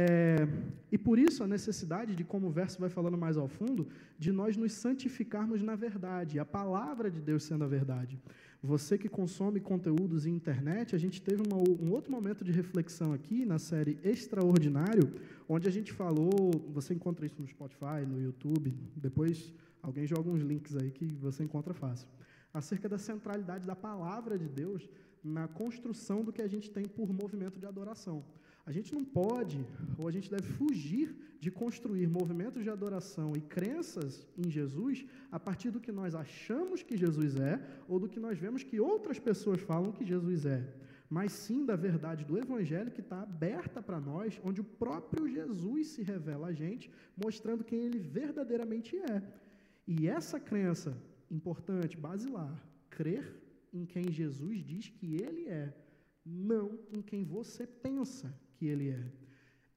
É, 0.00 0.46
e 0.92 0.96
por 0.96 1.18
isso 1.18 1.42
a 1.42 1.46
necessidade 1.46 2.14
de, 2.14 2.22
como 2.22 2.46
o 2.46 2.50
verso 2.50 2.78
vai 2.78 2.88
falando 2.88 3.18
mais 3.18 3.36
ao 3.36 3.48
fundo, 3.48 3.88
de 4.16 4.30
nós 4.30 4.56
nos 4.56 4.72
santificarmos 4.72 5.60
na 5.60 5.74
verdade, 5.74 6.38
a 6.38 6.44
palavra 6.44 7.10
de 7.10 7.20
Deus 7.20 7.42
sendo 7.42 7.64
a 7.64 7.66
verdade. 7.66 8.16
Você 8.62 8.96
que 8.96 9.08
consome 9.08 9.58
conteúdos 9.58 10.26
em 10.26 10.34
internet, 10.34 10.94
a 10.94 10.98
gente 10.98 11.20
teve 11.20 11.42
uma, 11.42 11.56
um 11.56 11.90
outro 11.92 12.12
momento 12.12 12.44
de 12.44 12.52
reflexão 12.52 13.12
aqui 13.12 13.44
na 13.44 13.58
série 13.58 13.98
Extraordinário, 14.04 15.12
onde 15.48 15.66
a 15.66 15.70
gente 15.70 15.92
falou, 15.92 16.50
você 16.68 16.94
encontra 16.94 17.26
isso 17.26 17.40
no 17.40 17.46
Spotify, 17.46 18.06
no 18.06 18.20
YouTube, 18.20 18.72
depois 18.96 19.52
Alguém 19.82 20.06
joga 20.06 20.30
uns 20.30 20.42
links 20.42 20.76
aí 20.76 20.90
que 20.90 21.06
você 21.14 21.42
encontra 21.44 21.74
fácil. 21.74 22.08
Acerca 22.52 22.88
da 22.88 22.98
centralidade 22.98 23.66
da 23.66 23.76
palavra 23.76 24.38
de 24.38 24.48
Deus 24.48 24.88
na 25.22 25.46
construção 25.48 26.24
do 26.24 26.32
que 26.32 26.42
a 26.42 26.48
gente 26.48 26.70
tem 26.70 26.86
por 26.86 27.12
movimento 27.12 27.58
de 27.58 27.66
adoração. 27.66 28.24
A 28.64 28.72
gente 28.72 28.94
não 28.94 29.02
pode, 29.02 29.64
ou 29.96 30.06
a 30.06 30.10
gente 30.10 30.30
deve 30.30 30.42
fugir 30.42 31.16
de 31.40 31.50
construir 31.50 32.06
movimentos 32.06 32.62
de 32.62 32.68
adoração 32.68 33.32
e 33.34 33.40
crenças 33.40 34.26
em 34.36 34.50
Jesus 34.50 35.06
a 35.32 35.40
partir 35.40 35.70
do 35.70 35.80
que 35.80 35.90
nós 35.90 36.14
achamos 36.14 36.82
que 36.82 36.96
Jesus 36.96 37.36
é, 37.36 37.60
ou 37.88 37.98
do 37.98 38.08
que 38.08 38.20
nós 38.20 38.38
vemos 38.38 38.62
que 38.62 38.78
outras 38.78 39.18
pessoas 39.18 39.60
falam 39.60 39.90
que 39.90 40.04
Jesus 40.04 40.44
é, 40.44 40.60
mas 41.08 41.32
sim 41.32 41.64
da 41.64 41.76
verdade 41.76 42.24
do 42.24 42.36
Evangelho 42.36 42.90
que 42.90 43.00
está 43.00 43.22
aberta 43.22 43.80
para 43.80 43.98
nós, 43.98 44.38
onde 44.44 44.60
o 44.60 44.64
próprio 44.64 45.26
Jesus 45.26 45.88
se 45.88 46.02
revela 46.02 46.48
a 46.48 46.52
gente, 46.52 46.90
mostrando 47.16 47.64
quem 47.64 47.80
ele 47.80 47.98
verdadeiramente 47.98 48.96
é. 48.96 49.22
E 49.94 50.06
essa 50.06 50.38
crença 50.38 50.90
importante, 51.30 51.96
basilar, 51.96 52.54
crer 52.90 53.24
em 53.72 53.86
quem 53.86 54.12
Jesus 54.12 54.62
diz 54.62 54.90
que 54.90 55.14
ele 55.14 55.48
é, 55.48 55.74
não 56.26 56.78
em 56.92 57.00
quem 57.00 57.24
você 57.24 57.66
pensa 57.66 58.28
que 58.52 58.66
ele 58.66 58.90
é. 58.90 59.02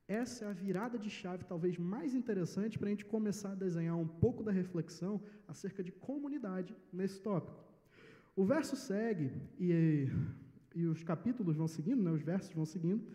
Essa 0.09 0.43
é 0.43 0.47
a 0.49 0.51
virada 0.51 0.99
de 0.99 1.09
chave 1.09 1.45
talvez 1.45 1.77
mais 1.77 2.13
interessante 2.13 2.77
para 2.77 2.87
a 2.89 2.89
gente 2.89 3.05
começar 3.05 3.53
a 3.53 3.55
desenhar 3.55 3.97
um 3.97 4.11
pouco 4.25 4.43
da 4.43 4.51
reflexão 4.51 5.21
acerca 5.47 5.81
de 5.81 5.93
comunidade 5.93 6.75
nesse 6.91 7.21
tópico. 7.21 7.63
O 8.35 8.43
verso 8.43 8.75
segue 8.75 9.31
e, 9.57 10.09
e 10.75 10.87
os 10.87 11.03
capítulos 11.03 11.55
vão 11.55 11.69
seguindo, 11.69 12.03
né, 12.03 12.11
os 12.11 12.21
versos 12.21 12.53
vão 12.53 12.65
seguindo, 12.65 13.07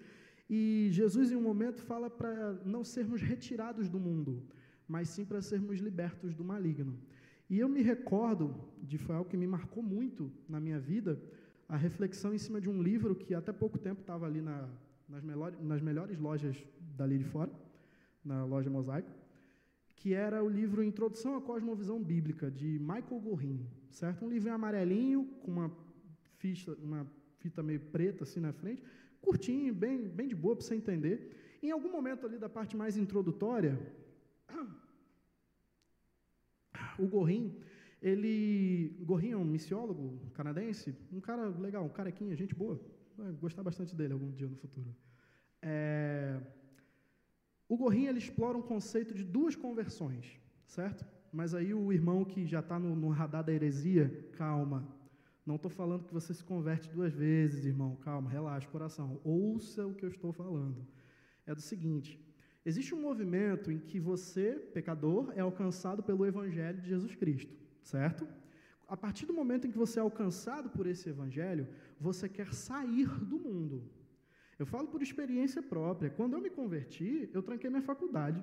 e 0.48 0.88
Jesus 0.92 1.30
em 1.30 1.36
um 1.36 1.42
momento 1.42 1.82
fala 1.82 2.08
para 2.08 2.54
não 2.64 2.82
sermos 2.82 3.20
retirados 3.20 3.86
do 3.86 4.00
mundo, 4.00 4.42
mas 4.88 5.08
sim 5.08 5.24
para 5.24 5.42
sermos 5.42 5.78
libertos 5.78 6.34
do 6.34 6.44
maligno. 6.44 6.98
E 7.48 7.58
eu 7.58 7.68
me 7.68 7.82
recordo 7.82 8.54
de 8.82 8.98
foi 8.98 9.14
algo 9.14 9.28
que 9.28 9.36
me 9.36 9.46
marcou 9.46 9.82
muito 9.82 10.30
na 10.48 10.60
minha 10.60 10.78
vida, 10.78 11.20
a 11.68 11.76
reflexão 11.76 12.34
em 12.34 12.38
cima 12.38 12.60
de 12.60 12.68
um 12.68 12.82
livro 12.82 13.14
que 13.14 13.34
até 13.34 13.52
pouco 13.52 13.78
tempo 13.78 14.00
estava 14.00 14.26
ali 14.26 14.40
na, 14.40 14.68
nas, 15.08 15.22
melhores, 15.22 15.60
nas 15.60 15.80
melhores 15.80 16.18
lojas 16.18 16.56
dali 16.96 17.18
de 17.18 17.24
fora, 17.24 17.50
na 18.24 18.44
loja 18.44 18.68
Mosaico, 18.70 19.10
que 19.96 20.12
era 20.12 20.42
o 20.42 20.48
livro 20.48 20.82
Introdução 20.82 21.36
à 21.36 21.40
Cosmovisão 21.40 22.02
Bíblica, 22.02 22.50
de 22.50 22.78
Michael 22.78 23.20
Gorin, 23.20 23.66
certo? 23.90 24.24
Um 24.24 24.28
livro 24.28 24.52
amarelinho, 24.52 25.24
com 25.42 25.50
uma, 25.50 25.70
ficha, 26.38 26.72
uma 26.82 27.06
fita 27.38 27.62
meio 27.62 27.80
preta 27.80 28.24
assim 28.24 28.40
na 28.40 28.52
frente, 28.52 28.82
curtinho, 29.20 29.74
bem, 29.74 30.08
bem 30.08 30.28
de 30.28 30.34
boa 30.34 30.54
para 30.54 30.64
você 30.64 30.74
entender. 30.74 31.58
Em 31.62 31.70
algum 31.70 31.90
momento 31.90 32.26
ali 32.26 32.38
da 32.38 32.48
parte 32.48 32.76
mais 32.76 32.96
introdutória, 32.96 33.78
o 36.98 37.06
Gorin, 37.06 37.58
ele. 38.00 38.96
Gorin 39.00 39.30
é 39.30 39.36
um 39.36 39.44
missiólogo 39.44 40.30
canadense, 40.34 40.94
um 41.12 41.20
cara 41.20 41.48
legal, 41.48 41.84
um 41.84 41.88
carequinha, 41.88 42.34
gente 42.36 42.54
boa. 42.54 42.80
Vai 43.16 43.32
gostar 43.32 43.62
bastante 43.62 43.94
dele 43.94 44.12
algum 44.12 44.30
dia 44.30 44.46
no 44.46 44.56
futuro. 44.56 44.94
É, 45.62 46.40
o 47.68 47.76
Gorin 47.76 48.06
ele 48.06 48.18
explora 48.18 48.56
um 48.56 48.62
conceito 48.62 49.14
de 49.14 49.24
duas 49.24 49.56
conversões, 49.56 50.38
certo? 50.66 51.06
Mas 51.32 51.54
aí 51.54 51.74
o 51.74 51.92
irmão 51.92 52.24
que 52.24 52.46
já 52.46 52.60
está 52.60 52.78
no, 52.78 52.94
no 52.94 53.08
radar 53.08 53.44
da 53.44 53.52
heresia, 53.52 54.28
calma. 54.32 54.86
Não 55.44 55.56
estou 55.56 55.70
falando 55.70 56.04
que 56.04 56.12
você 56.12 56.34
se 56.34 56.42
converte 56.42 56.88
duas 56.90 57.14
vezes, 57.14 57.64
irmão. 57.64 57.96
Calma, 57.96 58.28
relaxa, 58.28 58.68
coração. 58.68 59.20
Ouça 59.22 59.86
o 59.86 59.94
que 59.94 60.04
eu 60.04 60.08
estou 60.08 60.32
falando. 60.32 60.86
É 61.46 61.54
do 61.54 61.60
seguinte: 61.60 62.20
Existe 62.68 62.92
um 62.96 63.00
movimento 63.00 63.70
em 63.70 63.78
que 63.78 64.00
você, 64.00 64.54
pecador, 64.74 65.32
é 65.36 65.40
alcançado 65.40 66.02
pelo 66.02 66.26
Evangelho 66.26 66.80
de 66.80 66.88
Jesus 66.88 67.14
Cristo, 67.14 67.54
certo? 67.80 68.26
A 68.88 68.96
partir 68.96 69.24
do 69.24 69.32
momento 69.32 69.68
em 69.68 69.70
que 69.70 69.78
você 69.78 70.00
é 70.00 70.02
alcançado 70.02 70.68
por 70.70 70.84
esse 70.84 71.08
Evangelho, 71.08 71.68
você 72.00 72.28
quer 72.28 72.52
sair 72.52 73.06
do 73.24 73.38
mundo. 73.38 73.88
Eu 74.58 74.66
falo 74.66 74.88
por 74.88 75.00
experiência 75.00 75.62
própria. 75.62 76.10
Quando 76.10 76.32
eu 76.34 76.40
me 76.40 76.50
converti, 76.50 77.30
eu 77.32 77.40
tranquei 77.40 77.70
minha 77.70 77.82
faculdade. 77.82 78.42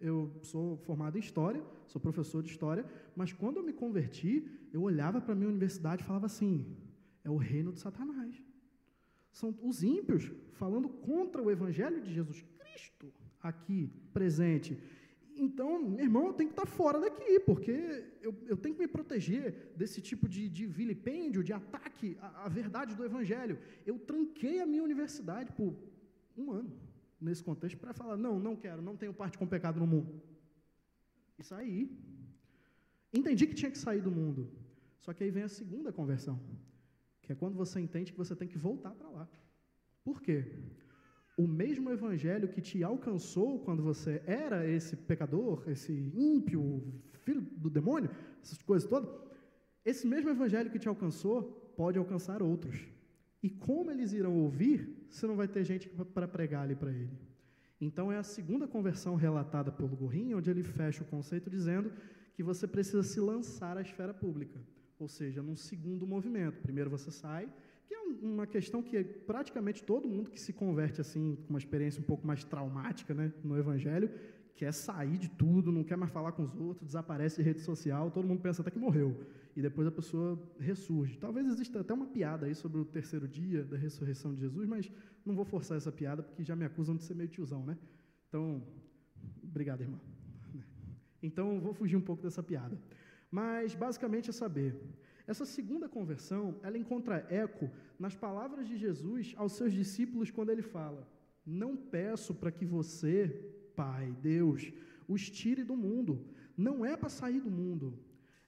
Eu 0.00 0.36
sou 0.42 0.76
formado 0.78 1.16
em 1.16 1.20
História, 1.20 1.62
sou 1.86 2.00
professor 2.00 2.42
de 2.42 2.50
História, 2.50 2.84
mas 3.14 3.32
quando 3.32 3.58
eu 3.58 3.62
me 3.62 3.72
converti, 3.72 4.50
eu 4.72 4.82
olhava 4.82 5.20
para 5.20 5.32
a 5.32 5.36
minha 5.36 5.48
universidade 5.48 6.02
e 6.02 6.04
falava 6.04 6.26
assim: 6.26 6.76
é 7.22 7.30
o 7.30 7.36
reino 7.36 7.72
de 7.72 7.78
Satanás. 7.78 8.42
São 9.30 9.56
os 9.62 9.84
ímpios 9.84 10.32
falando 10.54 10.88
contra 10.88 11.40
o 11.40 11.52
evangelho 11.52 12.02
de 12.02 12.12
Jesus 12.12 12.42
Cristo 12.42 13.12
aqui 13.44 13.90
presente. 14.12 14.78
Então, 15.36 15.82
meu 15.82 16.04
irmão, 16.08 16.26
eu 16.28 16.32
tenho 16.32 16.48
que 16.48 16.58
estar 16.58 16.66
fora 16.66 16.98
daqui, 17.00 17.40
porque 17.40 17.76
eu, 18.22 18.32
eu 18.46 18.56
tenho 18.56 18.74
que 18.74 18.80
me 18.80 18.88
proteger 18.88 19.72
desse 19.76 20.00
tipo 20.00 20.28
de, 20.28 20.48
de 20.48 20.64
vilipêndio, 20.66 21.42
de 21.42 21.52
ataque 21.52 22.16
à, 22.20 22.44
à 22.44 22.48
verdade 22.48 22.94
do 22.94 23.04
Evangelho. 23.04 23.58
Eu 23.84 23.98
tranquei 23.98 24.60
a 24.60 24.66
minha 24.66 24.82
universidade 24.82 25.52
por 25.52 25.74
um 26.36 26.52
ano, 26.52 26.72
nesse 27.20 27.42
contexto, 27.42 27.76
para 27.78 27.92
falar: 27.92 28.16
não, 28.16 28.38
não 28.38 28.54
quero, 28.56 28.80
não 28.80 28.96
tenho 28.96 29.12
parte 29.12 29.36
com 29.36 29.46
pecado 29.46 29.80
no 29.80 29.86
mundo. 29.86 30.22
E 31.38 31.42
saí. 31.42 31.90
Entendi 33.12 33.46
que 33.46 33.54
tinha 33.54 33.70
que 33.70 33.78
sair 33.78 34.00
do 34.00 34.10
mundo. 34.10 34.50
Só 35.00 35.12
que 35.12 35.22
aí 35.22 35.30
vem 35.30 35.42
a 35.42 35.48
segunda 35.48 35.92
conversão, 35.92 36.40
que 37.22 37.32
é 37.32 37.34
quando 37.34 37.54
você 37.54 37.78
entende 37.80 38.10
que 38.12 38.18
você 38.18 38.34
tem 38.34 38.48
que 38.48 38.56
voltar 38.56 38.92
para 38.92 39.08
lá. 39.08 39.28
Por 40.02 40.20
quê? 40.20 40.38
O 41.36 41.46
mesmo 41.46 41.90
evangelho 41.90 42.48
que 42.48 42.60
te 42.60 42.82
alcançou 42.82 43.58
quando 43.60 43.82
você 43.82 44.22
era 44.26 44.68
esse 44.68 44.96
pecador, 44.96 45.64
esse 45.68 45.92
ímpio, 46.14 46.82
filho 47.24 47.40
do 47.40 47.68
demônio, 47.68 48.10
essas 48.42 48.58
coisas 48.58 48.88
todas, 48.88 49.10
esse 49.84 50.06
mesmo 50.06 50.30
evangelho 50.30 50.70
que 50.70 50.78
te 50.78 50.88
alcançou 50.88 51.42
pode 51.76 51.98
alcançar 51.98 52.42
outros. 52.42 52.86
E 53.42 53.50
como 53.50 53.90
eles 53.90 54.12
irão 54.12 54.34
ouvir 54.38 55.06
se 55.10 55.26
não 55.26 55.36
vai 55.36 55.48
ter 55.48 55.64
gente 55.64 55.88
para 55.88 56.26
pregar 56.26 56.62
ali 56.62 56.74
para 56.74 56.90
ele? 56.90 57.18
Então 57.80 58.10
é 58.10 58.16
a 58.16 58.22
segunda 58.22 58.66
conversão 58.66 59.16
relatada 59.16 59.70
pelo 59.70 59.88
Gorrinho, 59.88 60.38
onde 60.38 60.50
ele 60.50 60.62
fecha 60.62 61.02
o 61.02 61.06
conceito 61.06 61.50
dizendo 61.50 61.92
que 62.34 62.42
você 62.42 62.66
precisa 62.66 63.02
se 63.02 63.20
lançar 63.20 63.76
à 63.76 63.82
esfera 63.82 64.14
pública, 64.14 64.58
ou 64.98 65.08
seja, 65.08 65.42
num 65.42 65.56
segundo 65.56 66.06
movimento. 66.06 66.62
Primeiro 66.62 66.88
você 66.88 67.10
sai, 67.10 67.48
é 67.94 68.26
uma 68.26 68.46
questão 68.46 68.82
que 68.82 69.02
praticamente 69.02 69.82
todo 69.82 70.08
mundo 70.08 70.30
que 70.30 70.40
se 70.40 70.52
converte 70.52 71.00
assim, 71.00 71.36
com 71.36 71.50
uma 71.50 71.58
experiência 71.58 72.00
um 72.00 72.04
pouco 72.04 72.26
mais 72.26 72.44
traumática 72.44 73.14
né, 73.14 73.32
no 73.42 73.56
Evangelho, 73.56 74.10
quer 74.56 74.72
sair 74.72 75.18
de 75.18 75.28
tudo, 75.28 75.72
não 75.72 75.82
quer 75.82 75.96
mais 75.96 76.12
falar 76.12 76.32
com 76.32 76.42
os 76.42 76.54
outros, 76.54 76.86
desaparece 76.86 77.36
de 77.36 77.42
rede 77.42 77.60
social, 77.60 78.10
todo 78.10 78.26
mundo 78.26 78.40
pensa 78.40 78.62
até 78.62 78.70
que 78.70 78.78
morreu. 78.78 79.20
E 79.56 79.62
depois 79.62 79.86
a 79.86 79.90
pessoa 79.90 80.40
ressurge. 80.58 81.16
Talvez 81.18 81.46
exista 81.46 81.80
até 81.80 81.92
uma 81.92 82.06
piada 82.06 82.46
aí 82.46 82.54
sobre 82.54 82.80
o 82.80 82.84
terceiro 82.84 83.28
dia 83.28 83.64
da 83.64 83.76
ressurreição 83.76 84.34
de 84.34 84.40
Jesus, 84.40 84.66
mas 84.66 84.90
não 85.24 85.34
vou 85.34 85.44
forçar 85.44 85.76
essa 85.76 85.92
piada 85.92 86.22
porque 86.22 86.44
já 86.44 86.56
me 86.56 86.64
acusam 86.64 86.96
de 86.96 87.02
ser 87.02 87.14
meio 87.14 87.28
tiozão, 87.28 87.64
né? 87.64 87.76
Então, 88.28 88.62
obrigado, 89.42 89.82
irmã. 89.82 89.98
Então, 91.22 91.60
vou 91.60 91.72
fugir 91.72 91.96
um 91.96 92.00
pouco 92.00 92.22
dessa 92.22 92.42
piada. 92.42 92.78
Mas, 93.30 93.74
basicamente, 93.74 94.30
é 94.30 94.32
saber 94.32 94.76
essa 95.26 95.46
segunda 95.46 95.88
conversão, 95.88 96.56
ela 96.62 96.76
encontra 96.76 97.26
eco 97.30 97.70
nas 97.98 98.14
palavras 98.14 98.68
de 98.68 98.76
Jesus 98.76 99.34
aos 99.36 99.52
seus 99.52 99.72
discípulos 99.72 100.30
quando 100.30 100.50
ele 100.50 100.62
fala: 100.62 101.08
Não 101.44 101.76
peço 101.76 102.34
para 102.34 102.52
que 102.52 102.64
você, 102.64 103.28
Pai, 103.74 104.14
Deus, 104.20 104.72
os 105.08 105.30
tire 105.30 105.64
do 105.64 105.76
mundo. 105.76 106.26
Não 106.56 106.84
é 106.84 106.96
para 106.96 107.08
sair 107.08 107.40
do 107.40 107.50
mundo. 107.50 107.98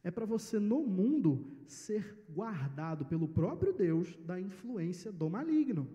É 0.05 0.11
para 0.11 0.25
você, 0.25 0.59
no 0.61 0.83
mundo, 0.85 1.51
ser 1.67 2.25
guardado 2.29 3.05
pelo 3.07 3.27
próprio 3.27 3.73
Deus 3.73 4.17
da 4.19 4.41
influência 4.41 5.11
do 5.11 5.29
maligno. 5.29 5.89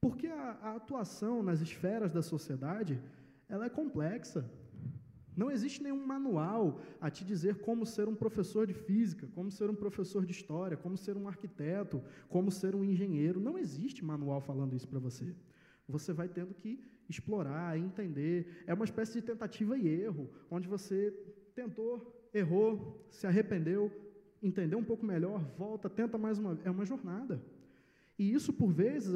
Porque 0.00 0.28
a, 0.28 0.58
a 0.62 0.76
atuação 0.76 1.42
nas 1.42 1.60
esferas 1.60 2.12
da 2.12 2.22
sociedade 2.22 2.98
ela 3.48 3.66
é 3.66 3.68
complexa. 3.68 4.48
Não 5.36 5.50
existe 5.50 5.82
nenhum 5.82 6.04
manual 6.06 6.80
a 7.00 7.10
te 7.10 7.24
dizer 7.24 7.56
como 7.56 7.84
ser 7.84 8.08
um 8.08 8.14
professor 8.14 8.66
de 8.66 8.72
física, 8.72 9.28
como 9.34 9.50
ser 9.50 9.68
um 9.68 9.74
professor 9.74 10.24
de 10.24 10.32
história, 10.32 10.76
como 10.76 10.96
ser 10.96 11.16
um 11.16 11.28
arquiteto, 11.28 12.02
como 12.28 12.50
ser 12.50 12.74
um 12.74 12.82
engenheiro. 12.82 13.38
Não 13.38 13.58
existe 13.58 14.02
manual 14.02 14.40
falando 14.40 14.74
isso 14.74 14.88
para 14.88 14.98
você. 14.98 15.34
Você 15.86 16.12
vai 16.12 16.28
tendo 16.28 16.54
que 16.54 16.80
explorar, 17.08 17.78
entender. 17.78 18.64
É 18.66 18.72
uma 18.72 18.84
espécie 18.84 19.20
de 19.20 19.26
tentativa 19.26 19.76
e 19.76 19.86
erro, 19.86 20.30
onde 20.50 20.66
você 20.66 21.12
tentou, 21.54 22.28
errou, 22.32 23.06
se 23.10 23.26
arrependeu, 23.26 23.92
entendeu 24.42 24.78
um 24.78 24.84
pouco 24.84 25.04
melhor, 25.04 25.44
volta, 25.56 25.88
tenta 25.88 26.16
mais 26.16 26.38
uma. 26.38 26.58
É 26.64 26.70
uma 26.70 26.84
jornada. 26.84 27.42
E 28.18 28.32
isso, 28.32 28.52
por 28.52 28.72
vezes, 28.72 29.14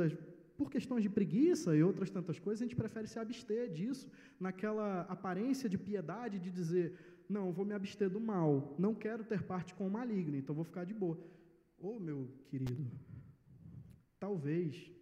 por 0.60 0.70
questões 0.70 1.02
de 1.06 1.10
preguiça 1.18 1.74
e 1.74 1.82
outras 1.82 2.10
tantas 2.16 2.38
coisas, 2.38 2.60
a 2.60 2.66
gente 2.66 2.80
prefere 2.82 3.06
se 3.12 3.18
abster 3.18 3.62
disso, 3.76 4.06
naquela 4.46 4.88
aparência 5.16 5.66
de 5.72 5.78
piedade 5.78 6.38
de 6.38 6.50
dizer: 6.58 6.86
não, 7.36 7.46
vou 7.50 7.64
me 7.64 7.74
abster 7.78 8.10
do 8.16 8.20
mal, 8.20 8.50
não 8.84 8.92
quero 9.04 9.24
ter 9.24 9.42
parte 9.52 9.72
com 9.76 9.86
o 9.86 9.94
maligno, 9.98 10.36
então 10.36 10.54
vou 10.54 10.66
ficar 10.70 10.84
de 10.90 10.92
boa. 10.92 11.16
Ô 11.78 11.92
oh, 11.92 11.98
meu 12.08 12.28
querido, 12.50 12.86
talvez 14.24 14.92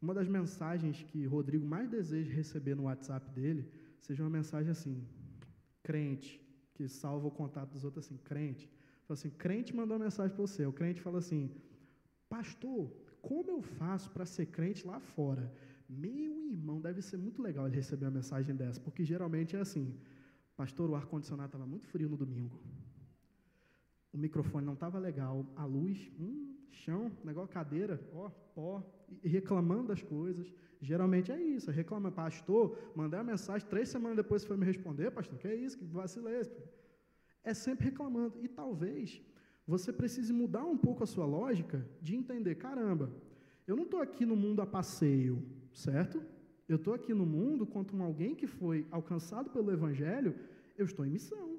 uma 0.00 0.14
das 0.14 0.28
mensagens 0.28 1.02
que 1.02 1.26
Rodrigo 1.26 1.66
mais 1.66 1.88
deseja 1.90 2.32
receber 2.32 2.76
no 2.76 2.84
WhatsApp 2.84 3.28
dele 3.38 3.68
seja 4.06 4.22
uma 4.22 4.30
mensagem 4.38 4.70
assim: 4.70 4.96
crente, 5.82 6.40
que 6.74 6.86
salva 6.86 7.26
o 7.26 7.36
contato 7.42 7.70
dos 7.72 7.82
outros 7.82 8.06
assim, 8.06 8.16
crente. 8.30 8.70
Fala 9.08 9.18
assim, 9.18 9.30
crente 9.30 9.74
mandou 9.74 9.96
uma 9.96 10.04
mensagem 10.04 10.36
para 10.36 10.46
você. 10.46 10.64
O 10.66 10.72
crente 10.72 11.00
fala 11.00 11.18
assim, 11.18 11.50
pastor, 12.28 12.92
como 13.22 13.50
eu 13.50 13.62
faço 13.62 14.10
para 14.10 14.26
ser 14.26 14.46
crente 14.46 14.86
lá 14.86 15.00
fora? 15.00 15.52
Meu 15.88 16.46
irmão, 16.50 16.80
deve 16.80 17.00
ser 17.00 17.16
muito 17.16 17.40
legal 17.40 17.66
ele 17.66 17.76
receber 17.76 18.06
uma 18.06 18.12
mensagem 18.12 18.54
dessa, 18.54 18.80
porque 18.80 19.04
geralmente 19.04 19.56
é 19.56 19.60
assim: 19.60 19.94
Pastor, 20.56 20.90
o 20.90 20.94
ar-condicionado 20.94 21.48
estava 21.48 21.66
muito 21.66 21.86
frio 21.86 22.08
no 22.08 22.16
domingo. 22.16 22.58
O 24.12 24.18
microfone 24.18 24.66
não 24.66 24.74
estava 24.74 24.98
legal, 24.98 25.46
a 25.54 25.64
luz, 25.64 26.10
hum, 26.18 26.56
chão, 26.70 27.12
negócio, 27.24 27.52
cadeira, 27.52 28.00
ó, 28.12 28.28
pó, 28.54 28.82
reclamando 29.22 29.88
das 29.88 30.02
coisas. 30.02 30.52
Geralmente 30.80 31.30
é 31.30 31.40
isso, 31.40 31.70
reclama, 31.70 32.10
pastor, 32.10 32.76
mandei 32.94 33.18
a 33.18 33.24
mensagem, 33.24 33.68
três 33.68 33.88
semanas 33.88 34.16
depois 34.16 34.42
você 34.42 34.48
foi 34.48 34.56
me 34.56 34.64
responder, 34.64 35.10
pastor, 35.10 35.38
que 35.38 35.48
é 35.48 35.54
isso, 35.54 35.78
que 35.78 35.84
vacila 35.84 36.30
é? 36.30 36.42
É 37.42 37.54
sempre 37.54 37.86
reclamando. 37.86 38.38
E 38.42 38.48
talvez 38.48 39.22
você 39.68 39.92
precise 39.92 40.32
mudar 40.32 40.64
um 40.64 40.78
pouco 40.78 41.04
a 41.04 41.06
sua 41.06 41.26
lógica 41.26 41.86
de 42.00 42.16
entender: 42.16 42.54
caramba, 42.54 43.12
eu 43.66 43.76
não 43.76 43.84
estou 43.84 44.00
aqui 44.00 44.24
no 44.24 44.34
mundo 44.34 44.62
a 44.62 44.66
passeio, 44.66 45.44
certo? 45.74 46.22
Eu 46.66 46.76
estou 46.76 46.94
aqui 46.94 47.12
no 47.12 47.26
mundo 47.26 47.66
como 47.66 48.02
alguém 48.02 48.34
que 48.34 48.46
foi 48.46 48.86
alcançado 48.90 49.50
pelo 49.50 49.70
Evangelho, 49.70 50.34
eu 50.76 50.86
estou 50.86 51.04
em 51.04 51.10
missão. 51.10 51.58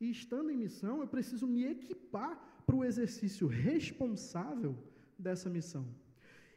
E 0.00 0.10
estando 0.10 0.50
em 0.50 0.56
missão, 0.56 1.02
eu 1.02 1.06
preciso 1.06 1.46
me 1.46 1.64
equipar 1.64 2.62
para 2.64 2.76
o 2.76 2.84
exercício 2.84 3.46
responsável 3.46 4.74
dessa 5.18 5.50
missão. 5.50 5.86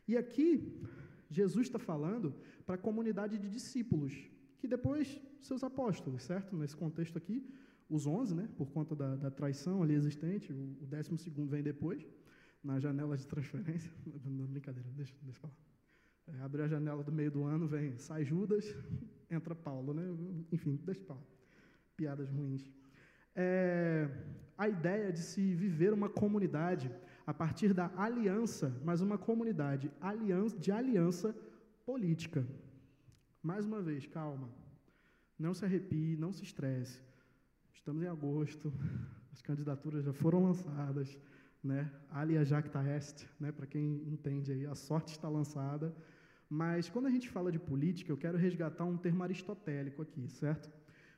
E 0.08 0.16
aqui, 0.18 0.82
Jesus 1.30 1.68
está 1.68 1.80
falando 1.80 2.34
para 2.66 2.76
a 2.76 2.86
comunidade 2.88 3.38
de 3.38 3.50
discípulos, 3.50 4.14
que 4.60 4.68
depois 4.68 5.22
seus 5.42 5.64
apóstolos, 5.64 6.24
certo? 6.24 6.56
Nesse 6.56 6.76
contexto 6.76 7.18
aqui, 7.18 7.46
os 7.90 8.06
11, 8.06 8.36
né, 8.36 8.50
por 8.56 8.70
conta 8.72 8.96
da, 8.96 9.16
da 9.16 9.32
traição 9.32 9.82
ali 9.82 9.96
existente, 9.96 10.54
o, 10.54 10.78
o 10.82 10.86
décimo 10.86 11.18
segundo 11.18 11.50
vem 11.50 11.64
depois, 11.64 12.08
na 12.64 12.80
janela 12.80 13.18
de 13.18 13.26
transferência. 13.28 13.92
Não, 14.26 14.46
brincadeira, 14.46 14.88
deixa, 14.92 15.16
deixa 15.22 15.40
falar. 15.40 15.56
É, 16.28 16.42
abre 16.42 16.62
a 16.62 16.68
janela 16.68 17.04
do 17.04 17.12
meio 17.12 17.32
do 17.32 17.44
ano, 17.44 17.68
vem, 17.68 17.98
sai 17.98 18.24
Judas, 18.24 18.76
entra 19.30 19.56
Paulo, 19.56 19.94
né? 19.94 20.04
Enfim, 20.52 20.80
deixa 20.84 21.02
eu 21.02 21.06
falar. 21.06 21.24
Piadas 21.98 22.30
ruins. 22.30 22.72
É, 23.36 24.10
a 24.58 24.68
ideia 24.68 25.12
de 25.12 25.20
se 25.20 25.56
viver 25.56 25.94
uma 25.94 26.10
comunidade 26.10 26.92
a 27.26 27.34
partir 27.34 27.74
da 27.74 27.92
aliança, 27.96 28.76
mas 28.84 29.02
uma 29.02 29.18
comunidade 29.18 29.92
de 30.60 30.72
aliança 30.72 31.36
política. 31.86 32.46
Mais 33.42 33.66
uma 33.66 33.82
vez, 33.82 34.06
calma. 34.06 34.50
Não 35.38 35.54
se 35.54 35.64
arrepie, 35.64 36.18
não 36.18 36.34
se 36.34 36.44
estresse. 36.44 37.02
Estamos 37.80 38.04
em 38.04 38.08
agosto, 38.08 38.74
as 39.32 39.42
candidaturas 39.42 40.04
já 40.04 40.12
foram 40.12 40.44
lançadas, 40.44 41.18
né? 41.64 41.90
Alia 42.10 42.44
jacta 42.44 42.84
est, 42.84 43.26
né? 43.40 43.54
Para 43.54 43.66
quem 43.66 44.04
entende 44.06 44.52
aí, 44.52 44.66
a 44.66 44.76
sorte 44.76 45.14
está 45.14 45.30
lançada. 45.30 45.96
Mas 46.50 46.90
quando 46.90 47.06
a 47.06 47.10
gente 47.10 47.30
fala 47.30 47.50
de 47.50 47.58
política, 47.58 48.12
eu 48.12 48.18
quero 48.18 48.38
resgatar 48.38 48.84
um 48.84 48.98
termo 48.98 49.24
aristotélico 49.24 50.02
aqui, 50.02 50.28
certo? 50.28 50.70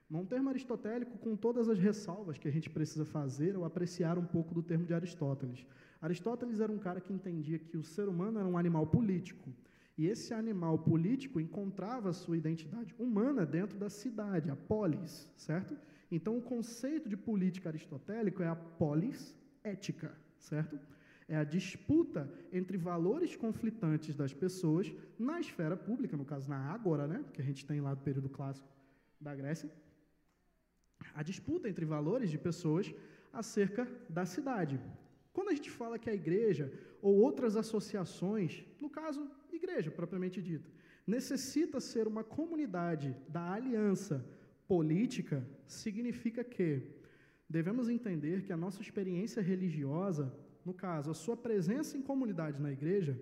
Um 0.09 0.23
termo 0.23 0.49
aristotélico 0.49 1.17
com 1.17 1.35
todas 1.35 1.67
as 1.67 1.79
ressalvas 1.79 2.37
que 2.37 2.47
a 2.47 2.51
gente 2.51 2.69
precisa 2.69 3.05
fazer 3.05 3.57
ou 3.57 3.65
apreciar 3.65 4.19
um 4.19 4.25
pouco 4.25 4.53
do 4.53 4.61
termo 4.61 4.85
de 4.85 4.93
Aristóteles. 4.93 5.65
Aristóteles 5.99 6.59
era 6.59 6.71
um 6.71 6.77
cara 6.77 7.01
que 7.01 7.11
entendia 7.11 7.57
que 7.57 7.75
o 7.75 7.83
ser 7.83 8.07
humano 8.07 8.37
era 8.37 8.47
um 8.47 8.57
animal 8.57 8.85
político. 8.85 9.51
E 9.97 10.05
esse 10.05 10.31
animal 10.31 10.77
político 10.77 11.39
encontrava 11.39 12.13
sua 12.13 12.37
identidade 12.37 12.93
humana 12.99 13.47
dentro 13.47 13.79
da 13.79 13.89
cidade, 13.89 14.51
a 14.51 14.55
polis, 14.55 15.27
certo? 15.35 15.75
Então, 16.11 16.37
o 16.37 16.41
conceito 16.41 17.07
de 17.07 17.15
política 17.15 17.69
aristotélico 17.69 18.43
é 18.43 18.47
a 18.47 18.55
polis 18.55 19.33
ética, 19.63 20.13
certo? 20.37 20.77
É 21.27 21.37
a 21.37 21.45
disputa 21.45 22.29
entre 22.51 22.77
valores 22.77 23.37
conflitantes 23.37 24.13
das 24.13 24.33
pessoas 24.33 24.93
na 25.17 25.39
esfera 25.39 25.77
pública, 25.77 26.17
no 26.17 26.25
caso 26.25 26.49
na 26.49 26.57
Ágora, 26.57 27.07
né, 27.07 27.23
que 27.33 27.41
a 27.41 27.45
gente 27.45 27.65
tem 27.65 27.79
lá 27.79 27.93
do 27.93 28.01
período 28.01 28.27
clássico 28.27 28.67
da 29.19 29.33
Grécia. 29.33 29.71
A 31.15 31.23
disputa 31.23 31.69
entre 31.69 31.85
valores 31.85 32.29
de 32.29 32.37
pessoas 32.37 32.93
acerca 33.31 33.87
da 34.09 34.25
cidade. 34.25 34.77
Quando 35.31 35.49
a 35.49 35.53
gente 35.53 35.71
fala 35.71 35.97
que 35.97 36.09
a 36.09 36.13
igreja 36.13 36.71
ou 37.01 37.15
outras 37.15 37.55
associações, 37.55 38.65
no 38.81 38.89
caso, 38.89 39.31
igreja 39.51 39.89
propriamente 39.89 40.41
dita, 40.41 40.69
necessita 41.07 41.79
ser 41.79 42.07
uma 42.07 42.23
comunidade 42.23 43.15
da 43.29 43.53
aliança 43.53 44.25
política, 44.71 45.37
significa 45.67 46.41
que 46.45 46.67
devemos 47.55 47.89
entender 47.89 48.37
que 48.45 48.53
a 48.53 48.61
nossa 48.63 48.81
experiência 48.81 49.41
religiosa, 49.41 50.25
no 50.63 50.73
caso, 50.73 51.11
a 51.11 51.13
sua 51.13 51.35
presença 51.35 51.97
em 51.97 52.01
comunidade 52.01 52.61
na 52.65 52.71
igreja, 52.71 53.13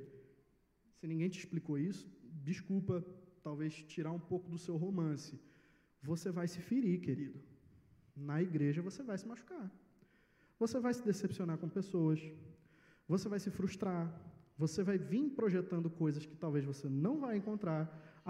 se 0.97 1.07
ninguém 1.07 1.27
te 1.27 1.39
explicou 1.39 1.75
isso, 1.79 2.05
desculpa, 2.49 3.03
talvez 3.41 3.73
tirar 3.93 4.11
um 4.11 4.19
pouco 4.19 4.47
do 4.47 4.59
seu 4.59 4.77
romance. 4.77 5.41
Você 6.03 6.29
vai 6.29 6.47
se 6.47 6.59
ferir, 6.59 6.99
querido. 7.01 7.39
Na 8.15 8.39
igreja 8.43 8.83
você 8.83 9.01
vai 9.01 9.17
se 9.17 9.27
machucar. 9.27 9.71
Você 10.59 10.79
vai 10.79 10.93
se 10.93 11.03
decepcionar 11.03 11.57
com 11.57 11.67
pessoas. 11.67 12.19
Você 13.07 13.27
vai 13.27 13.39
se 13.39 13.49
frustrar. 13.49 14.05
Você 14.55 14.83
vai 14.83 14.99
vir 14.99 15.31
projetando 15.31 15.89
coisas 15.89 16.27
que 16.27 16.35
talvez 16.35 16.63
você 16.63 16.87
não 16.87 17.19
vai 17.19 17.37
encontrar. 17.37 17.81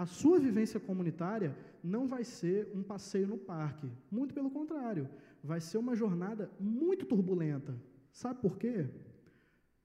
A 0.02 0.06
sua 0.06 0.38
vivência 0.38 0.80
comunitária 0.80 1.54
não 1.94 2.06
vai 2.12 2.24
ser 2.24 2.58
um 2.74 2.82
passeio 2.82 3.26
no 3.32 3.36
parque. 3.36 3.86
Muito 4.10 4.32
pelo 4.32 4.50
contrário. 4.50 5.06
Vai 5.44 5.60
ser 5.60 5.76
uma 5.76 5.94
jornada 5.94 6.50
muito 6.58 7.04
turbulenta. 7.04 7.72
Sabe 8.10 8.40
por 8.40 8.56
quê? 8.56 8.88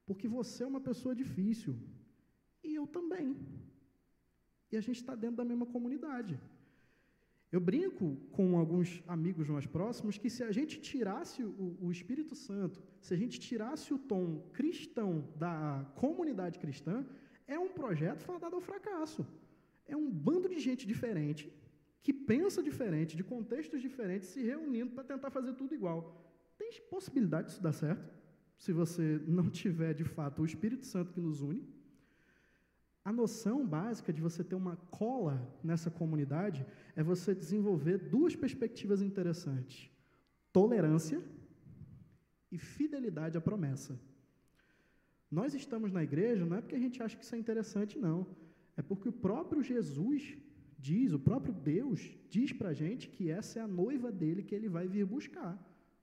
Porque 0.06 0.26
você 0.38 0.64
é 0.64 0.68
uma 0.68 0.80
pessoa 0.80 1.14
difícil. 1.14 1.76
E 2.64 2.74
eu 2.76 2.88
também. 2.88 3.36
E 4.72 4.78
a 4.78 4.84
gente 4.88 5.02
está 5.02 5.16
dentro 5.16 5.36
da 5.36 5.44
mesma 5.52 5.66
comunidade. 5.66 6.40
Eu 7.52 7.60
brinco 7.60 8.16
com 8.32 8.58
alguns 8.58 9.04
amigos 9.16 9.50
mais 9.50 9.68
próximos 9.78 10.18
que 10.18 10.30
se 10.30 10.44
a 10.46 10.52
gente 10.58 10.80
tirasse 10.80 11.44
o, 11.44 11.78
o, 11.82 11.92
Espírito 11.92 12.36
Santo, 12.36 12.82
se 13.02 13.14
a 13.14 13.18
gente 13.18 13.38
tirasse 13.38 13.94
o 13.94 14.00
tom 14.00 14.26
cristão 14.54 15.28
da 15.36 15.86
comunidade 15.96 16.58
cristã, 16.58 17.06
é 17.46 17.60
um 17.60 17.74
projeto 17.82 18.22
fadado 18.22 18.56
ao 18.56 18.62
fracasso. 18.62 19.26
É 19.88 19.96
um 19.96 20.10
bando 20.10 20.50
de 20.50 20.60
gente 20.60 20.88
diferente, 20.88 21.52
que 22.02 22.14
pensa 22.14 22.62
diferente, 22.62 23.16
de 23.16 23.24
contextos 23.24 23.82
diferentes, 23.82 24.30
se 24.30 24.42
reunindo 24.42 24.92
para 24.92 25.04
tentar 25.04 25.30
fazer 25.30 25.54
tudo 25.54 25.74
igual. 25.74 26.00
Tem 26.58 26.70
possibilidade 26.90 27.48
disso 27.48 27.62
dar 27.62 27.74
certo, 27.74 28.14
se 28.58 28.72
você 28.72 29.22
não 29.28 29.50
tiver 29.50 29.94
de 29.94 30.04
fato 30.04 30.42
o 30.42 30.46
Espírito 30.46 30.86
Santo 30.86 31.14
que 31.14 31.20
nos 31.20 31.42
une. 31.42 31.68
A 33.04 33.14
noção 33.14 33.68
básica 33.68 34.12
de 34.12 34.22
você 34.22 34.44
ter 34.44 34.56
uma 34.56 34.78
cola 34.90 35.48
nessa 35.64 35.92
comunidade 35.92 36.66
é 36.96 37.04
você 37.04 37.36
desenvolver 37.36 38.00
duas 38.00 38.36
perspectivas 38.36 39.02
interessantes: 39.02 39.92
tolerância 40.52 41.22
e 42.52 42.58
fidelidade 42.58 43.38
à 43.38 43.42
promessa. 43.42 44.00
Nós 45.30 45.54
estamos 45.54 45.92
na 45.92 46.04
igreja 46.04 46.46
não 46.46 46.58
é 46.58 46.62
porque 46.62 46.76
a 46.76 46.80
gente 46.80 47.02
acha 47.04 47.18
que 47.18 47.24
isso 47.24 47.36
é 47.36 47.38
interessante, 47.38 48.00
não. 48.00 48.26
É 48.78 48.82
porque 48.82 49.10
o 49.10 49.14
próprio 49.14 49.64
Jesus 49.64 50.38
diz, 50.78 51.14
o 51.14 51.20
próprio 51.20 51.54
Deus 51.54 52.16
diz 52.30 52.52
para 52.52 52.70
a 52.70 52.74
gente 52.74 53.10
que 53.10 53.30
essa 53.30 53.60
é 53.60 53.62
a 53.62 53.68
noiva 53.68 54.12
dele 54.12 54.44
que 54.44 54.54
ele 54.54 54.70
vai 54.70 54.88
vir 54.88 55.06
buscar. 55.06 55.58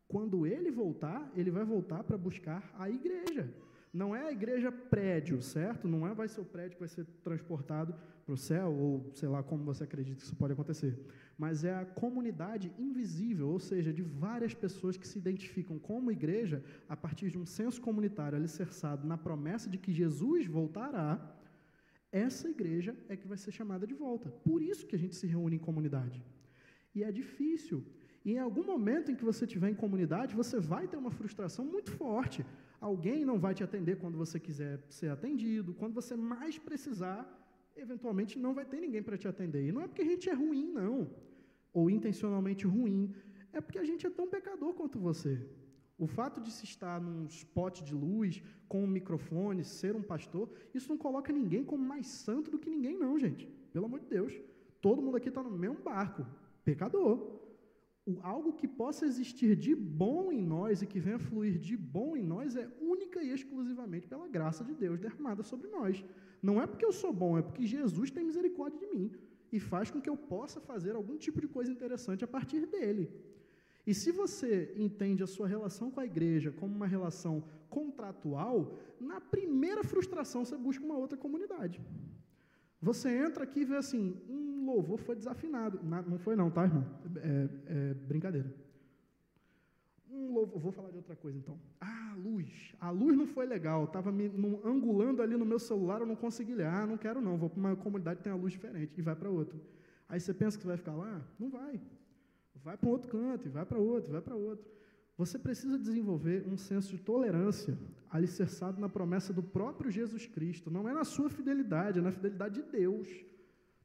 Quando 0.08 0.46
ele 0.46 0.70
voltar, 0.70 1.30
ele 1.34 1.50
vai 1.50 1.64
voltar 1.64 2.04
para 2.04 2.18
buscar 2.18 2.70
a 2.78 2.90
igreja. 2.90 3.52
Não 3.92 4.16
é 4.16 4.26
a 4.26 4.32
igreja 4.32 4.72
prédio, 4.72 5.42
certo? 5.42 5.86
Não 5.86 6.06
é 6.06 6.14
vai 6.14 6.26
ser 6.26 6.40
o 6.40 6.44
prédio 6.44 6.76
que 6.76 6.80
vai 6.80 6.88
ser 6.88 7.04
transportado 7.22 7.94
para 8.24 8.32
o 8.32 8.36
céu, 8.36 8.72
ou 8.72 9.10
sei 9.14 9.28
lá 9.28 9.42
como 9.42 9.64
você 9.64 9.84
acredita 9.84 10.16
que 10.16 10.24
isso 10.24 10.36
pode 10.36 10.54
acontecer. 10.54 10.98
Mas 11.36 11.62
é 11.62 11.74
a 11.74 11.84
comunidade 11.84 12.72
invisível, 12.78 13.48
ou 13.48 13.58
seja, 13.58 13.92
de 13.92 14.02
várias 14.02 14.54
pessoas 14.54 14.96
que 14.96 15.06
se 15.06 15.18
identificam 15.18 15.78
como 15.78 16.10
igreja 16.10 16.64
a 16.88 16.96
partir 16.96 17.30
de 17.30 17.38
um 17.38 17.44
senso 17.44 17.80
comunitário 17.82 18.38
alicerçado 18.38 19.06
na 19.06 19.18
promessa 19.18 19.68
de 19.68 19.76
que 19.76 19.92
Jesus 19.92 20.46
voltará. 20.46 21.36
Essa 22.12 22.48
igreja 22.48 22.94
é 23.08 23.16
que 23.16 23.26
vai 23.26 23.38
ser 23.38 23.50
chamada 23.50 23.86
de 23.86 23.94
volta. 23.94 24.28
Por 24.48 24.62
isso 24.62 24.86
que 24.86 24.94
a 24.94 24.98
gente 24.98 25.16
se 25.16 25.26
reúne 25.26 25.56
em 25.56 25.66
comunidade. 25.68 26.22
E 26.94 27.02
é 27.02 27.10
difícil. 27.10 27.82
E 28.24 28.32
em 28.32 28.38
algum 28.38 28.64
momento 28.64 29.10
em 29.10 29.16
que 29.16 29.24
você 29.24 29.46
estiver 29.46 29.70
em 29.70 29.74
comunidade, 29.74 30.36
você 30.42 30.60
vai 30.60 30.86
ter 30.86 30.98
uma 30.98 31.10
frustração 31.10 31.64
muito 31.64 31.90
forte. 31.90 32.44
Alguém 32.80 33.24
não 33.24 33.38
vai 33.38 33.54
te 33.54 33.64
atender 33.64 33.96
quando 33.96 34.18
você 34.18 34.38
quiser 34.38 34.80
ser 34.90 35.08
atendido, 35.08 35.72
quando 35.72 35.94
você 35.94 36.14
mais 36.14 36.58
precisar, 36.58 37.20
eventualmente 37.76 38.38
não 38.38 38.52
vai 38.52 38.66
ter 38.66 38.80
ninguém 38.80 39.02
para 39.02 39.16
te 39.16 39.26
atender. 39.26 39.66
E 39.66 39.72
não 39.72 39.82
é 39.82 39.88
porque 39.88 40.02
a 40.02 40.10
gente 40.12 40.28
é 40.28 40.34
ruim, 40.34 40.70
não, 40.70 41.10
ou 41.72 41.88
intencionalmente 41.88 42.66
ruim, 42.66 43.14
é 43.52 43.60
porque 43.60 43.78
a 43.78 43.84
gente 43.84 44.06
é 44.06 44.10
tão 44.10 44.28
pecador 44.28 44.74
quanto 44.74 44.98
você. 44.98 45.40
O 46.04 46.06
fato 46.16 46.38
de 46.44 46.50
se 46.56 46.64
estar 46.72 46.96
num 47.06 47.26
spot 47.26 47.74
de 47.88 47.94
luz, 47.94 48.42
com 48.70 48.82
um 48.84 48.92
microfone, 48.98 49.62
ser 49.64 49.94
um 50.00 50.06
pastor, 50.12 50.46
isso 50.76 50.88
não 50.92 50.98
coloca 51.04 51.32
ninguém 51.40 51.62
como 51.70 51.90
mais 51.92 52.06
santo 52.24 52.50
do 52.50 52.58
que 52.62 52.74
ninguém, 52.76 52.96
não, 53.04 53.18
gente. 53.24 53.44
Pelo 53.72 53.86
amor 53.86 54.00
de 54.00 54.08
Deus. 54.16 54.32
Todo 54.86 55.02
mundo 55.04 55.16
aqui 55.18 55.28
está 55.28 55.42
no 55.42 55.50
mesmo 55.64 55.80
barco. 55.90 56.26
Pecador 56.64 57.42
o, 58.04 58.18
algo 58.22 58.52
que 58.52 58.66
possa 58.66 59.06
existir 59.06 59.54
de 59.56 59.74
bom 59.74 60.32
em 60.32 60.42
nós 60.42 60.82
e 60.82 60.86
que 60.86 60.98
venha 60.98 61.18
fluir 61.18 61.58
de 61.58 61.76
bom 61.76 62.16
em 62.16 62.22
nós 62.22 62.56
é 62.56 62.68
única 62.80 63.22
e 63.22 63.30
exclusivamente 63.30 64.08
pela 64.08 64.28
graça 64.28 64.64
de 64.64 64.74
Deus 64.74 64.98
derramada 64.98 65.42
sobre 65.42 65.68
nós. 65.68 66.04
Não 66.42 66.60
é 66.60 66.66
porque 66.66 66.84
eu 66.84 66.92
sou 66.92 67.12
bom, 67.12 67.38
é 67.38 67.42
porque 67.42 67.64
Jesus 67.64 68.10
tem 68.10 68.24
misericórdia 68.24 68.80
de 68.80 68.86
mim 68.94 69.12
e 69.52 69.60
faz 69.60 69.90
com 69.90 70.00
que 70.00 70.10
eu 70.10 70.16
possa 70.16 70.60
fazer 70.60 70.96
algum 70.96 71.16
tipo 71.16 71.40
de 71.40 71.46
coisa 71.46 71.70
interessante 71.70 72.24
a 72.24 72.28
partir 72.28 72.66
dele. 72.66 73.08
E 73.86 73.92
se 73.92 74.12
você 74.12 74.72
entende 74.76 75.22
a 75.22 75.26
sua 75.26 75.48
relação 75.48 75.90
com 75.90 76.00
a 76.00 76.04
igreja 76.04 76.52
como 76.52 76.74
uma 76.74 76.86
relação 76.86 77.42
contratual, 77.68 78.78
na 79.00 79.20
primeira 79.20 79.82
frustração 79.82 80.44
você 80.44 80.56
busca 80.56 80.84
uma 80.84 80.96
outra 80.96 81.18
comunidade. 81.18 81.80
Você 82.80 83.08
entra 83.10 83.44
aqui 83.44 83.60
e 83.60 83.64
vê 83.64 83.76
assim, 83.76 84.16
um 84.28 84.64
louvor 84.64 84.98
foi 84.98 85.16
desafinado. 85.16 85.80
Não 85.82 86.18
foi 86.18 86.36
não, 86.36 86.50
tá, 86.50 86.64
irmão? 86.64 86.84
É, 87.16 87.48
é 87.66 87.94
brincadeira. 87.94 88.52
Um 90.10 90.32
louvor, 90.32 90.60
vou 90.60 90.72
falar 90.72 90.90
de 90.90 90.96
outra 90.96 91.16
coisa 91.16 91.38
então. 91.38 91.58
Ah, 91.80 92.12
a 92.12 92.16
luz. 92.16 92.74
A 92.80 92.90
luz 92.90 93.16
não 93.16 93.26
foi 93.26 93.46
legal. 93.46 93.84
Estava 93.84 94.12
me 94.12 94.28
no, 94.28 94.60
angulando 94.66 95.22
ali 95.22 95.36
no 95.36 95.44
meu 95.44 95.58
celular, 95.58 96.00
eu 96.00 96.06
não 96.06 96.16
consegui 96.16 96.54
ler. 96.54 96.66
Ah, 96.66 96.86
não 96.86 96.98
quero 96.98 97.20
não, 97.20 97.36
vou 97.36 97.48
para 97.48 97.58
uma 97.60 97.76
comunidade 97.76 98.18
que 98.18 98.24
tem 98.24 98.32
uma 98.32 98.40
luz 98.40 98.52
diferente. 98.52 98.92
E 98.96 99.02
vai 99.02 99.16
para 99.16 99.30
outra. 99.30 99.58
Aí 100.08 100.20
você 100.20 100.34
pensa 100.34 100.58
que 100.58 100.66
vai 100.66 100.76
ficar 100.76 100.94
lá? 100.94 101.24
Não 101.38 101.48
vai. 101.48 101.80
Vai 102.62 102.76
para 102.76 102.88
um 102.88 102.92
outro 102.92 103.10
canto, 103.10 103.46
e 103.46 103.50
vai 103.50 103.64
para 103.64 103.78
outro, 103.78 104.12
vai 104.12 104.20
para 104.20 104.36
outro. 104.36 104.70
Você 105.16 105.38
precisa 105.38 105.78
desenvolver 105.78 106.46
um 106.48 106.56
senso 106.56 106.96
de 106.96 107.02
tolerância 107.02 107.78
alicerçado 108.10 108.80
na 108.80 108.88
promessa 108.88 109.32
do 109.32 109.42
próprio 109.42 109.90
Jesus 109.90 110.26
Cristo. 110.26 110.70
Não 110.70 110.88
é 110.88 110.92
na 110.92 111.04
sua 111.04 111.28
fidelidade, 111.28 111.98
é 111.98 112.02
na 112.02 112.12
fidelidade 112.12 112.62
de 112.62 112.70
Deus. 112.70 113.08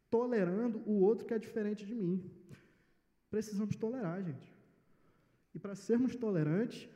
Tolerando 0.10 0.82
o 0.86 1.02
outro 1.02 1.26
que 1.26 1.34
é 1.34 1.40
diferente 1.40 1.86
de 1.86 1.94
mim. 1.94 2.24
Precisamos 3.30 3.76
tolerar, 3.76 4.24
gente. 4.24 4.56
E 5.54 5.60
para 5.60 5.76
sermos 5.76 6.16
tolerantes, 6.16 6.90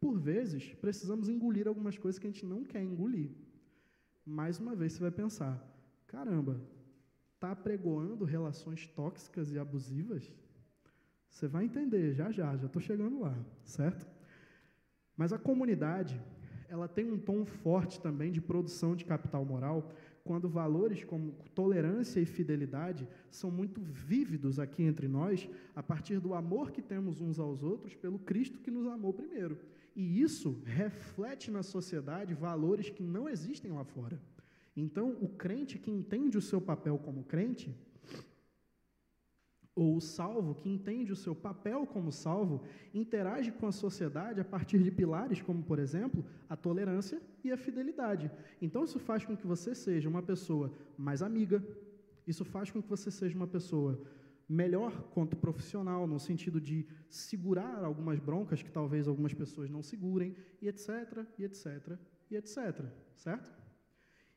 por 0.00 0.18
vezes, 0.18 0.74
precisamos 0.74 1.28
engolir 1.28 1.66
algumas 1.68 1.98
coisas 1.98 2.18
que 2.18 2.26
a 2.26 2.30
gente 2.30 2.46
não 2.46 2.64
quer 2.64 2.82
engolir. 2.82 3.30
Mais 4.24 4.58
uma 4.58 4.74
vez, 4.74 4.92
você 4.92 5.00
vai 5.00 5.10
pensar: 5.10 5.62
caramba, 6.06 6.60
está 7.34 7.54
pregoando 7.54 8.24
relações 8.24 8.86
tóxicas 8.86 9.52
e 9.52 9.58
abusivas? 9.58 10.32
Você 11.34 11.48
vai 11.48 11.64
entender 11.64 12.14
já 12.14 12.30
já, 12.30 12.56
já 12.56 12.66
estou 12.66 12.80
chegando 12.80 13.18
lá, 13.18 13.36
certo? 13.64 14.06
Mas 15.16 15.32
a 15.32 15.38
comunidade, 15.38 16.22
ela 16.68 16.86
tem 16.86 17.10
um 17.10 17.18
tom 17.18 17.44
forte 17.44 18.00
também 18.00 18.30
de 18.30 18.40
produção 18.40 18.94
de 18.94 19.04
capital 19.04 19.44
moral, 19.44 19.92
quando 20.22 20.48
valores 20.48 21.02
como 21.02 21.32
tolerância 21.52 22.20
e 22.20 22.24
fidelidade 22.24 23.08
são 23.32 23.50
muito 23.50 23.80
vívidos 23.80 24.60
aqui 24.60 24.84
entre 24.84 25.08
nós, 25.08 25.50
a 25.74 25.82
partir 25.82 26.20
do 26.20 26.34
amor 26.34 26.70
que 26.70 26.80
temos 26.80 27.20
uns 27.20 27.40
aos 27.40 27.64
outros 27.64 27.96
pelo 27.96 28.20
Cristo 28.20 28.60
que 28.60 28.70
nos 28.70 28.86
amou 28.86 29.12
primeiro. 29.12 29.58
E 29.96 30.22
isso 30.22 30.62
reflete 30.64 31.50
na 31.50 31.64
sociedade 31.64 32.32
valores 32.32 32.90
que 32.90 33.02
não 33.02 33.28
existem 33.28 33.72
lá 33.72 33.84
fora. 33.84 34.22
Então, 34.76 35.16
o 35.20 35.28
crente 35.28 35.80
que 35.80 35.90
entende 35.90 36.38
o 36.38 36.42
seu 36.42 36.60
papel 36.60 36.96
como 36.96 37.24
crente, 37.24 37.76
ou 39.76 39.96
o 39.96 40.00
salvo, 40.00 40.54
que 40.54 40.68
entende 40.68 41.12
o 41.12 41.16
seu 41.16 41.34
papel 41.34 41.86
como 41.86 42.12
salvo, 42.12 42.62
interage 42.92 43.50
com 43.50 43.66
a 43.66 43.72
sociedade 43.72 44.40
a 44.40 44.44
partir 44.44 44.78
de 44.78 44.90
pilares 44.90 45.42
como, 45.42 45.62
por 45.62 45.78
exemplo, 45.78 46.24
a 46.48 46.56
tolerância 46.56 47.20
e 47.42 47.50
a 47.50 47.56
fidelidade. 47.56 48.30
Então, 48.62 48.84
isso 48.84 49.00
faz 49.00 49.24
com 49.24 49.36
que 49.36 49.46
você 49.46 49.74
seja 49.74 50.08
uma 50.08 50.22
pessoa 50.22 50.72
mais 50.96 51.22
amiga, 51.22 51.62
isso 52.26 52.44
faz 52.44 52.70
com 52.70 52.80
que 52.80 52.88
você 52.88 53.10
seja 53.10 53.36
uma 53.36 53.48
pessoa 53.48 54.00
melhor 54.48 54.92
quanto 55.10 55.36
profissional, 55.36 56.06
no 56.06 56.20
sentido 56.20 56.60
de 56.60 56.86
segurar 57.08 57.82
algumas 57.82 58.18
broncas 58.18 58.62
que 58.62 58.70
talvez 58.70 59.08
algumas 59.08 59.34
pessoas 59.34 59.70
não 59.70 59.82
segurem, 59.82 60.36
e 60.60 60.68
etc, 60.68 61.26
e 61.38 61.44
etc, 61.44 61.98
e 62.30 62.36
etc, 62.36 62.84
certo? 63.16 63.52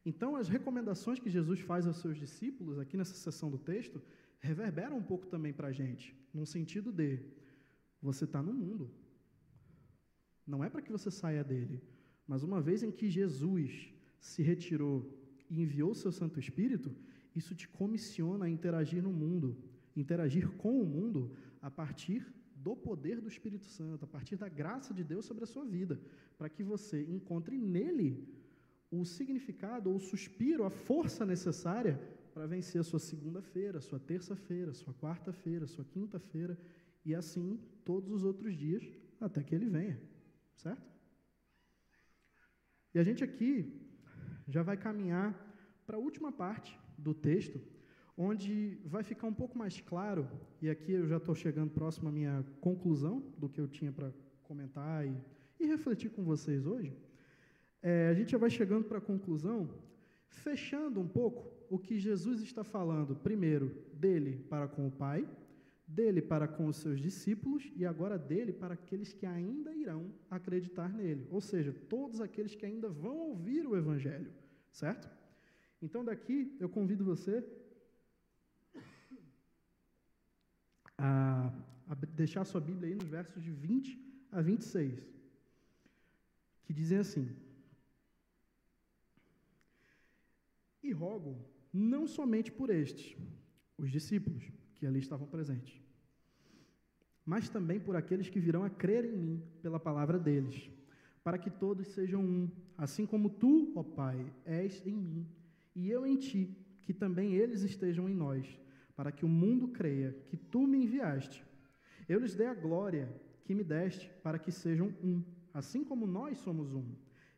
Então, 0.06 0.36
as 0.38 0.48
recomendações 0.48 1.20
que 1.20 1.30
Jesus 1.30 1.60
faz 1.60 1.86
aos 1.86 1.98
seus 1.98 2.18
discípulos, 2.18 2.80
aqui 2.80 2.96
nessa 2.96 3.14
seção 3.14 3.52
do 3.52 3.58
texto, 3.58 4.02
reverbera 4.40 4.94
um 4.94 5.04
pouco 5.04 5.28
também 5.28 5.54
para 5.54 5.70
a 5.70 5.72
gente, 5.72 6.16
num 6.34 6.46
sentido 6.46 6.92
de 6.92 7.20
você 8.02 8.26
está 8.26 8.42
no 8.42 8.54
mundo. 8.54 8.92
Não 10.46 10.64
é 10.64 10.70
para 10.70 10.82
que 10.82 10.92
você 10.92 11.12
saia 11.12 11.44
dele. 11.44 11.82
Mas 12.26 12.44
uma 12.44 12.62
vez 12.62 12.84
em 12.84 12.92
que 12.92 13.10
Jesus 13.10 13.94
se 14.20 14.42
retirou 14.42 15.14
e 15.50 15.62
enviou 15.62 15.96
seu 15.96 16.12
Santo 16.12 16.40
Espírito, 16.40 16.96
isso 17.36 17.56
te 17.56 17.68
comissiona 17.68 18.46
a 18.46 18.50
interagir 18.50 19.02
no 19.02 19.12
mundo, 19.12 19.58
interagir 19.96 20.50
com 20.58 20.82
o 20.82 20.86
mundo 20.86 21.36
a 21.62 21.70
partir 21.70 22.26
do 22.56 22.76
poder 22.76 23.22
do 23.22 23.28
Espírito 23.28 23.66
Santo, 23.66 24.04
a 24.04 24.08
partir 24.08 24.36
da 24.36 24.50
graça 24.50 24.94
de 24.94 25.04
Deus 25.04 25.26
sobre 25.26 25.44
a 25.44 25.48
sua 25.48 25.66
vida, 25.66 26.02
para 26.38 26.50
que 26.50 26.64
você 26.64 27.04
encontre 27.04 27.58
nele 27.58 28.28
o 28.90 29.06
significado, 29.06 29.94
o 29.94 30.00
suspiro, 30.00 30.64
a 30.64 30.70
força 30.70 31.26
necessária 31.26 32.00
para 32.38 32.46
vencer 32.46 32.80
a 32.80 32.84
sua 32.84 33.00
segunda-feira, 33.00 33.82
sua 33.82 33.98
terça-feira, 34.00 34.72
sua 34.72 34.94
quarta-feira, 34.94 35.66
sua 35.66 35.84
quinta-feira 35.84 36.56
e 37.04 37.16
assim 37.16 37.60
todos 37.84 38.12
os 38.12 38.24
outros 38.24 38.56
dias 38.56 38.84
até 39.20 39.42
que 39.42 39.56
ele 39.56 39.66
venha, 39.66 40.00
certo? 40.56 40.88
E 42.94 43.00
a 43.00 43.04
gente 43.04 43.24
aqui 43.24 43.82
já 44.48 44.62
vai 44.62 44.78
caminhar 44.78 45.34
para 45.84 45.98
a 45.98 46.00
última 46.00 46.32
parte 46.32 46.80
do 46.96 47.12
texto, 47.12 47.60
onde 48.16 48.80
vai 48.86 49.02
ficar 49.02 49.26
um 49.26 49.34
pouco 49.34 49.58
mais 49.58 49.82
claro, 49.82 50.30
e 50.62 50.70
aqui 50.70 50.92
eu 50.92 51.08
já 51.08 51.18
estou 51.18 51.34
chegando 51.34 51.72
próximo 51.72 52.08
à 52.08 52.12
minha 52.12 52.46
conclusão 52.62 53.34
do 53.36 53.50
que 53.50 53.60
eu 53.60 53.68
tinha 53.68 53.92
para 53.92 54.14
comentar 54.44 55.08
e, 55.08 55.18
e, 55.60 55.66
refletir 55.66 56.12
com 56.12 56.24
vocês 56.24 56.68
hoje. 56.68 56.96
É, 57.82 58.10
a 58.10 58.14
gente 58.14 58.30
já 58.30 58.38
vai 58.38 58.52
chegando 58.52 58.84
para 58.84 59.00
a 59.00 59.02
conclusão, 59.02 59.68
fechando 60.30 61.00
um 61.00 61.08
pouco 61.08 61.57
o 61.70 61.78
que 61.78 62.00
Jesus 62.00 62.42
está 62.42 62.64
falando, 62.64 63.16
primeiro, 63.16 63.76
dele 63.94 64.46
para 64.50 64.68
com 64.68 64.88
o 64.88 64.92
Pai, 64.92 65.28
dele 65.88 66.22
para 66.22 66.48
com 66.48 66.68
os 66.68 66.78
seus 66.78 67.00
discípulos 67.00 67.72
e 67.76 67.86
agora 67.86 68.18
dele 68.18 68.52
para 68.52 68.74
aqueles 68.74 69.14
que 69.14 69.26
ainda 69.26 69.74
irão 69.74 70.14
acreditar 70.30 70.94
nele, 70.94 71.28
ou 71.32 71.40
seja, 71.40 71.74
todos 71.88 72.20
aqueles 72.20 72.54
que 72.56 72.66
ainda 72.66 72.90
vão 72.90 73.18
ouvir 73.18 73.66
o 73.66 73.76
Evangelho, 73.76 74.32
certo? 74.72 75.10
Então, 75.82 76.04
daqui 76.04 76.56
eu 76.60 76.68
convido 76.68 77.06
você 77.06 77.46
a, 80.98 81.54
a 81.88 81.96
deixar 81.96 82.44
sua 82.44 82.60
Bíblia 82.60 82.90
aí 82.90 82.96
nos 82.96 83.08
versos 83.08 83.42
de 83.42 83.52
20 83.52 84.28
a 84.32 84.42
26, 84.42 85.00
que 86.66 86.74
dizem 86.74 86.98
assim: 86.98 87.34
E 90.84 90.92
rogo 90.92 91.38
não 91.78 92.08
somente 92.08 92.52
por 92.52 92.70
estes, 92.70 93.16
os 93.78 93.92
discípulos, 93.92 94.52
que 94.76 94.86
ali 94.86 95.00
estavam 95.00 95.28
presentes, 95.28 95.82
mas 97.26 97.50
também 97.50 97.80
por 97.80 97.96
aqueles 97.96 98.30
que 98.30 98.40
virão 98.40 98.64
a 98.64 98.70
crer 98.70 99.06
em 99.06 99.18
mim 99.18 99.44
pela 99.62 99.80
palavra 99.80 100.18
deles, 100.18 100.70
para 101.24 101.38
que 101.38 101.50
todos 101.50 101.88
sejam 101.88 102.22
um, 102.24 102.50
assim 102.78 103.06
como 103.06 103.30
tu, 103.30 103.74
ó 103.76 103.84
Pai, 103.84 104.34
és 104.46 104.86
em 104.86 104.96
mim 104.96 105.28
e 105.76 105.90
eu 105.90 106.08
em 106.08 106.16
ti, 106.16 106.56
que 106.84 106.94
também 106.94 107.34
eles 107.34 107.62
estejam 107.62 108.10
em 108.10 108.14
nós, 108.16 108.60
para 108.96 109.12
que 109.12 109.26
o 109.26 109.30
mundo 109.30 109.68
creia 109.68 110.18
que 110.28 110.38
tu 110.38 110.66
me 110.66 110.84
enviaste. 110.84 111.46
Eu 112.08 112.20
lhes 112.20 112.34
dei 112.34 112.48
a 112.48 112.54
glória 112.54 113.14
que 113.44 113.54
me 113.54 113.64
deste, 113.64 114.10
para 114.24 114.40
que 114.40 114.52
sejam 114.52 114.88
um, 115.04 115.22
assim 115.54 115.84
como 115.84 116.08
nós 116.08 116.38
somos 116.40 116.74
um, 116.74 116.86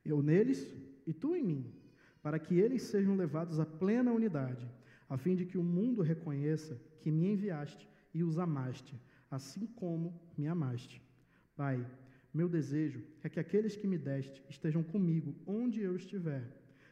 eu 0.05 0.21
neles 0.21 0.73
e 1.05 1.13
tu 1.13 1.35
em 1.35 1.43
mim, 1.43 1.73
para 2.21 2.39
que 2.39 2.59
eles 2.59 2.83
sejam 2.83 3.15
levados 3.15 3.59
à 3.59 3.65
plena 3.65 4.11
unidade, 4.11 4.69
a 5.07 5.17
fim 5.17 5.35
de 5.35 5.45
que 5.45 5.57
o 5.57 5.63
mundo 5.63 6.01
reconheça 6.01 6.79
que 7.01 7.11
me 7.11 7.31
enviaste 7.31 7.89
e 8.13 8.23
os 8.23 8.37
amaste, 8.37 8.99
assim 9.29 9.65
como 9.65 10.19
me 10.37 10.47
amaste. 10.47 11.01
Pai, 11.55 11.85
meu 12.33 12.47
desejo 12.47 13.03
é 13.23 13.29
que 13.29 13.39
aqueles 13.39 13.75
que 13.75 13.87
me 13.87 13.97
deste 13.97 14.43
estejam 14.49 14.83
comigo 14.83 15.35
onde 15.47 15.81
eu 15.81 15.95
estiver, 15.95 16.43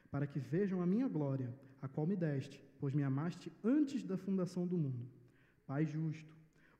para 0.09 0.25
que 0.25 0.39
vejam 0.39 0.81
a 0.81 0.85
minha 0.85 1.07
glória, 1.07 1.53
a 1.81 1.87
qual 1.87 2.07
me 2.07 2.15
deste, 2.15 2.63
pois 2.79 2.93
me 2.93 3.03
amaste 3.03 3.51
antes 3.63 4.03
da 4.03 4.17
fundação 4.17 4.65
do 4.65 4.77
mundo. 4.77 5.07
Pai 5.65 5.85
justo, 5.85 6.35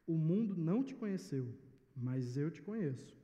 o 0.07 0.13
mundo 0.13 0.55
não 0.55 0.83
te 0.83 0.95
conheceu, 0.95 1.53
mas 1.95 2.37
eu 2.37 2.49
te 2.49 2.61
conheço. 2.61 3.15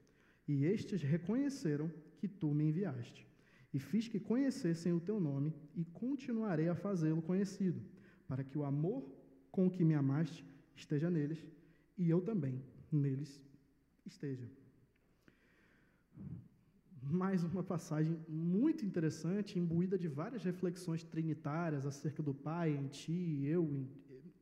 E 0.48 0.66
estes 0.66 1.02
reconheceram 1.02 1.90
que 2.18 2.28
tu 2.28 2.54
me 2.54 2.66
enviaste. 2.66 3.26
E 3.74 3.80
fiz 3.80 4.08
que 4.08 4.20
conhecessem 4.20 4.94
o 4.94 5.00
teu 5.00 5.20
nome, 5.20 5.54
e 5.76 5.84
continuarei 5.84 6.70
a 6.70 6.76
fazê-lo 6.76 7.22
conhecido, 7.22 7.82
para 8.28 8.44
que 8.44 8.58
o 8.58 8.64
amor 8.64 9.04
com 9.52 9.70
que 9.70 9.84
me 9.84 9.96
amaste 9.96 10.46
esteja 10.76 11.10
neles, 11.10 11.46
e 11.98 12.10
eu 12.10 12.22
também 12.22 12.62
neles 12.92 13.44
esteja. 14.06 14.48
Mais 17.02 17.44
uma 17.44 17.64
passagem 17.64 18.18
muito 18.30 18.86
interessante, 18.86 19.60
imbuída 19.60 19.98
de 19.98 20.08
várias 20.08 20.44
reflexões 20.44 21.04
trinitárias 21.04 21.86
acerca 21.86 22.24
do 22.24 22.34
Pai 22.34 22.72
em 22.72 22.88
ti, 22.88 23.44
eu 23.46 23.66
em 23.66 23.88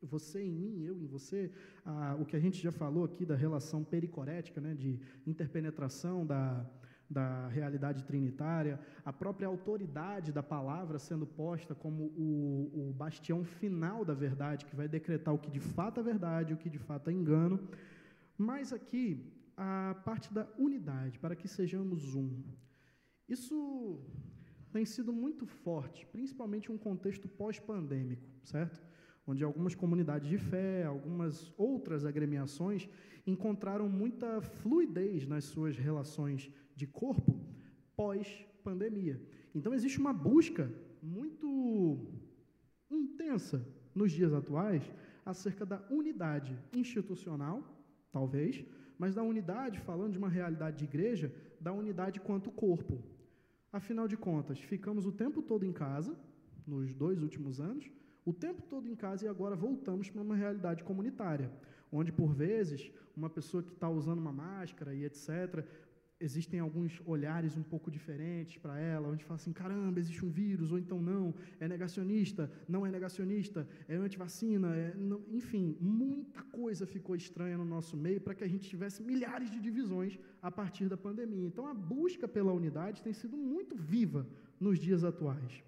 você 0.03 0.41
em 0.43 0.51
mim, 0.51 0.83
eu 0.83 0.99
em 0.99 1.05
você, 1.05 1.51
ah, 1.85 2.15
o 2.19 2.25
que 2.25 2.35
a 2.35 2.39
gente 2.39 2.61
já 2.61 2.71
falou 2.71 3.03
aqui 3.03 3.25
da 3.25 3.35
relação 3.35 3.83
pericorética, 3.83 4.59
né, 4.59 4.73
de 4.73 4.99
interpenetração 5.25 6.25
da, 6.25 6.67
da 7.11 7.47
realidade 7.49 8.03
trinitária, 8.03 8.79
a 9.03 9.11
própria 9.11 9.47
autoridade 9.47 10.31
da 10.31 10.41
palavra 10.41 10.97
sendo 10.97 11.27
posta 11.27 11.75
como 11.75 12.05
o, 12.15 12.89
o 12.89 12.93
bastião 12.93 13.43
final 13.43 14.05
da 14.05 14.13
verdade, 14.13 14.65
que 14.65 14.75
vai 14.75 14.87
decretar 14.87 15.33
o 15.33 15.39
que 15.39 15.51
de 15.51 15.59
fato 15.59 15.99
é 15.99 16.03
verdade, 16.03 16.53
o 16.53 16.57
que 16.57 16.69
de 16.69 16.79
fato 16.79 17.09
é 17.09 17.13
engano. 17.13 17.59
Mas 18.37 18.71
aqui, 18.71 19.29
a 19.57 19.95
parte 20.05 20.33
da 20.33 20.47
unidade, 20.57 21.19
para 21.19 21.35
que 21.35 21.47
sejamos 21.47 22.15
um. 22.15 22.41
Isso 23.27 23.99
tem 24.71 24.85
sido 24.85 25.11
muito 25.11 25.45
forte, 25.45 26.05
principalmente 26.05 26.71
em 26.71 26.73
um 26.73 26.77
contexto 26.77 27.27
pós-pandêmico, 27.27 28.27
certo? 28.43 28.81
Onde 29.27 29.43
algumas 29.43 29.75
comunidades 29.75 30.29
de 30.29 30.37
fé, 30.37 30.85
algumas 30.85 31.53
outras 31.57 32.05
agremiações 32.05 32.89
encontraram 33.27 33.87
muita 33.87 34.41
fluidez 34.41 35.27
nas 35.27 35.45
suas 35.45 35.77
relações 35.77 36.49
de 36.81 36.87
corpo 36.87 37.31
pós-pandemia. 37.95 39.17
Então, 39.53 39.71
existe 39.77 39.99
uma 40.03 40.13
busca 40.29 40.63
muito 41.17 41.47
intensa 42.89 43.57
nos 43.93 44.11
dias 44.11 44.33
atuais 44.33 44.83
acerca 45.23 45.63
da 45.71 45.79
unidade 45.99 46.53
institucional, 46.81 47.57
talvez, 48.11 48.65
mas 48.97 49.13
da 49.13 49.23
unidade, 49.31 49.79
falando 49.89 50.13
de 50.13 50.21
uma 50.23 50.33
realidade 50.39 50.77
de 50.79 50.85
igreja, 50.91 51.27
da 51.59 51.71
unidade 51.81 52.19
quanto 52.19 52.49
corpo. 52.65 52.95
Afinal 53.79 54.07
de 54.07 54.17
contas, 54.17 54.59
ficamos 54.73 55.05
o 55.05 55.11
tempo 55.23 55.39
todo 55.51 55.63
em 55.69 55.73
casa, 55.85 56.13
nos 56.65 56.93
dois 57.03 57.21
últimos 57.21 57.61
anos, 57.61 57.85
o 58.25 58.33
tempo 58.33 58.61
todo 58.73 58.87
em 58.87 58.95
casa 58.95 59.25
e 59.25 59.27
agora 59.27 59.55
voltamos 59.67 60.09
para 60.09 60.21
uma 60.27 60.35
realidade 60.35 60.83
comunitária, 60.83 61.51
onde 61.91 62.11
por 62.11 62.31
vezes 62.33 62.91
uma 63.15 63.29
pessoa 63.29 63.61
que 63.61 63.73
está 63.73 63.89
usando 63.89 64.19
uma 64.19 64.33
máscara 64.33 64.93
e 64.95 65.05
etc 65.05 65.63
existem 66.21 66.59
alguns 66.59 67.01
olhares 67.05 67.57
um 67.57 67.63
pouco 67.63 67.89
diferentes 67.89 68.57
para 68.57 68.79
ela, 68.79 69.09
onde 69.09 69.23
fala 69.23 69.39
assim, 69.39 69.51
caramba, 69.51 69.99
existe 69.99 70.23
um 70.23 70.29
vírus, 70.29 70.71
ou 70.71 70.77
então 70.77 71.01
não, 71.01 71.33
é 71.59 71.67
negacionista, 71.67 72.49
não 72.67 72.85
é 72.85 72.91
negacionista, 72.91 73.67
é 73.87 73.95
antivacina, 73.95 74.75
é, 74.75 74.93
enfim, 75.29 75.75
muita 75.81 76.41
coisa 76.43 76.85
ficou 76.85 77.15
estranha 77.15 77.57
no 77.57 77.65
nosso 77.65 77.97
meio 77.97 78.21
para 78.21 78.35
que 78.35 78.43
a 78.43 78.47
gente 78.47 78.69
tivesse 78.69 79.01
milhares 79.01 79.49
de 79.49 79.59
divisões 79.59 80.19
a 80.41 80.51
partir 80.51 80.87
da 80.87 80.95
pandemia. 80.95 81.47
Então, 81.47 81.65
a 81.65 81.73
busca 81.73 82.27
pela 82.27 82.53
unidade 82.53 83.01
tem 83.01 83.13
sido 83.13 83.35
muito 83.35 83.75
viva 83.75 84.27
nos 84.59 84.79
dias 84.79 85.03
atuais. 85.03 85.63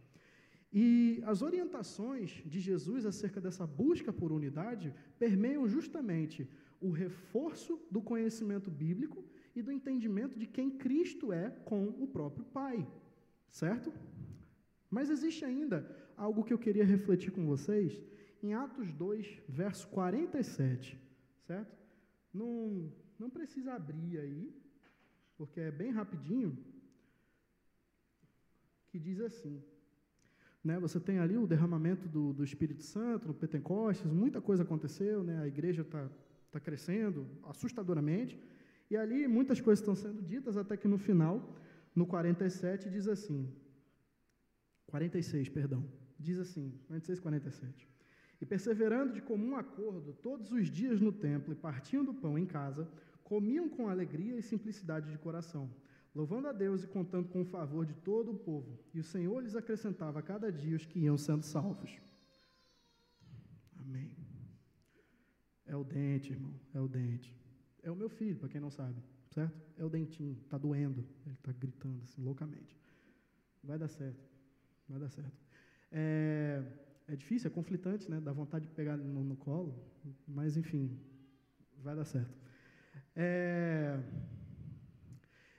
E 0.71 1.21
as 1.25 1.41
orientações 1.43 2.41
de 2.45 2.59
Jesus 2.59 3.05
acerca 3.05 3.39
dessa 3.39 3.65
busca 3.65 4.11
por 4.11 4.31
unidade 4.31 4.93
permeiam 5.19 5.67
justamente 5.67 6.47
o 6.81 6.89
reforço 6.89 7.79
do 7.89 8.01
conhecimento 8.01 8.69
bíblico 8.69 9.23
e 9.55 9.61
do 9.61 9.71
entendimento 9.71 10.37
de 10.37 10.47
quem 10.47 10.69
Cristo 10.71 11.31
é 11.31 11.49
com 11.49 11.85
o 11.85 12.07
próprio 12.07 12.45
Pai, 12.45 12.87
certo? 13.49 13.93
Mas 14.89 15.09
existe 15.09 15.45
ainda 15.45 15.87
algo 16.17 16.43
que 16.43 16.53
eu 16.53 16.57
queria 16.57 16.85
refletir 16.85 17.31
com 17.31 17.45
vocês 17.45 18.01
em 18.41 18.53
Atos 18.53 18.91
2, 18.91 19.41
verso 19.47 19.87
47, 19.89 20.99
certo? 21.47 21.77
Não, 22.33 22.91
não 23.17 23.29
precisa 23.29 23.73
abrir 23.73 24.17
aí, 24.19 24.53
porque 25.37 25.59
é 25.59 25.71
bem 25.71 25.91
rapidinho, 25.91 26.57
que 28.89 28.99
diz 28.99 29.19
assim, 29.21 29.63
né, 30.63 30.79
você 30.79 30.99
tem 30.99 31.19
ali 31.19 31.37
o 31.37 31.47
derramamento 31.47 32.07
do, 32.07 32.33
do 32.33 32.43
Espírito 32.43 32.83
Santo 32.83 33.27
no 33.27 33.33
Pentecostes, 33.33 34.11
muita 34.11 34.41
coisa 34.41 34.63
aconteceu, 34.63 35.23
né, 35.23 35.39
a 35.39 35.47
igreja 35.47 35.81
está 35.81 36.09
tá 36.51 36.59
crescendo 36.59 37.27
assustadoramente, 37.43 38.39
e 38.93 38.97
ali 38.97 39.27
muitas 39.27 39.59
coisas 39.59 39.79
estão 39.79 39.95
sendo 39.95 40.21
ditas, 40.21 40.55
até 40.55 40.77
que 40.77 40.87
no 40.87 40.99
final, 40.99 41.35
no 41.95 42.05
47, 42.05 42.91
diz 42.91 43.07
assim: 43.07 43.51
46, 44.85 45.49
perdão. 45.49 45.83
Diz 46.19 46.37
assim, 46.37 46.79
46, 46.85 47.19
47. 47.19 47.89
E 48.39 48.45
perseverando 48.45 49.11
de 49.11 49.21
comum 49.21 49.55
acordo 49.55 50.13
todos 50.13 50.51
os 50.51 50.67
dias 50.67 51.01
no 51.01 51.11
templo 51.11 51.53
e 51.53 51.55
partindo 51.55 52.11
o 52.11 52.13
pão 52.13 52.37
em 52.37 52.45
casa, 52.45 52.87
comiam 53.23 53.67
com 53.67 53.89
alegria 53.89 54.37
e 54.37 54.43
simplicidade 54.43 55.09
de 55.09 55.17
coração, 55.17 55.73
louvando 56.13 56.47
a 56.49 56.51
Deus 56.51 56.83
e 56.83 56.87
contando 56.87 57.29
com 57.29 57.41
o 57.41 57.45
favor 57.45 57.87
de 57.87 57.95
todo 57.95 58.31
o 58.31 58.37
povo. 58.37 58.79
E 58.93 58.99
o 58.99 59.03
Senhor 59.03 59.39
lhes 59.39 59.55
acrescentava 59.55 60.19
a 60.19 60.21
cada 60.21 60.51
dia 60.51 60.75
os 60.75 60.85
que 60.85 60.99
iam 60.99 61.17
sendo 61.17 61.41
salvos. 61.41 61.97
Amém. 63.75 64.15
É 65.65 65.75
o 65.75 65.83
dente, 65.83 66.31
irmão, 66.31 66.53
é 66.75 66.79
o 66.79 66.87
dente. 66.87 67.42
É 67.83 67.91
o 67.91 67.95
meu 67.95 68.09
filho, 68.09 68.37
para 68.37 68.49
quem 68.49 68.61
não 68.61 68.71
sabe, 68.71 69.03
certo? 69.29 69.61
É 69.77 69.83
o 69.83 69.89
dentinho, 69.89 70.37
está 70.45 70.57
doendo, 70.57 71.05
ele 71.25 71.35
está 71.35 71.51
gritando 71.51 72.01
assim, 72.03 72.21
loucamente. 72.21 72.79
Vai 73.63 73.77
dar 73.77 73.89
certo, 73.89 74.23
vai 74.87 74.99
dar 74.99 75.09
certo. 75.09 75.37
É, 75.91 76.63
é 77.07 77.15
difícil, 77.15 77.49
é 77.49 77.53
conflitante, 77.53 78.09
né? 78.09 78.19
Dá 78.21 78.31
vontade 78.31 78.65
de 78.67 78.73
pegar 78.73 78.95
no, 78.95 79.23
no 79.23 79.35
colo, 79.35 79.77
mas 80.27 80.55
enfim, 80.55 80.97
vai 81.77 81.95
dar 81.95 82.05
certo. 82.05 82.33
É, 83.15 83.99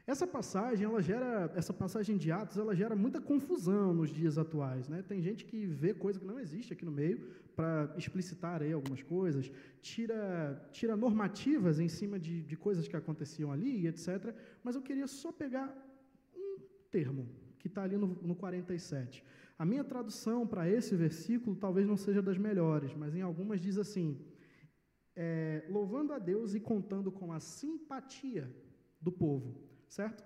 essa 0.07 0.27
passagem, 0.27 0.85
ela 0.85 1.01
gera, 1.01 1.51
essa 1.57 1.73
passagem 1.73 2.19
de 2.19 2.31
Atos, 2.31 2.59
ela 2.59 2.77
gera 2.77 2.95
muita 2.95 3.23
confusão 3.23 3.95
nos 3.95 4.11
dias 4.11 4.37
atuais, 4.37 4.87
né? 4.87 5.03
Tem 5.03 5.23
gente 5.23 5.47
que 5.47 5.65
vê 5.65 5.95
coisa 5.95 6.21
que 6.21 6.27
não 6.27 6.39
existe 6.39 6.75
aqui 6.75 6.85
no 6.85 6.93
meio 6.93 7.27
para 7.57 7.95
explicitar 7.97 8.61
aí 8.61 8.73
algumas 8.73 9.03
coisas, 9.03 9.51
tira, 9.81 10.69
tira 10.73 10.95
normativas 10.95 11.81
em 11.81 11.89
cima 11.89 12.19
de, 12.19 12.43
de 12.43 12.55
coisas 12.55 12.87
que 12.87 12.95
aconteciam 12.95 13.51
ali, 13.51 13.87
etc. 13.87 14.35
Mas 14.63 14.75
eu 14.75 14.83
queria 14.83 15.07
só 15.07 15.33
pegar 15.33 15.75
um 16.37 16.59
termo 16.91 17.27
que 17.59 17.67
está 17.67 17.83
ali 17.83 17.97
no, 17.97 18.09
no 18.09 18.37
47. 18.37 19.25
A 19.59 19.65
minha 19.65 19.85
tradução 19.85 20.47
para 20.47 20.69
esse 20.69 20.95
versículo 20.95 21.57
talvez 21.57 21.87
não 21.87 21.97
seja 21.97 22.21
das 22.21 22.37
melhores, 22.37 22.95
mas 22.95 23.15
em 23.15 23.23
algumas 23.23 23.59
diz 23.59 23.79
assim: 23.79 24.21
é, 25.17 25.65
louvando 25.71 26.13
a 26.13 26.19
Deus 26.19 26.55
e 26.55 26.61
contando 26.61 27.11
com 27.11 27.33
a 27.33 27.41
simpatia 27.41 28.55
do 29.01 29.11
povo 29.11 29.73
certo? 29.95 30.25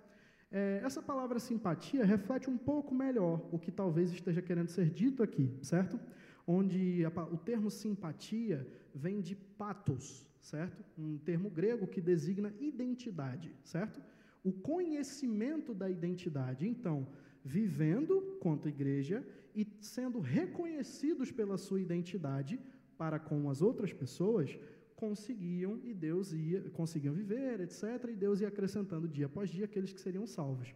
É, 0.50 0.80
essa 0.82 1.02
palavra 1.02 1.38
simpatia 1.38 2.04
reflete 2.04 2.48
um 2.48 2.56
pouco 2.56 2.94
melhor 2.94 3.46
o 3.52 3.58
que 3.58 3.70
talvez 3.70 4.10
esteja 4.10 4.40
querendo 4.40 4.68
ser 4.68 4.88
dito 4.88 5.22
aqui, 5.22 5.54
certo? 5.62 6.00
Onde 6.46 7.04
a, 7.04 7.22
o 7.24 7.36
termo 7.36 7.70
simpatia 7.70 8.66
vem 8.94 9.20
de 9.20 9.34
patos, 9.34 10.26
certo? 10.40 10.82
Um 10.96 11.18
termo 11.18 11.50
grego 11.50 11.86
que 11.86 12.00
designa 12.00 12.50
identidade, 12.58 13.54
certo? 13.62 14.00
O 14.42 14.50
conhecimento 14.50 15.74
da 15.74 15.90
identidade. 15.90 16.66
Então, 16.66 17.06
vivendo 17.44 18.38
quanto 18.40 18.70
igreja 18.70 19.22
e 19.54 19.66
sendo 19.82 20.18
reconhecidos 20.18 21.30
pela 21.30 21.58
sua 21.58 21.80
identidade 21.80 22.58
para 22.96 23.18
com 23.18 23.50
as 23.50 23.60
outras 23.60 23.92
pessoas, 23.92 24.58
conseguiam 25.03 25.72
e 25.88 25.94
Deus 25.94 26.32
ia 26.32 26.61
conseguiam 26.78 27.14
viver, 27.14 27.61
etc. 27.61 27.82
E 28.11 28.16
Deus 28.16 28.40
ia 28.40 28.49
acrescentando 28.49 29.07
dia 29.16 29.26
após 29.26 29.49
dia 29.49 29.64
aqueles 29.64 29.92
que 29.92 30.01
seriam 30.01 30.26
salvos. 30.26 30.74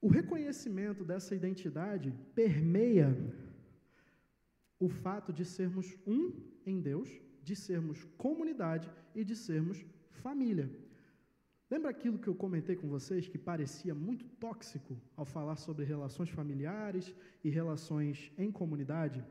O 0.00 0.08
reconhecimento 0.08 1.04
dessa 1.10 1.34
identidade 1.40 2.08
permeia 2.34 3.08
o 4.86 4.88
fato 4.88 5.32
de 5.32 5.44
sermos 5.44 5.86
um 6.14 6.22
em 6.70 6.80
Deus, 6.80 7.08
de 7.48 7.54
sermos 7.54 8.02
comunidade 8.24 8.90
e 9.14 9.22
de 9.24 9.36
sermos 9.36 9.78
família. 10.24 10.68
Lembra 11.70 11.90
aquilo 11.90 12.18
que 12.18 12.28
eu 12.28 12.34
comentei 12.34 12.74
com 12.80 12.88
vocês 12.96 13.28
que 13.28 13.38
parecia 13.38 13.94
muito 13.94 14.24
tóxico 14.44 15.00
ao 15.16 15.24
falar 15.24 15.56
sobre 15.56 15.84
relações 15.84 16.30
familiares 16.30 17.14
e 17.42 17.48
relações 17.50 18.32
em 18.36 18.50
comunidade? 18.50 19.24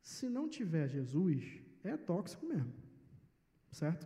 Se 0.00 0.28
não 0.28 0.48
tiver 0.48 0.88
Jesus, 0.88 1.60
é 1.84 1.96
tóxico 1.96 2.46
mesmo 2.46 2.85
certo? 3.80 4.04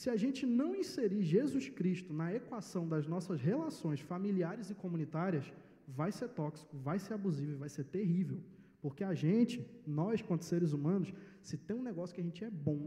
Se 0.00 0.08
a 0.10 0.16
gente 0.22 0.42
não 0.60 0.70
inserir 0.82 1.22
Jesus 1.22 1.68
Cristo 1.78 2.12
na 2.20 2.28
equação 2.40 2.84
das 2.92 3.06
nossas 3.12 3.40
relações 3.40 4.00
familiares 4.00 4.70
e 4.70 4.74
comunitárias, 4.74 5.46
vai 5.86 6.10
ser 6.18 6.28
tóxico, 6.40 6.76
vai 6.88 6.98
ser 6.98 7.14
abusivo 7.14 7.52
e 7.52 7.62
vai 7.64 7.70
ser 7.76 7.84
terrível. 7.84 8.40
Porque 8.82 9.02
a 9.02 9.14
gente, 9.14 9.56
nós, 9.86 10.22
quanto 10.28 10.44
seres 10.44 10.72
humanos, 10.72 11.12
se 11.42 11.56
tem 11.56 11.76
um 11.76 11.82
negócio 11.90 12.14
que 12.14 12.20
a 12.20 12.28
gente 12.28 12.44
é 12.44 12.50
bom, 12.50 12.82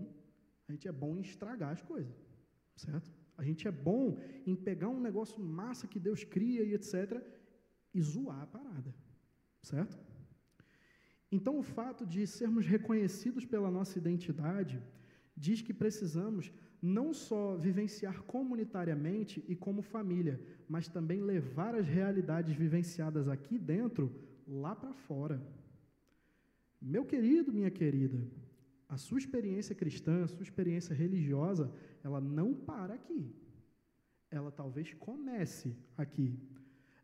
a 0.68 0.72
gente 0.72 0.88
é 0.88 0.92
bom 0.92 1.18
em 1.18 1.22
estragar 1.22 1.72
as 1.72 1.82
coisas, 1.82 2.16
certo? 2.76 3.12
A 3.38 3.44
gente 3.44 3.68
é 3.68 3.72
bom 3.72 4.18
em 4.46 4.56
pegar 4.56 4.90
um 4.90 5.02
negócio 5.10 5.38
massa 5.42 5.88
que 5.88 6.00
Deus 6.00 6.24
cria 6.24 6.64
e 6.64 6.74
etc. 6.74 7.22
e 7.94 8.02
zoar 8.02 8.42
a 8.42 8.48
parada, 8.48 8.94
certo? 9.62 9.98
Então, 11.32 11.58
o 11.58 11.64
fato 11.64 12.06
de 12.06 12.26
sermos 12.28 12.66
reconhecidos 12.66 13.46
pela 13.46 13.72
nossa 13.78 13.98
identidade 13.98 14.82
diz 15.36 15.62
que 15.62 15.74
precisamos 15.74 16.52
não 16.82 17.14
só 17.14 17.56
vivenciar 17.56 18.24
comunitariamente 18.24 19.44
e 19.48 19.56
como 19.56 19.82
família, 19.82 20.42
mas 20.68 20.88
também 20.88 21.22
levar 21.22 21.76
as 21.76 21.88
realidades 21.88 22.56
vivenciadas 22.56 23.28
aqui 23.28 23.58
dentro 23.58 24.12
lá 24.48 24.76
para 24.76 24.94
fora. 24.94 25.42
Meu 26.82 27.06
querido, 27.06 27.54
minha 27.54 27.70
querida, 27.70 28.28
a 28.90 28.98
sua 28.98 29.20
experiência 29.20 29.76
cristã, 29.76 30.24
a 30.24 30.28
sua 30.28 30.42
experiência 30.42 30.96
religiosa, 30.96 31.72
ela 32.04 32.20
não 32.20 32.54
para 32.54 32.96
aqui. 32.96 33.32
Ela 34.32 34.52
talvez 34.52 34.94
comece 34.96 35.78
aqui. 35.96 36.40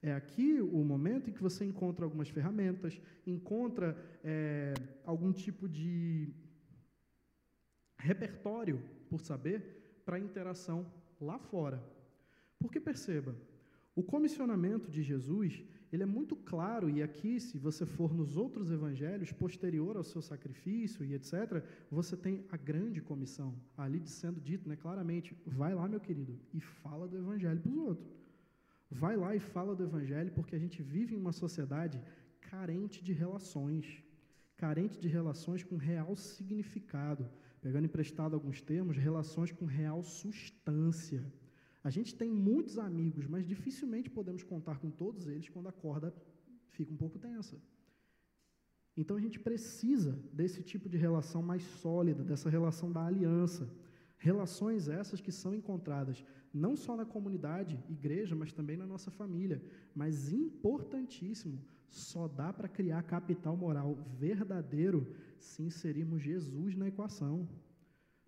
É 0.02 0.14
aqui 0.14 0.60
o 0.62 0.84
momento 0.84 1.30
em 1.30 1.34
que 1.34 1.42
você 1.42 1.66
encontra 1.66 2.06
algumas 2.06 2.30
ferramentas, 2.30 3.00
encontra 3.26 3.96
é, 4.24 4.74
algum 5.06 5.32
tipo 5.32 5.68
de 5.68 6.34
repertório, 7.98 8.82
por 9.10 9.20
saber, 9.22 10.02
para 10.06 10.20
interação 10.20 10.86
lá 11.20 11.38
fora. 11.38 11.84
Porque 12.60 12.80
perceba, 12.80 13.36
o 13.96 14.04
comissionamento 14.04 14.90
de 14.90 15.02
Jesus, 15.02 15.64
ele 15.92 16.04
é 16.04 16.06
muito 16.06 16.36
claro, 16.36 16.90
e 16.90 17.02
aqui, 17.02 17.40
se 17.40 17.58
você 17.58 17.86
for 17.86 18.14
nos 18.14 18.36
outros 18.36 18.70
evangelhos, 18.72 19.32
posterior 19.32 19.98
ao 19.98 20.04
seu 20.04 20.22
sacrifício 20.22 21.04
e 21.04 21.14
etc., 21.14 21.64
você 21.90 22.16
tem 22.16 22.46
a 22.52 22.58
grande 22.58 23.02
comissão, 23.02 23.56
ali 23.78 24.06
sendo 24.08 24.40
dito 24.40 24.68
né, 24.70 24.76
claramente: 24.76 25.36
vai 25.46 25.74
lá, 25.74 25.88
meu 25.88 26.00
querido, 26.00 26.40
e 26.54 26.60
fala 26.60 27.08
do 27.08 27.18
evangelho 27.18 27.60
para 27.60 27.72
os 27.72 27.78
outros. 27.78 28.08
Vai 28.90 29.18
lá 29.18 29.36
e 29.36 29.40
fala 29.40 29.76
do 29.76 29.84
evangelho, 29.84 30.32
porque 30.32 30.56
a 30.56 30.60
gente 30.60 30.82
vive 30.82 31.16
em 31.16 31.20
uma 31.20 31.34
sociedade 31.34 32.02
carente 32.40 33.04
de 33.04 33.14
relações, 33.14 34.04
carente 34.56 35.00
de 35.00 35.08
relações 35.08 35.64
com 35.64 35.76
real 35.76 36.16
significado 36.16 37.30
pegando 37.62 37.86
emprestado 37.86 38.34
alguns 38.36 38.62
termos, 38.62 38.98
relações 38.98 39.52
com 39.52 39.66
real 39.66 40.04
substância. 40.04 41.24
A 41.84 41.90
gente 41.90 42.16
tem 42.16 42.30
muitos 42.32 42.78
amigos, 42.78 43.26
mas 43.28 43.46
dificilmente 43.46 44.10
podemos 44.10 44.44
contar 44.44 44.78
com 44.80 44.90
todos 44.90 45.28
eles 45.28 45.50
quando 45.50 45.70
a 45.70 45.72
corda 45.72 46.14
fica 46.70 46.92
um 46.92 46.98
pouco 46.98 47.18
tensa. 47.18 47.58
Então 48.96 49.16
a 49.16 49.22
gente 49.22 49.40
precisa 49.40 50.20
desse 50.34 50.64
tipo 50.64 50.90
de 50.90 50.98
relação 50.98 51.42
mais 51.42 51.64
sólida, 51.64 52.24
dessa 52.24 52.50
relação 52.50 52.92
da 52.92 53.06
aliança. 53.06 53.70
Relações 54.18 54.88
essas 54.88 55.22
que 55.22 55.32
são 55.32 55.54
encontradas 55.54 56.24
não 56.54 56.76
só 56.76 56.96
na 56.96 57.06
comunidade, 57.06 57.80
igreja, 57.88 58.36
mas 58.36 58.52
também 58.52 58.76
na 58.76 58.86
nossa 58.86 59.12
família. 59.12 59.62
Mas 59.94 60.32
importantíssimo, 60.34 61.62
só 61.90 62.28
dá 62.28 62.52
para 62.52 62.68
criar 62.68 63.04
capital 63.04 63.56
moral 63.56 63.98
verdadeiro 64.18 65.16
se 65.38 65.64
inserirmos 65.64 66.22
Jesus 66.22 66.76
na 66.76 66.88
equação. 66.88 67.48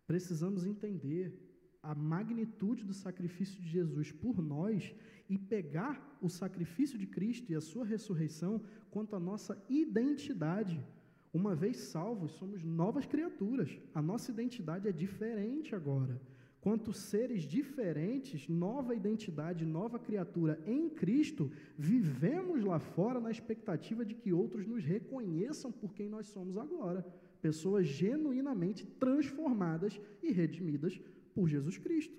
Precisamos 0.07 0.65
entender 0.65 1.47
a 1.81 1.95
magnitude 1.95 2.83
do 2.83 2.93
sacrifício 2.93 3.61
de 3.61 3.69
Jesus 3.69 4.11
por 4.11 4.41
nós 4.41 4.93
e 5.29 5.37
pegar 5.37 6.17
o 6.21 6.29
sacrifício 6.29 6.97
de 6.97 7.07
Cristo 7.07 7.51
e 7.51 7.55
a 7.55 7.61
sua 7.61 7.85
ressurreição 7.85 8.61
quanto 8.89 9.15
à 9.15 9.19
nossa 9.19 9.61
identidade. 9.69 10.83
Uma 11.31 11.55
vez 11.55 11.77
salvos, 11.77 12.31
somos 12.31 12.63
novas 12.63 13.05
criaturas. 13.05 13.79
A 13.93 14.01
nossa 14.01 14.31
identidade 14.31 14.87
é 14.87 14.91
diferente 14.91 15.75
agora. 15.75 16.19
Quanto 16.61 16.91
seres 16.91 17.43
diferentes, 17.43 18.49
nova 18.49 18.93
identidade, 18.93 19.65
nova 19.65 19.97
criatura 19.97 20.61
em 20.65 20.89
Cristo, 20.89 21.49
vivemos 21.77 22.63
lá 22.63 22.79
fora 22.79 23.19
na 23.19 23.31
expectativa 23.31 24.03
de 24.03 24.13
que 24.13 24.33
outros 24.33 24.67
nos 24.67 24.83
reconheçam 24.83 25.71
por 25.71 25.93
quem 25.93 26.09
nós 26.09 26.27
somos 26.27 26.57
agora. 26.57 27.05
Pessoas 27.41 27.87
genuinamente 27.87 28.85
transformadas 28.85 29.99
e 30.21 30.31
redimidas 30.31 30.99
por 31.33 31.47
Jesus 31.47 31.77
Cristo. 31.77 32.17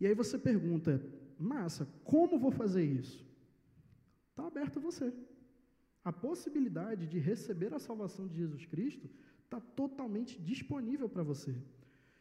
E 0.00 0.06
aí 0.06 0.14
você 0.14 0.36
pergunta, 0.36 1.00
massa, 1.38 1.86
como 2.02 2.38
vou 2.38 2.50
fazer 2.50 2.84
isso? 2.84 3.24
Está 4.30 4.46
aberto 4.46 4.78
a 4.78 4.82
você. 4.82 5.12
A 6.02 6.12
possibilidade 6.12 7.06
de 7.06 7.18
receber 7.20 7.72
a 7.74 7.78
salvação 7.78 8.26
de 8.26 8.36
Jesus 8.36 8.66
Cristo 8.66 9.08
está 9.44 9.60
totalmente 9.60 10.40
disponível 10.40 11.08
para 11.08 11.22
você. 11.22 11.54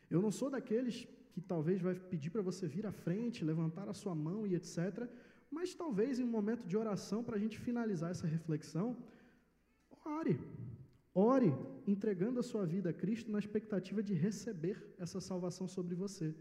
Eu 0.09 0.21
não 0.21 0.31
sou 0.31 0.49
daqueles 0.49 1.07
que 1.31 1.41
talvez 1.41 1.81
vai 1.81 1.95
pedir 1.95 2.29
para 2.29 2.41
você 2.41 2.67
vir 2.67 2.85
à 2.85 2.91
frente, 2.91 3.45
levantar 3.45 3.87
a 3.87 3.93
sua 3.93 4.15
mão 4.15 4.47
e 4.47 4.55
etc. 4.55 5.07
Mas 5.51 5.75
talvez 5.75 6.19
em 6.19 6.23
um 6.23 6.27
momento 6.27 6.65
de 6.67 6.75
oração, 6.77 7.23
para 7.23 7.35
a 7.35 7.39
gente 7.39 7.59
finalizar 7.59 8.11
essa 8.11 8.27
reflexão, 8.27 8.97
ore. 10.05 10.39
Ore 11.13 11.53
entregando 11.87 12.39
a 12.39 12.43
sua 12.43 12.65
vida 12.65 12.89
a 12.89 12.93
Cristo 12.93 13.31
na 13.31 13.39
expectativa 13.39 14.01
de 14.01 14.13
receber 14.13 14.95
essa 14.97 15.19
salvação 15.19 15.67
sobre 15.67 15.95
você. 15.95 16.33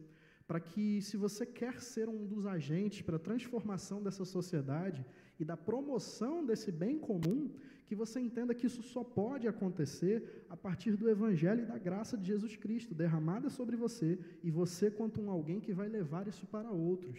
para 0.49 0.61
que, 0.61 1.03
se 1.03 1.15
você 1.19 1.45
quer 1.45 1.79
ser 1.79 2.09
um 2.09 2.25
dos 2.27 2.47
agentes 2.47 3.03
para 3.03 3.17
a 3.17 3.19
transformação 3.29 4.03
dessa 4.03 4.25
sociedade 4.25 5.05
e 5.39 5.45
da 5.45 5.59
promoção 5.59 6.35
desse 6.45 6.73
bem 6.73 6.99
comum, 6.99 7.53
que 7.89 7.95
você 7.95 8.21
entenda 8.21 8.55
que 8.55 8.67
isso 8.67 8.83
só 8.83 9.03
pode 9.03 9.49
acontecer 9.49 10.45
a 10.51 10.57
partir 10.57 10.95
do 10.95 11.09
Evangelho 11.09 11.63
e 11.63 11.67
da 11.67 11.79
graça 11.79 12.19
de 12.19 12.27
Jesus 12.27 12.55
Cristo 12.55 12.95
derramada 12.95 13.49
sobre 13.49 13.77
você 13.77 14.19
e 14.43 14.51
você, 14.51 14.91
quanto 14.91 15.23
um 15.23 15.31
alguém 15.31 15.59
que 15.59 15.73
vai 15.73 15.89
levar 15.89 16.29
isso 16.29 16.47
para 16.47 16.71
outros. 16.71 17.19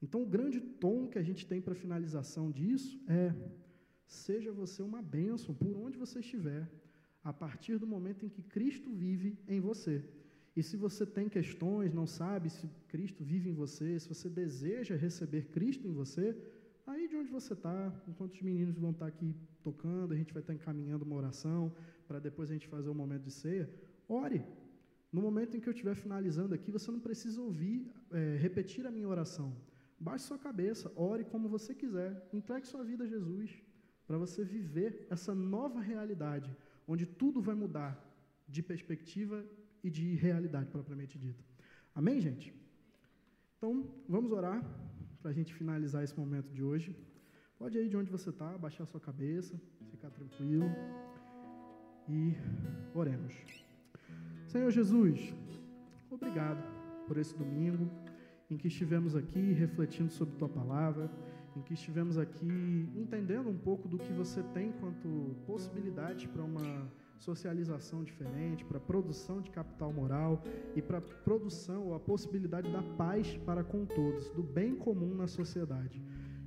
Então, 0.00 0.22
o 0.22 0.26
grande 0.26 0.60
tom 0.60 1.06
que 1.08 1.18
a 1.18 1.22
gente 1.22 1.46
tem 1.46 1.60
para 1.60 1.74
finalização 1.74 2.50
disso 2.50 2.98
é: 3.06 3.34
seja 4.06 4.50
você 4.50 4.82
uma 4.82 5.02
bênção 5.02 5.54
por 5.54 5.76
onde 5.76 5.98
você 5.98 6.20
estiver, 6.20 6.66
a 7.22 7.30
partir 7.30 7.76
do 7.76 7.86
momento 7.86 8.24
em 8.24 8.30
que 8.30 8.42
Cristo 8.42 8.90
vive 8.90 9.38
em 9.46 9.60
você. 9.60 10.02
E 10.56 10.62
se 10.62 10.74
você 10.78 11.04
tem 11.04 11.28
questões, 11.28 11.92
não 11.92 12.06
sabe 12.06 12.48
se 12.48 12.66
Cristo 12.88 13.22
vive 13.22 13.50
em 13.50 13.54
você, 13.54 14.00
se 14.00 14.08
você 14.08 14.28
deseja 14.30 14.96
receber 14.96 15.48
Cristo 15.50 15.86
em 15.86 15.92
você, 15.92 16.34
aí 16.86 17.08
de 17.08 17.16
onde 17.16 17.30
você 17.30 17.52
está, 17.52 17.92
enquanto 18.08 18.34
os 18.34 18.42
meninos 18.42 18.78
vão 18.78 18.90
estar 18.90 19.06
tá 19.06 19.08
aqui 19.08 19.34
tocando, 19.62 20.12
a 20.12 20.16
gente 20.16 20.32
vai 20.32 20.42
estar 20.42 20.52
tá 20.52 20.58
encaminhando 20.58 21.04
uma 21.04 21.16
oração 21.16 21.74
para 22.06 22.18
depois 22.18 22.50
a 22.50 22.52
gente 22.54 22.68
fazer 22.68 22.90
um 22.90 22.94
momento 22.94 23.22
de 23.22 23.30
ceia, 23.30 23.70
ore. 24.08 24.44
No 25.12 25.20
momento 25.20 25.56
em 25.56 25.60
que 25.60 25.68
eu 25.68 25.72
estiver 25.72 25.94
finalizando 25.94 26.54
aqui, 26.54 26.70
você 26.70 26.90
não 26.90 27.00
precisa 27.00 27.40
ouvir, 27.40 27.86
é, 28.10 28.36
repetir 28.36 28.86
a 28.86 28.90
minha 28.90 29.08
oração. 29.08 29.54
Baixe 29.98 30.24
sua 30.24 30.38
cabeça, 30.38 30.90
ore 30.96 31.24
como 31.24 31.48
você 31.48 31.74
quiser, 31.74 32.28
entregue 32.32 32.66
sua 32.66 32.82
vida 32.82 33.04
a 33.04 33.06
Jesus, 33.06 33.62
para 34.06 34.18
você 34.18 34.42
viver 34.42 35.06
essa 35.10 35.34
nova 35.34 35.80
realidade, 35.80 36.54
onde 36.88 37.06
tudo 37.06 37.40
vai 37.40 37.54
mudar 37.54 37.92
de 38.48 38.62
perspectiva 38.62 39.44
e 39.84 39.90
de 39.90 40.14
realidade 40.14 40.70
propriamente 40.70 41.18
dita. 41.18 41.44
Amém, 41.94 42.20
gente? 42.20 42.52
Então, 43.56 43.86
vamos 44.08 44.32
orar 44.32 44.60
para 45.22 45.30
a 45.30 45.34
gente 45.34 45.54
finalizar 45.54 46.02
esse 46.02 46.18
momento 46.18 46.50
de 46.52 46.62
hoje. 46.62 46.94
Pode 47.56 47.78
ir 47.78 47.88
de 47.88 47.96
onde 47.96 48.10
você 48.10 48.30
está, 48.30 48.58
baixar 48.58 48.84
sua 48.86 49.00
cabeça, 49.00 49.54
ficar 49.92 50.10
tranquilo 50.10 50.68
e 52.08 52.34
oremos. 52.92 53.32
Senhor 54.48 54.70
Jesus, 54.70 55.32
obrigado 56.10 56.60
por 57.06 57.16
esse 57.16 57.34
domingo 57.38 57.88
em 58.50 58.56
que 58.56 58.66
estivemos 58.66 59.14
aqui 59.14 59.52
refletindo 59.52 60.10
sobre 60.10 60.34
tua 60.36 60.48
palavra, 60.48 61.08
em 61.56 61.62
que 61.62 61.74
estivemos 61.74 62.18
aqui 62.18 62.90
entendendo 62.96 63.48
um 63.48 63.56
pouco 63.56 63.86
do 63.86 63.98
que 63.98 64.12
você 64.12 64.42
tem 64.54 64.72
quanto 64.72 65.36
possibilidades 65.46 66.26
para 66.26 66.42
uma 66.42 66.90
socialização 67.28 68.02
diferente, 68.02 68.64
para 68.64 68.80
produção 68.92 69.40
de 69.40 69.50
capital 69.58 69.92
moral 69.92 70.42
e 70.74 70.82
para 70.82 71.00
produção 71.00 71.80
ou 71.88 71.94
a 71.94 72.00
possibilidade 72.00 72.70
da 72.76 72.82
paz 73.02 73.36
para 73.46 73.62
com 73.72 73.84
todos, 73.86 74.28
do 74.30 74.42
bem 74.42 74.74
comum 74.74 75.14
na 75.14 75.28
sociedade. 75.38 76.02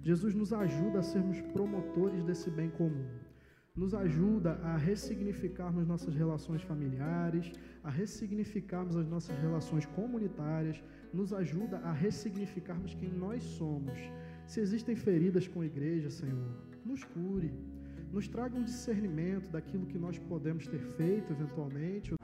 Jesus 0.09 0.35
nos 0.35 0.51
ajuda 0.53 0.99
a 0.99 1.03
sermos 1.13 1.39
promotores 1.55 2.23
desse 2.23 2.49
bem 2.51 2.69
comum. 2.69 3.07
Nos 3.75 3.93
ajuda 3.93 4.51
a 4.71 4.77
ressignificarmos 4.77 5.87
nossas 5.87 6.13
relações 6.15 6.61
familiares, 6.61 7.51
a 7.83 7.89
ressignificarmos 7.89 8.95
as 8.95 9.07
nossas 9.07 9.37
relações 9.45 9.85
comunitárias, 9.85 10.81
nos 11.13 11.33
ajuda 11.33 11.77
a 11.79 11.91
ressignificarmos 11.91 12.93
quem 12.93 13.11
nós 13.25 13.43
somos. 13.43 13.97
Se 14.45 14.59
existem 14.59 14.95
feridas 14.95 15.47
com 15.47 15.61
a 15.61 15.65
igreja, 15.65 16.09
Senhor, 16.09 16.51
nos 16.85 17.03
cure 17.03 17.51
nos 18.15 18.29
traga 18.29 18.55
um 18.55 18.63
discernimento 18.63 19.49
daquilo 19.49 19.85
que 19.85 19.97
nós 19.97 20.17
podemos 20.17 20.65
ter 20.65 20.79
feito 20.79 21.33
eventualmente 21.33 22.14